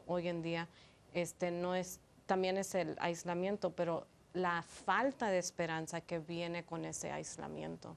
hoy 0.05 0.27
en 0.27 0.41
día 0.41 0.67
este, 1.13 1.51
no 1.51 1.75
es, 1.75 1.99
también 2.25 2.57
es 2.57 2.75
el 2.75 2.95
aislamiento, 2.99 3.71
pero 3.71 4.05
la 4.33 4.61
falta 4.61 5.29
de 5.29 5.39
esperanza 5.39 6.01
que 6.01 6.19
viene 6.19 6.63
con 6.63 6.85
ese 6.85 7.11
aislamiento. 7.11 7.95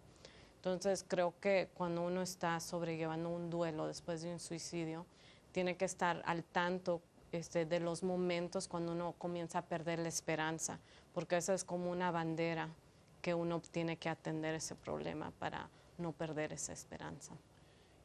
Entonces 0.60 1.06
creo 1.08 1.32
que 1.40 1.70
cuando 1.72 2.02
uno 2.02 2.20
está 2.20 2.60
sobrellevando 2.60 3.30
un 3.30 3.48
duelo 3.48 3.86
después 3.86 4.20
de 4.20 4.30
un 4.30 4.38
suicidio, 4.38 5.06
tiene 5.52 5.78
que 5.78 5.86
estar 5.86 6.22
al 6.26 6.44
tanto 6.44 7.00
este, 7.32 7.64
de 7.64 7.80
los 7.80 8.02
momentos 8.02 8.68
cuando 8.68 8.92
uno 8.92 9.14
comienza 9.16 9.60
a 9.60 9.62
perder 9.62 10.00
la 10.00 10.08
esperanza, 10.08 10.78
porque 11.14 11.38
esa 11.38 11.54
es 11.54 11.64
como 11.64 11.90
una 11.90 12.10
bandera 12.10 12.68
que 13.22 13.32
uno 13.32 13.60
tiene 13.60 13.96
que 13.96 14.10
atender 14.10 14.54
ese 14.54 14.74
problema 14.74 15.30
para 15.38 15.70
no 15.96 16.12
perder 16.12 16.52
esa 16.52 16.74
esperanza. 16.74 17.32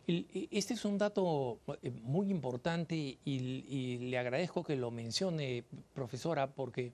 Este 0.08 0.76
es 0.76 0.86
un 0.86 0.98
dato 0.98 1.60
eh, 1.82 1.90
muy 1.90 2.30
importante 2.30 3.18
y, 3.26 3.98
le 3.98 4.18
agradezco 4.18 4.64
que 4.64 4.78
lo 4.78 4.92
mencione, 4.92 5.66
profesora, 5.94 6.48
porque 6.48 6.94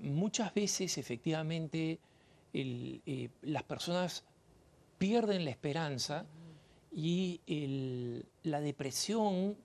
muchas 0.00 0.54
veces 0.54 0.96
efectivamente 0.98 1.98
eh, 2.54 3.30
las 3.42 3.62
personas 3.62 4.24
pierden 4.98 5.44
la 5.44 5.50
esperanza 5.50 6.26
y 6.94 7.40
la 8.42 8.60
depresión 8.60 9.56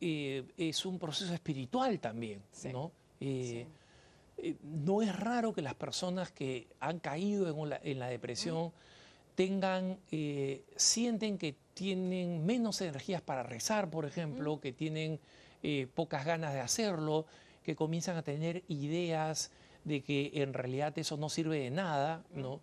eh, 0.00 0.44
es 0.56 0.86
un 0.86 0.98
proceso 0.98 1.34
espiritual 1.34 1.98
también, 1.98 2.42
¿no? 2.72 2.92
Eh, 3.20 3.66
no 4.62 5.02
es 5.02 5.18
raro 5.18 5.52
que 5.52 5.62
las 5.62 5.74
personas 5.74 6.30
que 6.30 6.68
han 6.78 7.00
caído 7.00 7.48
en 7.82 7.98
la, 7.98 8.08
depresión 8.08 8.70
tengan, 9.34 9.98
sienten 10.76 11.38
que 11.38 11.56
tienen 11.74 12.46
menos 12.46 12.80
energías 12.80 13.20
para 13.20 13.42
rezar, 13.42 13.90
por 13.90 14.06
ejemplo, 14.06 14.60
que 14.60 14.72
tienen 14.72 15.18
pocas 15.92 16.24
ganas 16.24 16.54
de 16.54 16.60
hacerlo, 16.60 17.26
que 17.64 17.74
comienzan 17.74 18.16
a 18.16 18.22
tener 18.22 18.62
ideas 18.68 19.50
de 19.88 20.02
que 20.02 20.30
en 20.34 20.52
realidad 20.52 20.96
eso 20.98 21.16
no 21.16 21.28
sirve 21.28 21.58
de 21.60 21.70
nada, 21.70 22.22
¿no? 22.34 22.60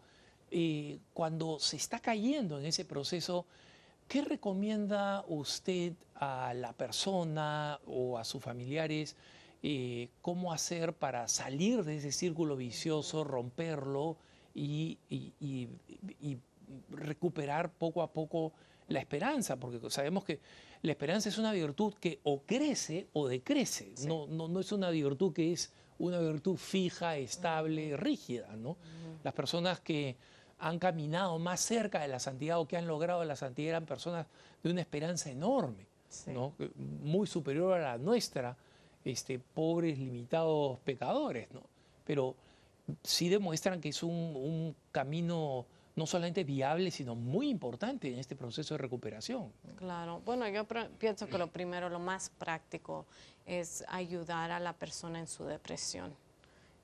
Eh, 0.52 1.00
cuando 1.14 1.60
se 1.60 1.76
está 1.76 2.00
cayendo 2.00 2.60
en 2.60 2.66
ese 2.66 2.86
proceso, 2.86 3.46
¿qué 4.08 4.22
recomienda 4.22 5.26
usted 5.28 5.94
a 6.14 6.54
la 6.54 6.72
persona 6.74 7.80
o 7.88 8.18
a 8.18 8.24
sus 8.24 8.42
familiares 8.42 9.16
eh, 9.64 10.10
cómo 10.22 10.54
hacer 10.54 10.94
para 10.94 11.28
salir 11.28 11.84
de 11.84 11.98
ese 11.98 12.12
círculo 12.12 12.56
vicioso, 12.56 13.24
romperlo 13.24 14.18
y, 14.54 14.98
recuperar 16.90 17.72
poco 17.72 18.02
a 18.04 18.14
poco 18.14 18.54
la 18.88 19.00
esperanza? 19.00 19.58
Porque 19.58 19.90
sabemos 19.90 20.24
que 20.24 20.40
la 20.84 20.92
esperanza 20.92 21.30
es 21.30 21.38
una 21.40 21.52
virtud 21.52 21.96
que 21.96 22.20
o 22.24 22.44
crece 22.44 23.08
o 23.14 23.28
decrece, 23.28 23.94
no, 24.08 24.28
no, 24.28 24.48
no 24.48 24.60
es 24.60 24.72
una 24.72 24.92
virtud 24.92 25.34
que 25.34 25.52
es 25.52 25.74
una 26.00 26.20
virtud 26.20 26.58
fija, 26.58 27.18
estable, 27.18 27.96
rígida. 27.98 28.56
¿no? 28.56 28.78
Las 29.24 29.34
personas 29.34 29.80
que 29.80 30.16
han 30.60 30.80
caminado 30.80 31.38
más 31.39 31.60
cerca 31.62 32.02
de 32.02 32.08
la 32.08 32.20
santidad 32.20 32.60
o 32.60 32.68
que 32.68 32.78
han 32.78 32.88
logrado 32.88 33.24
la 33.26 33.36
santidad 33.36 33.70
eran 33.70 33.86
personas 33.86 34.28
de 34.64 34.72
una 34.72 34.82
esperanza 34.82 35.30
enorme, 35.30 35.86
¿no? 36.28 36.54
muy 36.78 37.28
superior 37.28 37.74
a 37.74 37.91
la 37.91 37.98
nuestra, 37.98 38.56
este, 39.04 39.39
pobres, 39.39 39.98
limitados 39.98 40.80
pecadores. 40.80 41.52
¿no? 41.52 41.62
Pero 42.06 42.36
sí 43.04 43.30
demuestran 43.30 43.82
que 43.82 43.89
es 43.89 44.04
un, 44.04 44.12
un 44.12 44.76
camino 44.91 45.66
no 45.96 46.06
solamente 46.06 46.43
viable, 46.43 46.91
sino 46.91 47.16
muy 47.16 47.50
importante 47.50 48.12
en 48.12 48.20
este 48.20 48.36
proceso 48.36 48.74
de 48.74 48.80
recuperación. 48.80 49.52
Claro, 49.78 50.22
bueno, 50.26 50.48
yo 50.50 50.66
pienso 50.98 51.28
que 51.28 51.38
lo 51.38 51.48
primero, 51.48 51.89
lo 51.89 52.00
más 52.00 52.30
práctico 52.30 53.06
es 53.46 53.84
ayudar 53.88 54.52
a 54.52 54.60
la 54.60 54.74
persona 54.74 55.20
en 55.20 55.28
su 55.28 55.46
depresión. 55.46 56.14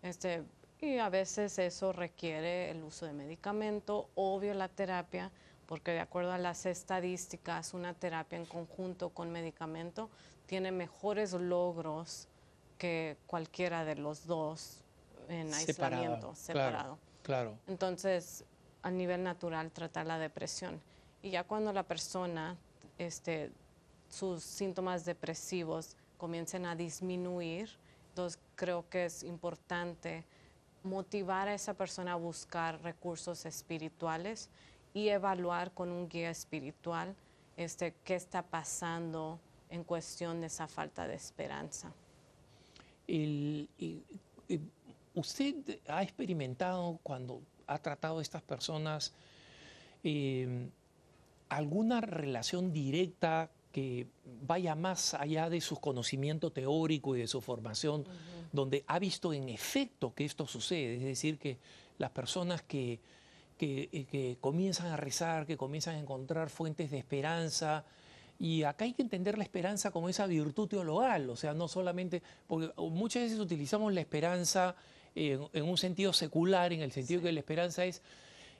Este, 0.01 0.43
y 0.79 0.97
a 0.97 1.09
veces 1.09 1.59
eso 1.59 1.91
requiere 1.91 2.71
el 2.71 2.83
uso 2.83 3.05
de 3.05 3.13
medicamento, 3.13 4.09
obvio 4.15 4.53
la 4.53 4.69
terapia, 4.69 5.31
porque 5.65 5.91
de 5.91 5.99
acuerdo 5.99 6.31
a 6.31 6.37
las 6.37 6.65
estadísticas, 6.65 7.73
una 7.73 7.93
terapia 7.93 8.37
en 8.37 8.45
conjunto 8.45 9.09
con 9.09 9.31
medicamento 9.31 10.09
tiene 10.45 10.71
mejores 10.71 11.33
logros 11.33 12.27
que 12.77 13.17
cualquiera 13.27 13.85
de 13.85 13.95
los 13.95 14.25
dos 14.25 14.81
en 15.29 15.53
aislamiento, 15.53 16.33
separado. 16.35 16.97
Claro, 17.23 17.57
Entonces, 17.67 18.43
a 18.83 18.91
nivel 18.91 19.23
natural 19.23 19.71
tratar 19.71 20.05
la 20.05 20.17
depresión. 20.17 20.81
Y 21.21 21.31
ya 21.31 21.43
cuando 21.43 21.71
la 21.71 21.83
persona, 21.83 22.57
este, 22.97 23.51
sus 24.09 24.43
síntomas 24.43 25.05
depresivos 25.05 25.95
comiencen 26.17 26.65
a 26.65 26.75
disminuir, 26.75 27.69
entonces 28.09 28.39
creo 28.55 28.87
que 28.89 29.05
es 29.05 29.23
importante 29.23 30.25
motivar 30.83 31.47
a 31.47 31.53
esa 31.53 31.73
persona 31.73 32.13
a 32.13 32.15
buscar 32.15 32.81
recursos 32.81 33.45
espirituales 33.45 34.49
y 34.93 35.09
evaluar 35.09 35.71
con 35.71 35.91
un 35.91 36.09
guía 36.09 36.29
espiritual 36.29 37.15
este, 37.55 37.93
qué 38.03 38.15
está 38.15 38.41
pasando 38.41 39.39
en 39.69 39.83
cuestión 39.83 40.41
de 40.41 40.47
esa 40.47 40.67
falta 40.67 41.07
de 41.07 41.15
esperanza. 41.15 41.91
¿Usted 45.13 45.79
ha 45.87 46.03
experimentado 46.03 46.99
cuando 47.03 47.41
ha 47.73 47.77
tratado 47.79 48.19
a 48.19 48.21
estas 48.21 48.41
personas 48.41 49.13
em, 50.03 50.69
alguna 51.49 52.01
relación 52.01 52.71
directa 52.71 53.49
que 53.71 54.07
vaya 54.45 54.75
más 54.75 55.13
allá 55.13 55.49
de 55.49 55.61
su 55.61 55.77
conocimiento 55.77 56.51
teórico 56.51 57.15
y 57.15 57.19
de 57.19 57.27
su 57.27 57.39
formación, 57.39 58.05
donde 58.51 58.83
ha 58.87 58.99
visto 58.99 59.33
en 59.33 59.47
efecto 59.47 60.13
que 60.13 60.25
esto 60.25 60.45
sucede? 60.45 60.95
Es 60.97 61.03
decir, 61.03 61.37
que 61.37 61.57
las 61.97 62.11
personas 62.11 62.61
que, 62.63 62.99
que, 63.57 64.07
que 64.11 64.37
comienzan 64.41 64.87
a 64.87 64.97
rezar, 64.97 65.45
que 65.45 65.55
comienzan 65.55 65.95
a 65.95 65.99
encontrar 65.99 66.49
fuentes 66.49 66.91
de 66.91 66.97
esperanza, 66.97 67.85
y 68.41 68.63
acá 68.63 68.85
hay 68.85 68.93
que 68.93 69.03
entender 69.03 69.37
la 69.37 69.43
esperanza 69.43 69.91
como 69.91 70.09
esa 70.09 70.25
virtud 70.25 70.67
teologal, 70.67 71.29
o 71.29 71.35
sea, 71.35 71.53
no 71.53 71.67
solamente, 71.67 72.23
porque 72.47 72.71
muchas 72.77 73.23
veces 73.23 73.39
utilizamos 73.39 73.93
la 73.93 74.01
esperanza 74.01 74.75
en, 75.15 75.63
un 75.63 75.77
sentido 75.77 76.13
secular, 76.13 76.73
en 76.73 76.81
el 76.81 76.91
sentido 76.91 77.21
que 77.21 77.31
la 77.31 77.39
esperanza 77.39 77.85
es 77.85 78.01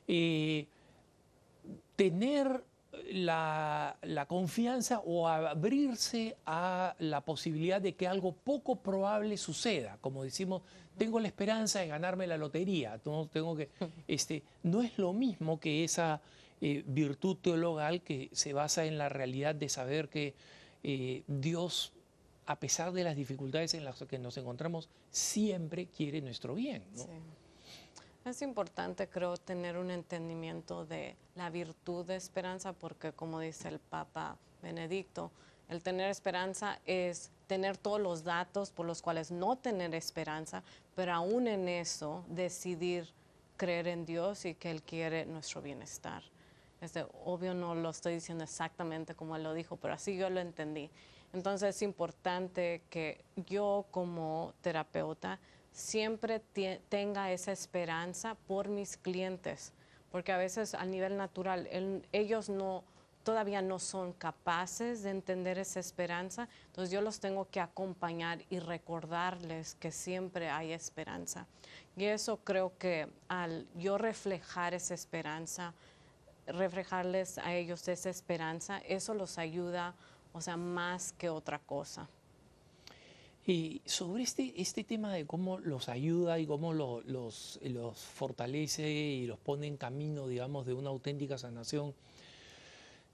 eh, 0.08 0.68
tener 1.96 2.64
la, 3.12 4.26
confianza 4.28 5.00
o 5.00 5.28
abrirse 5.28 6.36
a 6.46 6.96
la 7.00 7.22
posibilidad 7.22 7.82
de 7.82 7.94
que 7.94 8.08
algo 8.08 8.34
poco 8.34 8.78
probable 8.78 9.38
suceda. 9.38 9.98
Como 10.02 10.24
decimos, 10.24 10.62
tengo 10.98 11.20
la 11.20 11.28
esperanza 11.28 11.80
de 11.80 11.88
ganarme 11.88 12.28
la 12.28 12.38
lotería. 12.38 13.00
No, 13.06 13.28
tengo 13.32 13.56
que, 13.56 13.70
este, 14.08 14.44
no 14.64 14.82
es 14.82 14.98
lo 14.98 15.14
mismo 15.14 15.60
que 15.60 15.84
esa 15.84 16.22
eh, 16.60 16.84
virtud 16.86 17.38
teologal 17.38 18.02
que 18.02 18.30
se 18.34 18.54
basa 18.54 18.86
en 18.86 18.98
la 18.98 19.10
realidad 19.10 19.56
de 19.56 19.70
saber 19.70 20.10
que 20.10 20.34
eh, 20.84 21.24
Dios, 21.28 21.94
a 22.52 22.60
pesar 22.60 22.92
de 22.92 23.06
las 23.06 23.16
dificultades 23.16 23.74
en 23.76 23.86
las 23.86 24.04
que 24.04 24.20
nos 24.20 24.36
encontramos, 24.36 24.90
siempre 25.10 25.88
quiere 25.88 26.20
nuestro 26.22 26.54
bien. 26.54 26.84
Es 28.26 28.42
importante, 28.42 29.08
creo, 29.08 29.38
tener 29.38 29.78
un 29.78 29.90
entendimiento 29.90 30.86
de 30.86 31.16
la 31.36 31.50
virtud 31.50 32.06
de 32.06 32.18
esperanza, 32.18 32.74
porque 32.74 33.14
como 33.14 33.40
dice 33.40 33.70
el 33.70 33.80
Papa 33.80 34.38
Benedicto, 34.62 35.32
el 35.70 35.82
tener 35.82 36.10
esperanza 36.10 36.82
es 36.86 37.32
tener 37.48 37.78
todos 37.78 38.02
los 38.02 38.26
datos 38.26 38.70
por 38.70 38.86
los 38.86 39.02
cuales 39.02 39.32
no 39.32 39.58
tener 39.58 39.96
esperanza, 39.96 40.62
pero 40.94 41.14
aún 41.14 41.48
en 41.48 41.70
eso 41.70 42.26
decidir 42.28 43.08
creer 43.56 43.88
en 43.88 44.06
Dios 44.06 44.44
y 44.44 44.56
que 44.56 44.72
Él 44.72 44.84
quiere 44.84 45.26
nuestro 45.26 45.62
bienestar. 45.62 46.22
Este, 46.82 47.06
obvio 47.24 47.54
no 47.54 47.76
lo 47.76 47.92
estoy 47.92 48.16
diciendo 48.16 48.44
exactamente 48.44 49.16
como 49.16 49.36
él 49.36 49.44
lo 49.44 49.54
dijo, 49.54 49.78
pero 49.78 49.94
así 49.94 50.18
yo 50.18 50.32
lo 50.32 50.40
entendí. 50.40 50.90
Entonces 51.34 51.76
es 51.76 51.82
importante 51.82 52.82
que 52.90 53.24
yo 53.48 53.86
como 53.92 54.54
terapeuta 54.62 55.40
siempre 55.72 56.40
tenga 56.90 57.32
esa 57.32 57.52
esperanza 57.52 58.36
por 58.48 58.68
mis 58.68 58.98
clientes, 58.98 59.72
porque 60.12 60.32
a 60.32 60.38
veces 60.38 60.74
a 60.74 60.86
nivel 60.86 61.16
natural 61.16 61.70
ellos 62.12 62.50
no 62.50 62.84
todavía 63.24 63.62
no 63.62 63.80
son 63.80 64.14
capaces 64.14 65.04
de 65.04 65.12
entender 65.12 65.60
esa 65.60 65.80
esperanza, 65.80 66.48
entonces 66.68 66.92
yo 66.92 67.02
los 67.02 67.20
tengo 67.20 67.48
que 67.50 67.60
acompañar 67.60 68.40
y 68.50 68.60
recordarles 68.60 69.76
que 69.76 69.92
siempre 69.92 70.50
hay 70.50 70.74
esperanza. 70.74 71.46
Y 71.96 72.06
eso 72.06 72.38
creo 72.38 72.78
que 72.78 73.08
al 73.28 73.68
yo 73.76 73.98
reflejar 73.98 74.74
esa 74.74 74.94
esperanza, 74.94 75.74
reflejarles 76.48 77.38
a 77.38 77.54
ellos 77.54 77.88
esa 77.88 78.10
esperanza, 78.10 78.80
eso 78.80 79.14
los 79.14 79.38
ayuda, 79.38 79.94
o 80.34 80.42
sea, 80.42 80.58
más 80.58 81.14
que 81.14 81.30
otra 81.30 81.60
cosa. 81.60 82.08
Y 83.46 83.82
sobre 83.86 84.24
este, 84.24 84.54
este 84.62 84.84
tema 84.84 85.12
de 85.14 85.26
cómo 85.26 85.58
los 85.58 85.90
ayuda 85.90 86.40
y 86.40 86.46
cómo 86.46 86.74
los, 86.74 87.06
los 87.06 88.00
fortalece 88.00 88.90
y 88.90 89.26
los 89.26 89.40
pone 89.40 89.68
en 89.68 89.78
camino, 89.78 90.28
digamos, 90.28 90.66
de 90.66 90.74
una 90.74 90.90
auténtica 90.90 91.38
sanación, 91.38 91.94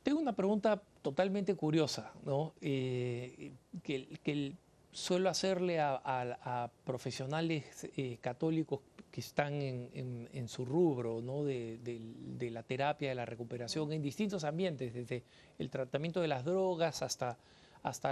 tengo 0.03 0.19
una 0.19 0.33
pregunta 0.33 0.81
totalmente 1.01 1.55
curiosa, 1.55 2.13
¿no? 2.25 2.53
Eh, 2.61 3.51
que, 3.83 4.07
que, 4.23 4.53
suelo 4.91 5.29
hacerle 5.29 5.79
a, 5.79 6.71
profesionales 6.85 7.87
eh, 7.97 8.17
católicos 8.19 8.79
que 9.17 9.21
están 9.21 9.59
en, 9.59 10.47
su 10.47 10.63
rubro 10.63 11.21
¿no? 11.23 11.43
de, 11.43 12.49
la 12.51 12.61
terapia, 12.61 13.09
de 13.09 13.15
la 13.15 13.25
recuperación, 13.25 13.91
en 13.91 14.03
distintos 14.03 14.43
ambientes, 14.43 14.93
desde 14.93 15.23
el 15.57 15.71
tratamiento 15.71 16.21
de 16.21 16.27
las 16.27 16.45
drogas 16.45 17.01
hasta, 17.01 17.35
hasta 17.81 18.11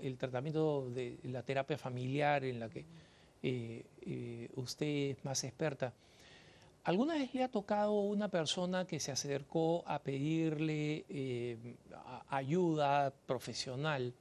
el 0.00 0.16
tratamiento 0.16 0.88
de 0.88 1.18
la 1.24 1.42
terapia 1.42 1.76
familiar 1.76 2.46
en 2.46 2.60
la 2.60 2.70
que 2.70 2.86
eh, 3.42 3.84
eh, 4.06 4.48
usted 4.54 4.86
es 4.86 5.22
más 5.22 5.44
experta. 5.44 5.92
¿Alguna 6.84 7.16
vez 7.16 7.34
le 7.34 7.44
ha 7.44 7.50
tocado 7.50 7.92
una 8.00 8.30
persona 8.30 8.86
que 8.86 8.98
se 9.00 9.12
acercó 9.12 9.86
a 9.86 9.98
pedirle 9.98 11.76
ayuda 12.30 13.12
profesional? 13.26 14.14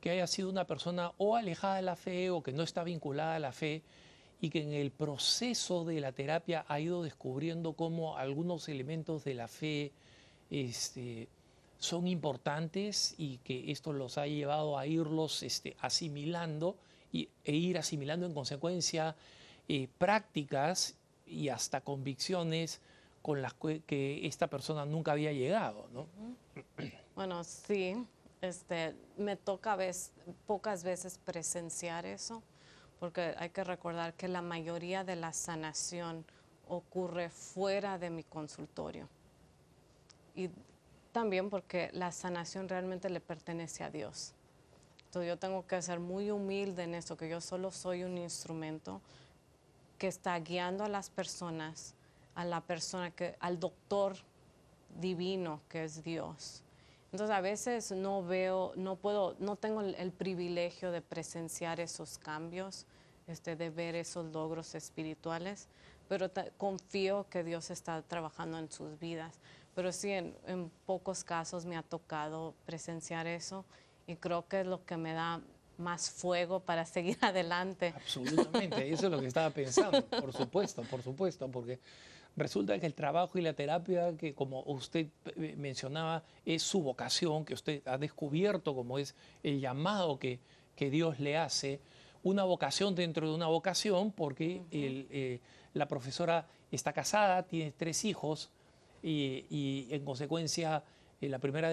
que 0.00 0.08
haya 0.08 0.26
sido 0.26 0.48
una 0.48 0.64
persona 0.64 1.12
o 1.18 1.36
alejada 1.36 1.76
de 1.76 1.82
la 1.82 1.94
fe 1.94 2.30
o 2.30 2.42
que 2.42 2.54
no 2.54 2.62
está 2.62 2.82
vinculada 2.84 3.34
a 3.34 3.38
la 3.38 3.52
fe 3.52 3.82
y 4.40 4.50
que 4.50 4.62
en 4.62 4.72
el 4.72 4.90
proceso 4.90 5.84
de 5.84 6.00
la 6.00 6.12
terapia 6.12 6.64
ha 6.68 6.80
ido 6.80 7.02
descubriendo 7.02 7.74
cómo 7.74 8.16
algunos 8.16 8.68
elementos 8.68 9.24
de 9.24 9.34
la 9.34 9.48
fe 9.48 9.92
este, 10.50 11.28
son 11.78 12.06
importantes 12.06 13.14
y 13.18 13.38
que 13.38 13.70
esto 13.70 13.92
los 13.92 14.18
ha 14.18 14.26
llevado 14.26 14.78
a 14.78 14.86
irlos 14.86 15.42
este, 15.42 15.76
asimilando 15.80 16.76
y, 17.12 17.28
e 17.44 17.54
ir 17.54 17.78
asimilando 17.78 18.26
en 18.26 18.34
consecuencia 18.34 19.14
eh, 19.68 19.88
prácticas 19.98 20.94
y 21.26 21.48
hasta 21.48 21.80
convicciones 21.80 22.80
con 23.22 23.42
las 23.42 23.54
que, 23.54 24.26
esta 24.26 24.46
persona 24.48 24.86
nunca 24.86 25.12
había 25.12 25.32
llegado. 25.32 25.86
¿no? 25.92 26.06
Bueno, 27.14 27.44
sí, 27.44 27.94
este, 28.40 28.94
me 29.16 29.36
toca 29.36 29.76
pocas 30.46 30.82
veces 30.82 31.18
presenciar 31.24 32.06
eso, 32.06 32.42
porque 33.00 33.34
hay 33.38 33.50
que 33.50 33.64
recordar 33.64 34.14
que 34.14 34.28
la 34.28 34.42
mayoría 34.42 35.02
de 35.02 35.16
la 35.16 35.32
sanación 35.32 36.24
ocurre 36.68 37.30
fuera 37.30 37.98
de 37.98 38.10
mi 38.10 38.22
consultorio. 38.22 39.08
Y 40.36 40.50
también 41.10 41.50
porque 41.50 41.90
la 41.92 42.12
sanación 42.12 42.68
realmente 42.68 43.08
le 43.08 43.20
pertenece 43.20 43.82
a 43.82 43.90
Dios. 43.90 44.34
Entonces 45.06 45.28
yo 45.28 45.38
tengo 45.38 45.66
que 45.66 45.82
ser 45.82 45.98
muy 45.98 46.30
humilde 46.30 46.84
en 46.84 46.94
eso, 46.94 47.16
que 47.16 47.28
yo 47.28 47.40
solo 47.40 47.72
soy 47.72 48.04
un 48.04 48.16
instrumento 48.18 49.00
que 49.98 50.06
está 50.06 50.38
guiando 50.38 50.84
a 50.84 50.88
las 50.88 51.10
personas, 51.10 51.94
a 52.34 52.44
la 52.44 52.60
persona 52.60 53.10
que, 53.10 53.34
al 53.40 53.58
doctor 53.58 54.14
divino 55.00 55.60
que 55.68 55.84
es 55.84 56.04
Dios 56.04 56.62
entonces 57.12 57.36
a 57.36 57.40
veces 57.40 57.90
no 57.90 58.22
veo, 58.22 58.72
no 58.76 58.96
puedo, 58.96 59.36
no 59.40 59.56
tengo 59.56 59.80
el, 59.80 60.12
privilegio 60.12 60.92
de 60.92 61.00
presenciar 61.02 61.80
esos 61.80 62.18
cambios, 62.18 62.86
este, 63.26 63.56
de 63.56 63.70
ver 63.70 63.96
esos 63.96 64.32
logros 64.32 64.74
espirituales, 64.74 65.68
pero 66.08 66.30
confío 66.56 67.26
que 67.28 67.42
Dios 67.42 67.70
está 67.70 68.02
trabajando 68.02 68.58
en 68.58 68.70
sus 68.70 68.98
vidas. 68.98 69.40
Pero 69.74 69.92
sí, 69.92 70.10
en, 70.10 70.36
en, 70.46 70.70
pocos 70.86 71.24
casos 71.24 71.64
me 71.64 71.76
ha 71.76 71.82
tocado 71.82 72.54
presenciar 72.64 73.26
eso 73.26 73.64
y 74.06 74.16
creo 74.16 74.46
que 74.48 74.60
es 74.60 74.66
lo 74.66 74.84
que 74.84 74.96
me 74.96 75.12
da 75.12 75.40
más 75.78 76.10
fuego 76.10 76.60
para 76.60 76.84
seguir 76.86 77.18
adelante. 77.22 77.92
Absolutamente, 77.96 78.92
eso 78.92 79.06
es 79.06 79.12
lo 79.12 79.20
que 79.20 79.26
estaba 79.26 79.50
pensando, 79.50 80.04
por 80.04 80.32
supuesto, 80.32 80.82
por 80.82 81.02
supuesto, 81.02 81.48
porque 81.48 81.80
Resulta 82.36 82.78
que 82.78 82.86
el 82.86 82.94
trabajo 82.94 83.38
y 83.38 83.42
la 83.42 83.52
terapia, 83.52 84.16
que 84.16 84.34
como 84.34 84.62
usted 84.62 85.08
eh, 85.36 85.54
mencionaba, 85.58 86.22
es 86.44 86.62
su 86.62 86.82
vocación, 86.82 87.44
que 87.44 87.54
usted 87.54 87.82
ha 87.86 87.98
descubierto 87.98 88.74
como 88.74 88.98
es 88.98 89.14
el 89.42 89.60
llamado 89.60 90.18
que, 90.18 90.38
que 90.76 90.90
Dios 90.90 91.18
le 91.18 91.36
hace, 91.36 91.80
una 92.22 92.44
vocación 92.44 92.94
dentro 92.94 93.28
de 93.28 93.34
una 93.34 93.46
vocación, 93.46 94.12
porque 94.12 94.62
eh, 94.70 95.40
la 95.74 95.88
profesora 95.88 96.46
está 96.70 96.92
casada, 96.92 97.42
tiene 97.42 97.72
tres 97.72 98.04
hijos 98.04 98.50
y, 99.02 99.88
en 99.90 100.04
consecuencia 100.04 100.84
eh, 101.20 101.28
la 101.28 101.38
primera 101.38 101.70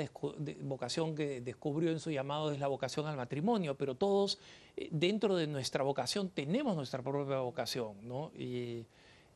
vocación 0.61 1.15
que 1.15 1.41
descubrió 1.41 1.91
en 1.91 1.99
su 1.99 2.11
llamado 2.11 2.51
es 2.51 2.59
la 2.59 2.67
vocación 2.67 3.05
al 3.07 3.17
matrimonio, 3.17 3.75
pero 3.75 3.95
todos 3.95 4.39
dentro 4.91 5.35
de 5.35 5.47
nuestra 5.47 5.83
vocación 5.83 6.29
tenemos 6.29 6.75
nuestra 6.75 7.01
propia 7.01 7.39
vocación, 7.39 7.95
¿no? 8.07 8.31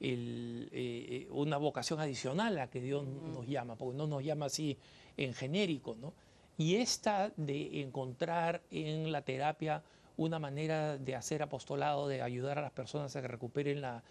El, 0.02 0.68
eh, 0.72 1.28
una 1.30 1.58
vocación 1.58 2.00
adicional 2.00 2.58
a 2.60 2.70
que 2.70 2.82
Dios 2.82 3.06
nos 3.06 3.48
llama, 3.48 3.76
porque 3.76 3.98
no 3.98 4.08
nos 4.08 4.24
llama 4.24 4.48
así 4.48 4.78
en 5.16 5.34
genérico, 5.34 5.96
¿no? 5.96 6.14
Y 6.58 6.76
esta 6.76 7.32
de 7.38 7.82
encontrar 7.82 8.62
en 8.72 9.12
la 9.12 9.22
terapia 9.22 9.84
una 10.18 10.40
manera 10.40 10.98
de 10.98 11.16
hacer 11.16 11.42
apostolado, 11.42 12.08
de 12.08 12.22
ayudar 12.22 12.60
a 12.60 12.62
las 12.62 12.72
personas 12.72 13.16
a 13.16 13.22
que 13.22 13.28
recuperen 13.28 13.82
la, 13.82 14.04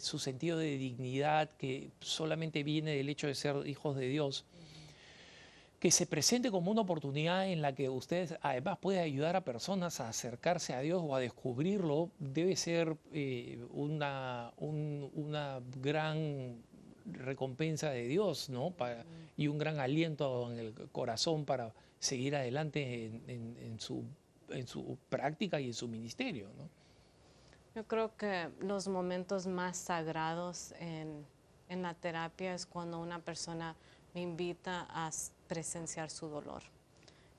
su 0.00 0.18
sentido 0.18 0.58
de 0.58 0.76
dignidad 0.76 1.50
que 1.58 1.90
solamente 2.00 2.62
viene 2.62 2.92
del 2.92 3.08
hecho 3.08 3.26
de 3.26 3.34
ser 3.34 3.66
hijos 3.66 3.96
de 3.96 4.08
Dios. 4.08 4.44
Que 5.78 5.90
se 5.90 6.06
presente 6.06 6.50
como 6.50 6.70
una 6.70 6.80
oportunidad 6.80 7.48
en 7.48 7.60
la 7.60 7.74
que 7.74 7.88
usted 7.88 8.38
además 8.40 8.78
puede 8.78 9.00
ayudar 9.00 9.36
a 9.36 9.42
personas 9.42 10.00
a 10.00 10.08
acercarse 10.08 10.74
a 10.74 10.80
Dios 10.80 11.02
o 11.04 11.14
a 11.14 11.20
descubrirlo, 11.20 12.10
debe 12.18 12.56
ser 12.56 12.96
eh, 13.12 13.64
una, 13.72 14.52
una 14.56 15.60
gran 15.82 16.62
recompensa 17.04 17.90
de 17.90 18.06
Dios, 18.08 18.48
¿no? 18.48 18.74
y 19.36 19.48
un 19.48 19.58
gran 19.58 19.78
aliento 19.78 20.50
en 20.50 20.58
el 20.58 20.74
corazón 20.92 21.44
para 21.44 21.72
seguir 21.98 22.34
adelante 22.36 23.20
en, 23.26 23.78
su, 23.78 24.04
en 24.48 24.66
su 24.66 24.98
práctica 25.08 25.60
y 25.60 25.66
en 25.66 25.74
su 25.74 25.88
ministerio, 25.88 26.48
¿no? 26.56 26.68
Yo 27.74 27.84
creo 27.86 28.16
que 28.16 28.48
los 28.60 28.88
momentos 28.88 29.46
más 29.46 29.76
sagrados 29.76 30.72
en, 30.80 31.26
en 31.68 31.82
la 31.82 31.92
terapia 31.92 32.54
es 32.54 32.64
cuando 32.64 32.98
una 32.98 33.18
persona 33.18 33.76
me 34.14 34.22
invita 34.22 34.86
a 34.88 35.10
presenciar 35.46 36.10
su 36.10 36.28
dolor. 36.28 36.62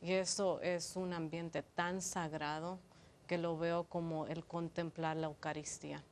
Y 0.01 0.13
eso 0.13 0.61
es 0.61 0.95
un 0.95 1.13
ambiente 1.13 1.63
tan 1.63 2.01
sagrado 2.01 2.79
que 3.27 3.37
lo 3.37 3.57
veo 3.57 3.83
como 3.85 4.27
el 4.27 4.45
contemplar 4.45 5.17
la 5.17 5.27
Eucaristía, 5.27 6.03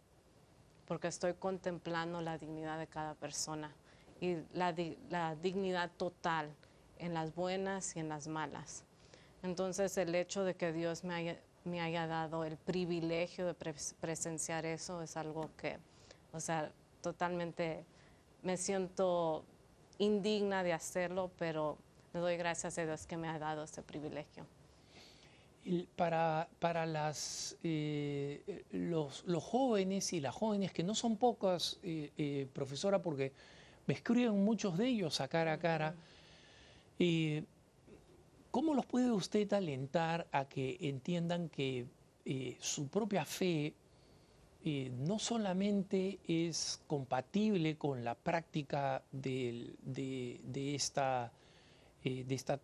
porque 0.87 1.07
estoy 1.07 1.33
contemplando 1.33 2.21
la 2.21 2.37
dignidad 2.37 2.77
de 2.77 2.87
cada 2.87 3.13
persona 3.15 3.73
y 4.19 4.37
la, 4.53 4.73
la 5.09 5.35
dignidad 5.35 5.91
total 5.97 6.53
en 6.97 7.13
las 7.13 7.33
buenas 7.35 7.95
y 7.95 7.99
en 7.99 8.09
las 8.09 8.27
malas. 8.27 8.83
Entonces 9.43 9.97
el 9.97 10.15
hecho 10.15 10.43
de 10.43 10.55
que 10.55 10.73
Dios 10.73 11.03
me 11.03 11.13
haya, 11.13 11.39
me 11.63 11.81
haya 11.81 12.07
dado 12.07 12.43
el 12.43 12.57
privilegio 12.57 13.45
de 13.45 13.53
presenciar 13.99 14.65
eso 14.65 15.01
es 15.01 15.15
algo 15.17 15.49
que, 15.57 15.77
o 16.33 16.39
sea, 16.39 16.71
totalmente 17.01 17.85
me 18.41 18.57
siento 18.57 19.45
indigna 19.97 20.63
de 20.63 20.73
hacerlo, 20.73 21.31
pero 21.37 21.77
le 22.15 22.21
doy 22.21 22.37
gracias 22.37 22.77
a 22.77 22.85
Dios 22.85 23.05
que 23.05 23.17
me 23.17 23.27
ha 23.27 23.37
dado 23.37 23.65
ese 23.65 23.81
privilegio. 23.81 24.45
Para, 25.97 26.47
para 26.59 26.85
las, 26.85 27.57
eh, 27.61 28.63
los, 28.71 29.25
los, 29.25 29.43
jóvenes 29.43 30.13
y 30.13 30.21
las 30.21 30.33
jóvenes, 30.33 30.71
que 30.71 30.81
no 30.83 30.95
son 30.95 31.17
pocas, 31.17 31.77
eh, 31.83 32.11
eh, 32.17 32.47
profesora, 32.53 33.01
porque 33.01 33.33
me 33.85 33.95
escriben 33.95 34.45
muchos 34.45 34.77
de 34.77 34.87
ellos 34.87 35.19
a 35.19 35.27
cara 35.27 35.53
a 35.53 35.59
cara, 35.59 35.93
¿cómo 38.49 38.73
los 38.73 38.85
puede 38.85 39.11
usted 39.11 39.51
alentar 39.51 40.25
a 40.31 40.45
que 40.45 40.77
entiendan 40.79 41.49
que 41.49 41.85
su 42.61 42.87
propia 42.87 43.25
fe 43.25 43.73
no 44.63 45.19
solamente 45.19 46.19
es 46.27 46.79
compatible 46.87 47.75
con 47.77 48.05
la 48.05 48.15
práctica 48.15 49.03
de, 49.11 49.75
esta, 50.75 51.33
eh, 52.05 52.23
de 52.25 52.35
esta 52.35 52.59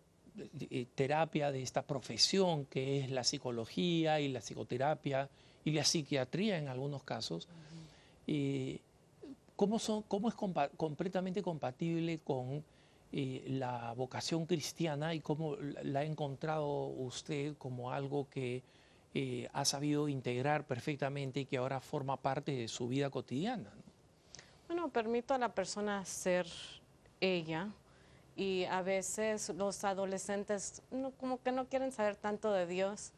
eh, 0.70 0.86
terapia, 0.94 1.52
de 1.52 1.62
esta 1.62 1.82
profesión 1.82 2.64
que 2.64 3.00
es 3.00 3.10
la 3.10 3.24
psicología 3.24 4.20
y 4.20 4.28
la 4.28 4.40
psicoterapia 4.40 5.28
y 5.64 5.72
la 5.72 5.84
psiquiatría 5.84 6.56
en 6.56 6.68
algunos 6.68 7.02
casos, 7.02 7.46
eh, 8.26 8.80
¿cómo, 9.54 9.78
son, 9.78 10.02
¿cómo, 10.04 10.30
es 10.30 10.34
completamente 10.34 11.42
compatible 11.42 12.20
con 12.24 12.64
la 13.12 13.92
vocación 13.92 14.46
cristiana 14.46 15.12
y 15.12 15.20
cómo 15.20 15.56
la 15.56 16.00
ha 16.00 16.04
encontrado 16.04 16.86
usted 16.86 17.54
como 17.58 17.92
algo 17.92 18.26
que 18.30 18.62
eh, 19.14 19.46
ha 19.52 19.66
sabido 19.66 20.08
integrar 20.08 20.66
perfectamente 20.66 21.40
y 21.40 21.44
que 21.44 21.58
ahora 21.58 21.80
forma 21.80 22.16
parte 22.16 22.52
de 22.52 22.66
su 22.66 22.88
vida 22.88 23.10
cotidiana. 23.10 23.70
Bueno, 24.66 24.88
permito 24.88 25.34
a 25.34 25.38
la 25.38 25.54
persona 25.54 26.02
ser 26.06 26.46
ella 27.20 27.68
y 28.42 28.64
a 28.64 28.82
veces 28.82 29.50
los 29.50 29.84
adolescentes 29.84 30.82
como 31.18 31.40
que 31.42 31.52
no 31.52 31.66
quieren 31.66 31.92
saber 31.92 32.16
tanto 32.16 32.52
de 32.52 32.66
Dios, 32.66 33.12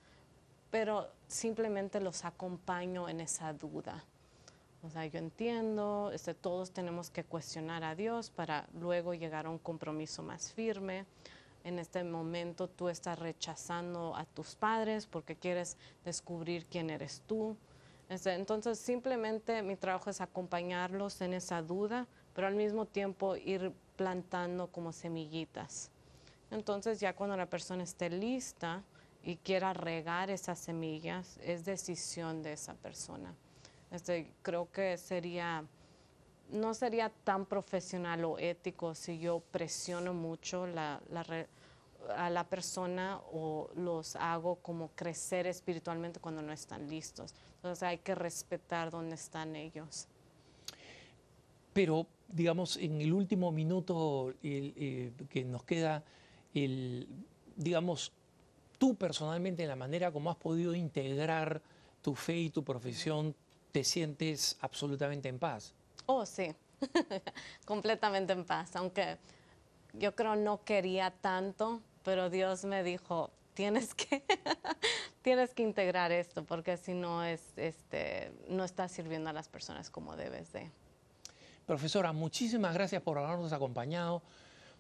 pero 0.70 1.09
simplemente 1.29 2.01
los 2.01 2.25
acompaño 2.25 3.09
en 3.09 3.20
esa 3.20 3.53
duda. 3.53 4.05
O 4.83 4.91
sea, 4.91 5.07
yo 5.07 5.18
entiendo, 5.18 6.11
este, 6.12 6.35
todos 6.35 6.72
tenemos 6.72 7.11
que 7.11 7.25
cuestionar 7.25 7.85
a 7.85 7.95
Dios 7.95 8.31
para 8.31 8.66
luego 8.75 9.14
llegar 9.14 9.47
a 9.47 9.51
un 9.51 9.59
compromiso 9.59 10.22
más 10.22 10.53
firme 10.53 11.07
en 11.64 11.79
este 11.79 12.05
momento 12.05 12.68
tú 12.68 12.91
estás 12.91 13.18
rechazando 13.18 14.14
a 14.14 14.27
tus 14.27 14.55
padres 14.55 15.07
porque 15.07 15.35
quieres 15.35 15.79
descubrir 16.05 16.66
quién 16.66 16.91
eres 16.91 17.22
tú. 17.27 17.57
Este, 18.11 18.35
entonces 18.35 18.79
simplemente 18.79 19.62
mi 19.62 19.75
trabajo 19.75 20.11
es 20.11 20.20
acompañarlos 20.20 21.22
en 21.22 21.33
esa 21.33 21.62
duda, 21.62 22.07
pero 22.35 22.47
al 22.47 22.55
mismo 22.55 22.85
tiempo 22.85 23.35
ir 23.37 23.72
plantando 23.97 24.69
como 24.69 24.93
semillitas. 24.93 25.91
Entonces 26.51 27.01
ya 27.01 27.15
cuando 27.15 27.37
la 27.37 27.47
persona 27.47 27.83
esté 27.83 28.11
lista 28.11 28.83
y 29.23 29.37
quiera 29.37 29.73
regar 29.73 30.31
esas 30.31 30.59
semillas, 30.59 31.39
es 31.43 31.65
decisión 31.65 32.43
de 32.43 32.53
esa 32.53 32.75
persona. 32.75 33.35
Este, 33.91 34.33
creo 34.43 34.71
que 34.71 34.97
sería 34.99 35.65
no 36.51 36.75
sería 36.75 37.11
tan 37.25 37.47
profesional 37.47 38.25
o 38.25 38.39
ético 38.39 38.95
si 38.95 39.19
yo 39.19 39.41
presiono 39.41 40.13
mucho 40.13 40.67
a 40.67 42.31
la 42.31 42.45
persona 42.45 43.21
o 43.33 43.71
los 43.75 44.17
hago 44.17 44.57
como 44.57 44.89
crecer 44.89 45.47
espiritualmente 45.47 46.21
cuando 46.21 46.43
no 46.43 46.53
están 46.53 46.89
listos. 46.89 47.35
Entonces 47.57 47.83
hay 47.83 47.99
que 47.99 48.15
respetar 48.15 48.91
dónde 48.91 49.15
están 49.15 49.57
ellos. 49.57 50.07
Pero, 51.73 52.07
digamos, 52.29 52.77
en 52.77 53.01
el 53.01 53.12
último 53.12 53.53
minuto 53.53 54.35
eh, 54.43 55.12
que 55.29 55.45
nos 55.45 55.64
queda, 55.64 56.03
el, 56.55 57.09
digamos, 57.57 58.12
tú 58.79 58.95
personalmente, 58.95 59.62
en 59.62 59.68
la 59.68 59.77
manera 59.77 60.12
como 60.12 60.31
has 60.31 60.37
podido 60.37 60.75
integrar 60.75 61.62
tu 62.03 62.14
fe 62.14 62.37
y 62.37 62.51
tu 62.51 62.62
profesión, 62.64 63.35
te 63.72 63.85
sientes 63.85 64.57
absolutamente 64.61 65.29
en 65.29 65.39
paz. 65.39 65.75
Oh, 66.07 66.27
sí, 66.27 66.55
completamente 67.64 68.33
en 68.33 68.45
paz, 68.45 68.77
aunque 68.77 69.18
yo 69.95 70.14
creo 70.14 70.37
no 70.37 70.64
quería 70.64 71.11
tanto, 71.11 71.81
pero 72.03 72.31
Dios 72.31 72.64
me 72.64 72.83
dijo, 72.83 73.31
tienes 73.55 73.95
que, 73.95 74.22
tienes 75.22 75.55
que 75.55 75.62
integrar 75.62 76.12
esto, 76.12 76.45
porque 76.45 76.77
si 76.77 76.95
no, 76.95 77.25
es, 77.25 77.57
este, 77.57 78.33
no 78.49 78.64
estás 78.64 78.93
sirviendo 78.93 79.31
a 79.31 79.33
las 79.33 79.49
personas 79.49 79.91
como 79.91 80.16
debes 80.16 80.53
de. 80.53 80.70
Profesora, 81.67 82.12
muchísimas 82.12 82.75
gracias 82.75 83.01
por 83.01 83.17
habernos 83.17 83.55
acompañado. 83.55 84.21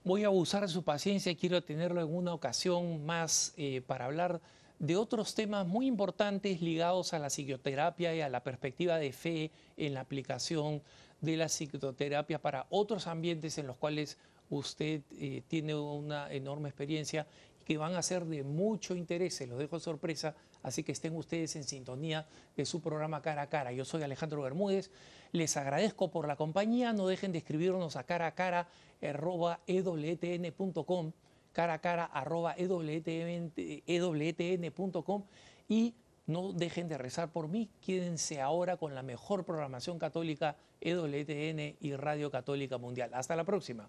Voy 0.04 0.24
a 0.24 0.26
abusar 0.26 0.62
de 0.62 0.68
su 0.68 0.82
paciencia 0.82 1.32
y 1.32 1.36
quiero 1.36 1.62
tenerlo 1.64 2.02
en 2.02 2.14
una 2.14 2.34
ocasión 2.34 3.06
más 3.06 3.54
eh, 3.56 3.80
para 3.86 4.04
hablar 4.04 4.42
de 4.78 4.94
otros 4.96 5.34
temas 5.34 5.66
muy 5.66 5.86
importantes 5.86 6.60
ligados 6.60 7.14
a 7.14 7.18
la 7.18 7.30
psicoterapia 7.30 8.14
y 8.14 8.20
a 8.20 8.28
la 8.28 8.42
perspectiva 8.42 8.98
de 8.98 9.12
fe 9.14 9.50
en 9.78 9.94
la 9.94 10.00
aplicación 10.00 10.82
de 11.22 11.38
la 11.38 11.48
psicoterapia 11.48 12.42
para 12.42 12.66
otros 12.68 13.06
ambientes 13.06 13.56
en 13.56 13.66
los 13.66 13.78
cuales 13.78 14.18
usted 14.50 15.00
eh, 15.12 15.42
tiene 15.48 15.74
una 15.74 16.30
enorme 16.30 16.68
experiencia 16.68 17.26
que 17.64 17.78
van 17.78 17.94
a 17.94 18.02
ser 18.02 18.24
de 18.24 18.42
mucho 18.42 18.94
interés, 18.94 19.40
los 19.48 19.58
dejo 19.58 19.80
sorpresa, 19.80 20.34
así 20.62 20.82
que 20.82 20.92
estén 20.92 21.16
ustedes 21.16 21.56
en 21.56 21.64
sintonía 21.64 22.26
de 22.56 22.64
su 22.64 22.80
programa 22.80 23.22
Cara 23.22 23.42
a 23.42 23.48
Cara. 23.48 23.72
Yo 23.72 23.84
soy 23.84 24.02
Alejandro 24.02 24.42
Bermúdez, 24.42 24.90
les 25.32 25.56
agradezco 25.56 26.10
por 26.10 26.28
la 26.28 26.36
compañía, 26.36 26.92
no 26.92 27.06
dejen 27.06 27.32
de 27.32 27.38
escribirnos 27.38 27.96
a 27.96 28.04
cara 28.04 28.26
a 28.26 28.34
cara 28.34 28.68
arroba 29.02 29.60
ewtn.com 29.66 31.12
cara 31.52 31.74
a 31.74 31.78
cara 31.80 32.04
arroba 32.04 32.54
ewtn.com 33.86 35.24
y 35.68 35.94
no 36.26 36.52
dejen 36.52 36.88
de 36.88 36.98
rezar 36.98 37.32
por 37.32 37.48
mí, 37.48 37.70
quédense 37.80 38.40
ahora 38.40 38.76
con 38.76 38.94
la 38.94 39.02
mejor 39.02 39.44
programación 39.44 39.98
católica 39.98 40.56
EWTN 40.80 41.76
y 41.80 41.96
Radio 41.96 42.30
Católica 42.30 42.78
Mundial. 42.78 43.10
Hasta 43.14 43.36
la 43.36 43.44
próxima. 43.44 43.88